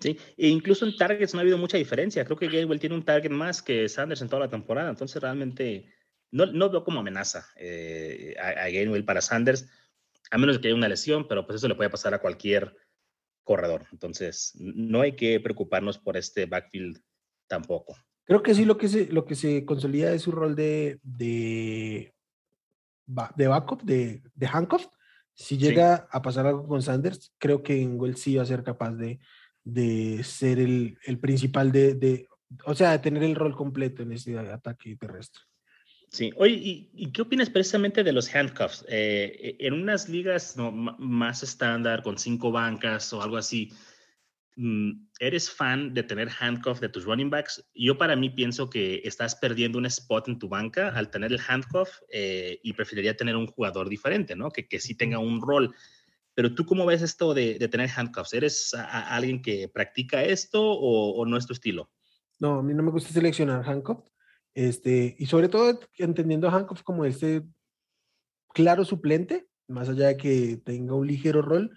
Sí, 0.00 0.18
e 0.36 0.48
incluso 0.48 0.84
en 0.84 0.96
targets 0.96 1.34
no 1.34 1.38
ha 1.38 1.42
habido 1.42 1.56
mucha 1.56 1.78
diferencia. 1.78 2.24
Creo 2.24 2.36
que 2.36 2.46
Gabriel 2.46 2.80
tiene 2.80 2.96
un 2.96 3.04
target 3.04 3.30
más 3.30 3.62
que 3.62 3.88
Sanders 3.88 4.22
en 4.22 4.28
toda 4.28 4.40
la 4.40 4.50
temporada, 4.50 4.90
entonces 4.90 5.22
realmente 5.22 5.88
no, 6.32 6.46
no 6.46 6.70
veo 6.70 6.82
como 6.82 7.00
amenaza 7.00 7.46
eh, 7.56 8.34
a, 8.40 8.64
a 8.64 9.04
para 9.04 9.20
Sanders, 9.20 9.68
a 10.30 10.38
menos 10.38 10.58
que 10.58 10.68
haya 10.68 10.74
una 10.74 10.88
lesión, 10.88 11.28
pero 11.28 11.46
pues 11.46 11.56
eso 11.56 11.68
le 11.68 11.74
puede 11.74 11.90
pasar 11.90 12.14
a 12.14 12.20
cualquier 12.20 12.74
corredor. 13.44 13.86
Entonces, 13.92 14.52
no 14.56 15.02
hay 15.02 15.14
que 15.14 15.38
preocuparnos 15.40 15.98
por 15.98 16.16
este 16.16 16.46
backfield 16.46 17.00
tampoco. 17.46 17.96
Creo 18.24 18.42
que 18.42 18.54
sí, 18.54 18.64
lo 18.64 18.78
que 18.78 18.88
se, 18.88 19.06
lo 19.12 19.24
que 19.24 19.34
se 19.34 19.64
consolida 19.64 20.12
es 20.12 20.22
su 20.22 20.32
rol 20.32 20.54
de, 20.54 21.00
de, 21.02 22.14
de 23.36 23.48
backup, 23.48 23.82
de, 23.82 24.22
de 24.34 24.46
handcuff. 24.46 24.86
Si 25.34 25.58
llega 25.58 26.08
a 26.10 26.22
pasar 26.22 26.46
algo 26.46 26.66
con 26.66 26.82
Sanders, 26.82 27.34
creo 27.38 27.62
que 27.62 27.76
Gainwell 27.76 28.16
sí 28.16 28.36
va 28.36 28.42
a 28.42 28.46
ser 28.46 28.62
capaz 28.62 28.92
de, 28.92 29.18
de 29.64 30.22
ser 30.24 30.60
el, 30.60 30.98
el 31.04 31.18
principal 31.18 31.72
de, 31.72 31.94
de, 31.94 32.28
o 32.64 32.74
sea, 32.74 32.92
de 32.92 32.98
tener 33.00 33.22
el 33.22 33.34
rol 33.34 33.56
completo 33.56 34.02
en 34.02 34.12
este 34.12 34.38
ataque 34.38 34.96
terrestre. 34.96 35.42
Sí, 36.12 36.30
oye, 36.36 36.90
¿y, 36.92 37.10
qué 37.10 37.22
opinas 37.22 37.48
precisamente 37.48 38.04
de 38.04 38.12
los 38.12 38.34
handcuffs? 38.34 38.84
Eh, 38.86 39.56
en 39.60 39.72
unas 39.72 40.10
ligas 40.10 40.56
más 40.98 41.42
estándar, 41.42 42.02
con 42.02 42.18
cinco 42.18 42.52
bancas 42.52 43.14
o 43.14 43.22
algo 43.22 43.38
así, 43.38 43.72
mm, 44.56 45.06
¿eres 45.20 45.50
fan 45.50 45.94
de 45.94 46.02
tener 46.02 46.28
handcuff 46.38 46.80
de 46.80 46.90
tus 46.90 47.06
running 47.06 47.30
backs? 47.30 47.66
Yo 47.74 47.96
para 47.96 48.14
mí 48.14 48.28
pienso 48.28 48.68
que 48.68 49.00
estás 49.04 49.36
perdiendo 49.36 49.78
un 49.78 49.86
spot 49.86 50.28
en 50.28 50.38
tu 50.38 50.50
banca 50.50 50.90
al 50.90 51.10
tener 51.10 51.32
el 51.32 51.40
handcuff 51.48 51.88
eh, 52.10 52.60
y 52.62 52.74
preferiría 52.74 53.16
tener 53.16 53.34
un 53.34 53.46
jugador 53.46 53.88
diferente, 53.88 54.36
¿no? 54.36 54.50
Que, 54.50 54.68
que 54.68 54.80
sí 54.80 54.94
tenga 54.94 55.18
un 55.18 55.40
rol. 55.40 55.74
Pero 56.34 56.54
tú, 56.54 56.66
¿cómo 56.66 56.84
ves 56.84 57.00
esto 57.00 57.32
de, 57.32 57.54
tener 57.70 57.88
handcuffs? 57.88 58.34
¿Eres 58.34 58.74
alguien 58.74 59.40
que 59.40 59.66
practica 59.68 60.22
esto 60.22 60.62
o, 60.62 61.12
o 61.12 61.24
no 61.24 61.38
es 61.38 61.46
tu 61.46 61.54
estilo? 61.54 61.90
No, 62.38 62.58
a 62.58 62.62
mí 62.62 62.74
no 62.74 62.82
me 62.82 62.90
gusta 62.90 63.14
seleccionar 63.14 63.66
handcuff. 63.66 64.11
Este, 64.54 65.16
y 65.18 65.26
sobre 65.26 65.48
todo 65.48 65.78
entendiendo 65.98 66.48
a 66.48 66.50
Hancock 66.50 66.82
como 66.82 67.04
este 67.04 67.42
claro 68.52 68.84
suplente, 68.84 69.46
más 69.68 69.88
allá 69.88 70.08
de 70.08 70.16
que 70.16 70.60
tenga 70.64 70.94
un 70.94 71.06
ligero 71.06 71.42
rol, 71.42 71.70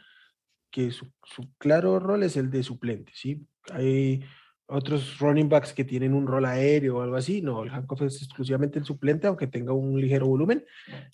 que 0.72 0.92
su, 0.92 1.10
claro 1.58 2.00
rol 2.00 2.24
es 2.24 2.36
el 2.36 2.52
de 2.52 2.64
suplente, 2.64 3.14
¿sí? 3.16 3.48
Hay 3.72 4.24
otros 4.68 5.20
running 5.20 5.48
backs 5.48 5.74
que 5.74 5.86
tienen 5.86 6.14
un 6.14 6.28
rol 6.28 6.46
aéreo 6.46 6.98
o 6.98 7.02
algo 7.02 7.16
así, 7.16 7.42
no, 7.42 7.64
el 7.64 7.70
Hancock 7.70 8.02
es 8.02 8.22
exclusivamente 8.22 8.80
el 8.80 8.86
suplente, 8.86 9.28
aunque 9.28 9.48
tenga 9.48 9.74
un 9.74 10.00
ligero 10.02 10.28
volumen. 10.28 10.66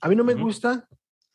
A 0.02 0.10
mí 0.10 0.16
no 0.16 0.24
me 0.24 0.34
gusta 0.34 0.88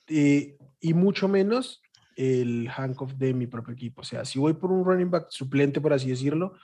eh, 0.08 0.56
y 0.80 0.94
mucho 0.94 1.28
menos 1.28 1.82
el 2.16 2.68
Hancock 2.68 3.12
de 3.12 3.34
mi 3.34 3.46
propio 3.46 3.74
equipo. 3.74 4.00
O 4.00 4.04
sea, 4.04 4.24
si 4.24 4.38
voy 4.38 4.54
por 4.54 4.72
un 4.72 4.84
running 4.84 5.10
back 5.10 5.26
suplente, 5.30 5.80
por 5.80 5.92
así 5.92 6.08
decirlo, 6.08 6.54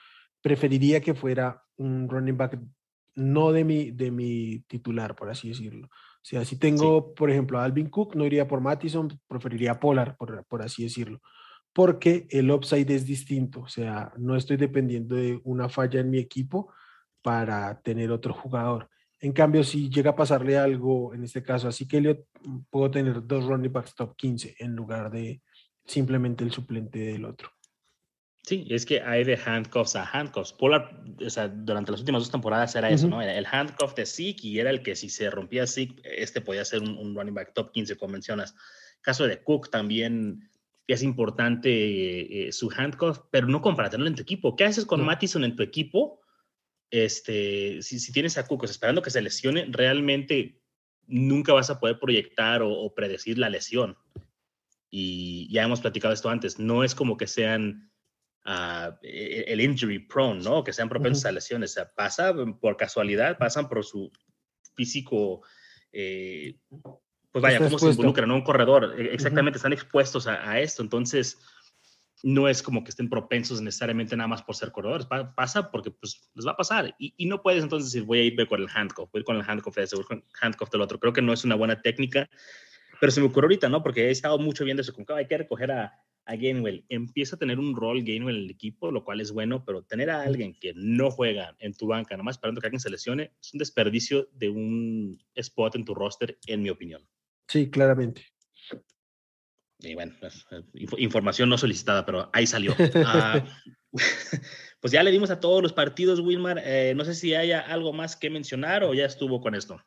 preferiría 0.40 1.00
que 1.00 1.14
fuera 1.14 1.62
un 1.76 2.08
running 2.08 2.36
back 2.36 2.58
no 3.14 3.52
de 3.52 3.64
mi, 3.64 3.90
de 3.90 4.10
mi 4.10 4.60
titular, 4.66 5.14
por 5.14 5.30
así 5.30 5.48
decirlo. 5.48 5.86
O 5.86 6.24
sea, 6.24 6.44
si 6.44 6.56
tengo, 6.56 7.14
por 7.14 7.30
ejemplo, 7.30 7.58
a 7.58 7.64
Alvin 7.64 7.88
Cook, 7.88 8.14
no 8.14 8.24
iría 8.24 8.46
por 8.46 8.60
Mattison, 8.60 9.08
preferiría 9.26 9.80
Polar, 9.80 10.16
por, 10.16 10.44
por 10.46 10.62
así 10.62 10.84
decirlo. 10.84 11.20
Porque 11.72 12.26
el 12.30 12.50
upside 12.50 12.94
es 12.94 13.06
distinto. 13.06 13.60
O 13.62 13.68
sea, 13.68 14.12
no 14.18 14.36
estoy 14.36 14.56
dependiendo 14.56 15.16
de 15.16 15.40
una 15.44 15.68
falla 15.68 16.00
en 16.00 16.10
mi 16.10 16.18
equipo 16.18 16.72
para 17.22 17.80
tener 17.80 18.10
otro 18.12 18.34
jugador. 18.34 18.88
En 19.20 19.32
cambio, 19.32 19.62
si 19.62 19.88
llega 19.88 20.10
a 20.10 20.16
pasarle 20.16 20.58
algo, 20.58 21.14
en 21.14 21.24
este 21.24 21.42
caso 21.42 21.68
así 21.68 21.86
que 21.86 21.98
Elliot, 21.98 22.26
puedo 22.70 22.90
tener 22.90 23.24
dos 23.26 23.44
running 23.44 23.72
backs 23.72 23.94
top 23.94 24.16
15 24.16 24.56
en 24.58 24.74
lugar 24.74 25.10
de 25.10 25.40
simplemente 25.84 26.44
el 26.44 26.50
suplente 26.50 26.98
del 26.98 27.24
otro. 27.24 27.50
Sí, 28.44 28.66
es 28.70 28.84
que 28.84 29.00
hay 29.00 29.22
de 29.22 29.36
handcuffs 29.36 29.94
a 29.94 30.04
handcuffs. 30.04 30.52
Polar, 30.52 31.00
o 31.24 31.30
sea, 31.30 31.46
durante 31.46 31.92
las 31.92 32.00
últimas 32.00 32.22
dos 32.22 32.30
temporadas 32.30 32.74
era 32.74 32.90
eso, 32.90 33.06
¿no? 33.06 33.22
Era 33.22 33.36
el 33.38 33.46
handcuff 33.46 33.94
de 33.94 34.04
Zeke 34.04 34.48
y 34.48 34.58
era 34.58 34.70
el 34.70 34.82
que 34.82 34.96
si 34.96 35.08
se 35.10 35.30
rompía 35.30 35.66
Zeke, 35.66 36.02
este 36.02 36.40
podía 36.40 36.64
ser 36.64 36.82
un, 36.82 37.14
running 37.14 37.34
back 37.34 37.54
top 37.54 37.70
15, 37.70 37.96
como 37.96 38.12
mencionas. 38.14 38.56
Caso 39.00 39.28
de 39.28 39.40
Cook 39.44 39.70
también 39.70 40.50
es 40.88 41.04
importante 41.04 42.48
eh, 42.48 42.52
su 42.52 42.68
handcuff, 42.76 43.20
pero 43.30 43.46
no 43.46 43.62
tenerlo 43.62 44.08
en 44.08 44.16
tu 44.16 44.22
equipo. 44.22 44.56
¿Qué 44.56 44.64
haces 44.64 44.86
con 44.86 45.04
Mattison 45.04 45.44
en 45.44 45.54
tu 45.54 45.62
equipo? 45.62 46.20
Este, 46.90 47.80
si, 47.80 48.00
si 48.00 48.12
tienes 48.12 48.38
a 48.38 48.46
Cook 48.48 48.64
esperando 48.64 49.02
que 49.02 49.10
se 49.10 49.22
lesione, 49.22 49.66
realmente 49.70 50.60
nunca 51.06 51.52
vas 51.52 51.70
a 51.70 51.78
poder 51.78 52.00
proyectar 52.00 52.62
o, 52.62 52.72
o 52.72 52.92
predecir 52.92 53.38
la 53.38 53.50
lesión. 53.50 53.96
Y 54.90 55.48
ya 55.52 55.62
hemos 55.62 55.80
platicado 55.80 56.12
esto 56.12 56.28
antes, 56.28 56.58
no 56.58 56.82
es 56.82 56.96
como 56.96 57.16
que 57.16 57.28
sean 57.28 57.91
e, 58.44 59.44
el 59.48 59.60
injury 59.60 60.00
prone, 60.00 60.42
¿no? 60.42 60.64
Que 60.64 60.72
sean 60.72 60.88
propensos 60.88 61.24
a 61.26 61.32
lesiones. 61.32 61.72
O 61.72 61.74
sea, 61.74 61.92
pasa 61.92 62.34
por 62.60 62.76
casualidad, 62.76 63.38
pasan 63.38 63.68
por 63.68 63.84
su 63.84 64.10
físico 64.74 65.42
eh, 65.92 66.56
pues 67.32 67.42
vaya, 67.42 67.58
cómo 67.58 67.78
se 67.78 67.86
involucran, 67.86 68.28
¿no? 68.28 68.36
Un 68.36 68.42
corredor, 68.42 68.94
e, 68.98 69.14
exactamente, 69.14 69.56
están 69.56 69.72
expuestos 69.72 70.26
a, 70.26 70.60
esto, 70.60 70.82
entonces 70.82 71.38
no 72.22 72.46
es 72.48 72.62
como 72.62 72.84
que 72.84 72.90
estén 72.90 73.08
propensos 73.08 73.60
necesariamente 73.60 74.16
nada 74.16 74.28
más 74.28 74.42
por 74.42 74.54
ser 74.54 74.70
corredores, 74.70 75.06
pasa 75.34 75.70
porque 75.70 75.90
pues 75.90 76.30
les 76.34 76.46
va 76.46 76.52
a 76.52 76.56
pasar 76.56 76.94
y, 76.98 77.26
no 77.26 77.42
puedes 77.42 77.62
entonces 77.64 77.90
decir 77.90 78.06
voy 78.06 78.18
a 78.20 78.24
ir 78.24 78.46
con 78.46 78.60
el 78.60 78.68
handcuff, 78.72 79.10
voy 79.10 79.18
a 79.18 79.20
ir 79.20 79.24
con 79.24 79.36
el 79.36 79.42
handcuff 79.42 79.74
de 79.74 79.82
ese, 79.82 79.96
voy 79.96 80.04
con 80.04 80.18
el 80.18 80.24
handcuff 80.40 80.70
del 80.70 80.82
otro, 80.82 81.00
creo 81.00 81.12
que 81.12 81.22
no 81.22 81.32
es 81.32 81.42
una 81.44 81.56
buena 81.56 81.80
técnica, 81.80 82.28
pero 83.00 83.10
se 83.10 83.20
me 83.20 83.26
ocurrió 83.26 83.46
ahorita, 83.46 83.68
¿no? 83.68 83.82
Porque 83.82 84.06
he 84.06 84.10
estado 84.10 84.38
mucho 84.38 84.64
viendo 84.64 84.82
eso, 84.82 84.92
como 84.92 85.06
que 85.06 85.14
hay 85.14 85.26
que 85.26 85.38
recoger 85.38 85.72
a, 85.72 86.00
a 86.24 86.36
Gainwell, 86.36 86.84
empieza 86.88 87.36
a 87.36 87.38
tener 87.38 87.58
un 87.58 87.74
rol 87.74 88.02
Gainwell 88.02 88.36
en 88.36 88.44
el 88.44 88.50
equipo, 88.50 88.90
lo 88.90 89.04
cual 89.04 89.20
es 89.20 89.32
bueno, 89.32 89.64
pero 89.64 89.82
tener 89.82 90.10
a 90.10 90.22
alguien 90.22 90.54
que 90.58 90.72
no 90.74 91.10
juega 91.10 91.56
en 91.58 91.74
tu 91.74 91.88
banca, 91.88 92.16
nomás 92.16 92.36
esperando 92.36 92.60
que 92.60 92.68
alguien 92.68 92.80
se 92.80 92.90
lesione, 92.90 93.32
es 93.40 93.52
un 93.52 93.58
desperdicio 93.58 94.28
de 94.32 94.48
un 94.48 95.20
spot 95.34 95.76
en 95.76 95.84
tu 95.84 95.94
roster, 95.94 96.38
en 96.46 96.62
mi 96.62 96.70
opinión. 96.70 97.02
Sí, 97.48 97.70
claramente. 97.70 98.32
Y 99.80 99.94
bueno, 99.94 100.14
pues, 100.20 100.46
eh, 100.52 100.62
información 100.98 101.48
no 101.48 101.58
solicitada, 101.58 102.06
pero 102.06 102.30
ahí 102.32 102.46
salió. 102.46 102.74
Ah, 103.04 103.44
pues 104.80 104.92
ya 104.92 105.02
le 105.02 105.10
dimos 105.10 105.30
a 105.30 105.40
todos 105.40 105.62
los 105.62 105.72
partidos, 105.72 106.20
Wilmar. 106.20 106.62
Eh, 106.64 106.94
no 106.96 107.04
sé 107.04 107.14
si 107.14 107.34
haya 107.34 107.60
algo 107.60 107.92
más 107.92 108.16
que 108.16 108.30
mencionar 108.30 108.84
o 108.84 108.94
ya 108.94 109.04
estuvo 109.04 109.40
con 109.40 109.54
esto. 109.54 109.82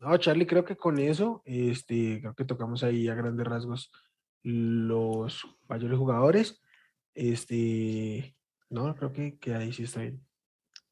No, 0.00 0.16
Charlie, 0.16 0.46
creo 0.46 0.64
que 0.64 0.76
con 0.76 0.98
eso, 0.98 1.42
este, 1.44 2.20
creo 2.20 2.34
que 2.34 2.46
tocamos 2.46 2.82
ahí 2.82 3.08
a 3.08 3.14
grandes 3.14 3.46
rasgos 3.46 3.90
los 4.42 5.46
mayores 5.68 5.98
jugadores. 5.98 6.62
Este, 7.14 8.36
no, 8.68 8.94
creo 8.94 9.12
que, 9.12 9.54
ahí 9.54 9.72
sí 9.72 9.84
está 9.84 10.00
bien. 10.00 10.24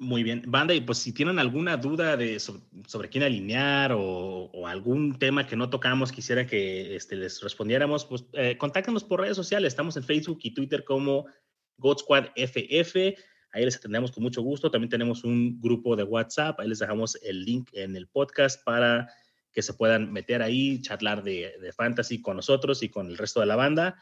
Muy 0.00 0.22
bien. 0.22 0.44
Banda, 0.46 0.74
y 0.74 0.80
pues 0.80 0.98
si 0.98 1.12
tienen 1.12 1.38
alguna 1.38 1.76
duda 1.76 2.16
de 2.16 2.38
sobre, 2.38 3.08
quién 3.08 3.24
alinear 3.24 3.92
o, 3.96 4.66
algún 4.66 5.18
tema 5.18 5.46
que 5.46 5.56
no 5.56 5.70
tocamos, 5.70 6.12
quisiera 6.12 6.46
que 6.46 6.94
este, 6.94 7.16
les 7.16 7.40
respondiéramos, 7.40 8.04
pues 8.04 8.24
eh, 8.34 8.56
contáctenos 8.58 9.02
por 9.02 9.20
redes 9.20 9.36
sociales. 9.36 9.72
Estamos 9.72 9.96
en 9.96 10.04
Facebook 10.04 10.38
y 10.42 10.54
Twitter 10.54 10.84
como 10.84 11.26
God 11.78 11.98
Squad 11.98 12.26
FF. 12.36 12.96
Ahí 13.52 13.64
les 13.64 13.76
atendemos 13.76 14.12
con 14.12 14.22
mucho 14.22 14.42
gusto. 14.42 14.70
También 14.70 14.90
tenemos 14.90 15.24
un 15.24 15.60
grupo 15.60 15.96
de 15.96 16.04
WhatsApp. 16.04 16.60
Ahí 16.60 16.68
les 16.68 16.78
dejamos 16.78 17.16
el 17.22 17.44
link 17.44 17.70
en 17.72 17.96
el 17.96 18.06
podcast 18.08 18.62
para 18.64 19.08
que 19.58 19.62
se 19.62 19.74
puedan 19.74 20.12
meter 20.12 20.40
ahí, 20.40 20.80
charlar 20.82 21.24
de, 21.24 21.52
de 21.60 21.72
fantasy 21.72 22.22
con 22.22 22.36
nosotros 22.36 22.80
y 22.84 22.90
con 22.90 23.08
el 23.08 23.18
resto 23.18 23.40
de 23.40 23.46
la 23.46 23.56
banda. 23.56 24.00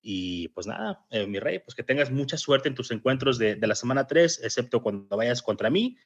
Y 0.00 0.46
pues 0.50 0.68
nada, 0.68 1.04
eh, 1.10 1.26
mi 1.26 1.40
rey, 1.40 1.58
pues 1.58 1.74
que 1.74 1.82
tengas 1.82 2.12
mucha 2.12 2.36
suerte 2.36 2.68
en 2.68 2.76
tus 2.76 2.92
encuentros 2.92 3.36
de, 3.36 3.56
de, 3.56 3.66
la 3.66 3.74
semana 3.74 4.06
3, 4.06 4.44
excepto 4.44 4.80
cuando 4.80 5.16
vayas 5.16 5.42
contra 5.42 5.70
mí. 5.70 5.96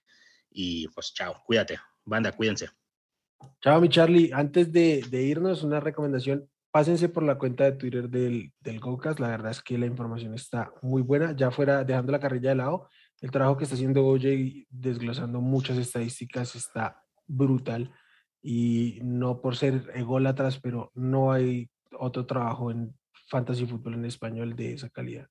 Y 0.51 0.89
pues 0.95 1.13
chao, 1.13 1.43
cuídate, 1.45 1.79
banda, 2.07 2.33
cuídense. 2.33 2.71
Chao, 3.61 3.83
mi 3.83 3.91
Charlie. 3.91 4.31
Antes 4.33 4.73
de, 4.73 5.05
de 5.11 5.23
irnos, 5.25 5.63
una 5.63 5.79
recomendación. 5.79 6.49
Pásense 6.71 7.11
por 7.11 7.23
la 7.23 7.37
cuenta 7.37 7.65
de 7.65 7.73
Twitter 7.73 8.09
del, 8.09 8.51
del 8.61 8.81
GoCast. 8.81 9.21
La 9.21 9.29
verdad 9.29 9.51
es 9.51 9.61
que 9.61 9.77
la 9.77 9.85
información 9.85 10.33
está 10.33 10.73
muy 10.81 11.03
buena. 11.03 11.37
Ya 11.37 11.51
fuera 11.51 11.85
dejando 11.85 12.13
la 12.13 12.21
carrilla 12.21 12.49
de 12.49 12.57
lado, 12.57 12.89
el 13.21 13.31
trabajo 13.31 13.59
que 13.59 13.65
está 13.65 13.77
haciendo 13.77 14.07
OJ 14.07 14.65
desglosando 14.71 15.43
muchas 15.43 15.77
estadísticas 15.77 16.57
está 16.57 17.03
brutal. 17.27 17.93
Y 18.49 19.01
no 19.03 19.41
por 19.41 19.57
ser 19.57 19.91
ególatras, 19.93 20.61
pero 20.61 20.93
no 20.95 21.33
hay 21.33 21.69
otro 21.99 22.27
trabajo 22.27 22.71
en 22.71 22.95
fantasy 23.27 23.67
fútbol 23.67 23.95
en 23.95 24.05
español 24.05 24.55
de 24.55 24.75
esa 24.75 24.89
calidad. 24.89 25.27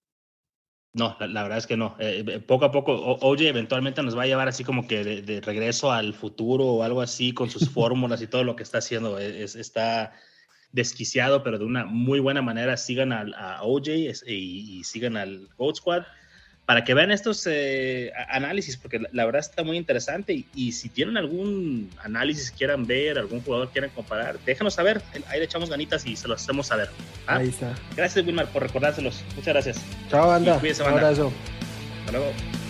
No, 0.91 1.15
la, 1.21 1.43
verdad 1.43 1.59
es 1.59 1.65
que 1.65 1.77
no. 1.77 1.95
Eh, 1.97 2.25
eh, 2.27 2.39
poco 2.41 2.65
a 2.65 2.71
poco, 2.71 3.17
oye, 3.21 3.47
eventualmente 3.47 4.03
nos 4.03 4.17
va 4.17 4.23
a 4.23 4.27
llevar 4.27 4.49
así 4.49 4.65
como 4.65 4.85
que 4.85 5.03
de, 5.21 5.39
regreso 5.39 5.93
al 5.93 6.13
futuro 6.13 6.65
o 6.65 6.83
algo 6.83 7.01
así 7.01 7.33
con 7.33 7.49
sus 7.49 7.69
fórmulas 7.73 8.21
y 8.21 8.27
todo 8.27 8.43
lo 8.43 8.57
que 8.57 8.63
está 8.63 8.79
haciendo. 8.79 9.17
Es, 9.17 9.55
está 9.55 10.11
desquiciado, 10.73 11.41
pero 11.41 11.57
de 11.57 11.63
una 11.63 11.85
muy 11.85 12.19
buena 12.19 12.41
manera. 12.41 12.75
Sigan 12.75 13.13
al, 13.13 13.33
a 13.35 13.63
OJ 13.63 13.87
y, 13.89 14.09
y, 14.27 14.83
sigan 14.83 15.15
al 15.15 15.47
Goat 15.55 15.77
Squad 15.77 16.03
para 16.65 16.83
que 16.83 16.93
vean 16.93 17.11
estos 17.11 17.45
eh, 17.47 18.11
análisis, 18.29 18.75
porque 18.77 18.99
la, 19.11 19.25
verdad 19.25 19.41
está 19.41 19.63
muy 19.63 19.77
interesante. 19.77 20.45
Y, 20.55 20.71
si 20.71 20.89
tienen 20.89 21.15
algún 21.15 21.91
análisis 22.03 22.51
que 22.51 22.57
quieran 22.57 22.87
ver, 22.87 23.19
algún 23.19 23.41
jugador 23.41 23.69
quieran 23.69 23.91
comparar, 23.91 24.39
déjanos 24.45 24.73
saber. 24.73 25.01
Ahí 25.27 25.39
le 25.39 25.45
echamos 25.45 25.69
ganitas 25.69 26.05
y 26.05 26.15
se 26.15 26.27
los 26.27 26.41
hacemos 26.41 26.67
saber. 26.67 26.89
¿ah? 27.27 27.37
Ahí 27.37 27.49
está. 27.49 27.75
Gracias, 27.95 28.25
Wilmar, 28.25 28.47
por 28.47 28.63
recordárselos. 28.63 29.23
Muchas 29.35 29.53
gracias. 29.53 29.77
Chao, 30.09 30.27
banda. 30.27 30.57
Un 30.57 30.87
abrazo. 30.87 31.31
Hasta 31.99 32.11
luego. 32.11 32.64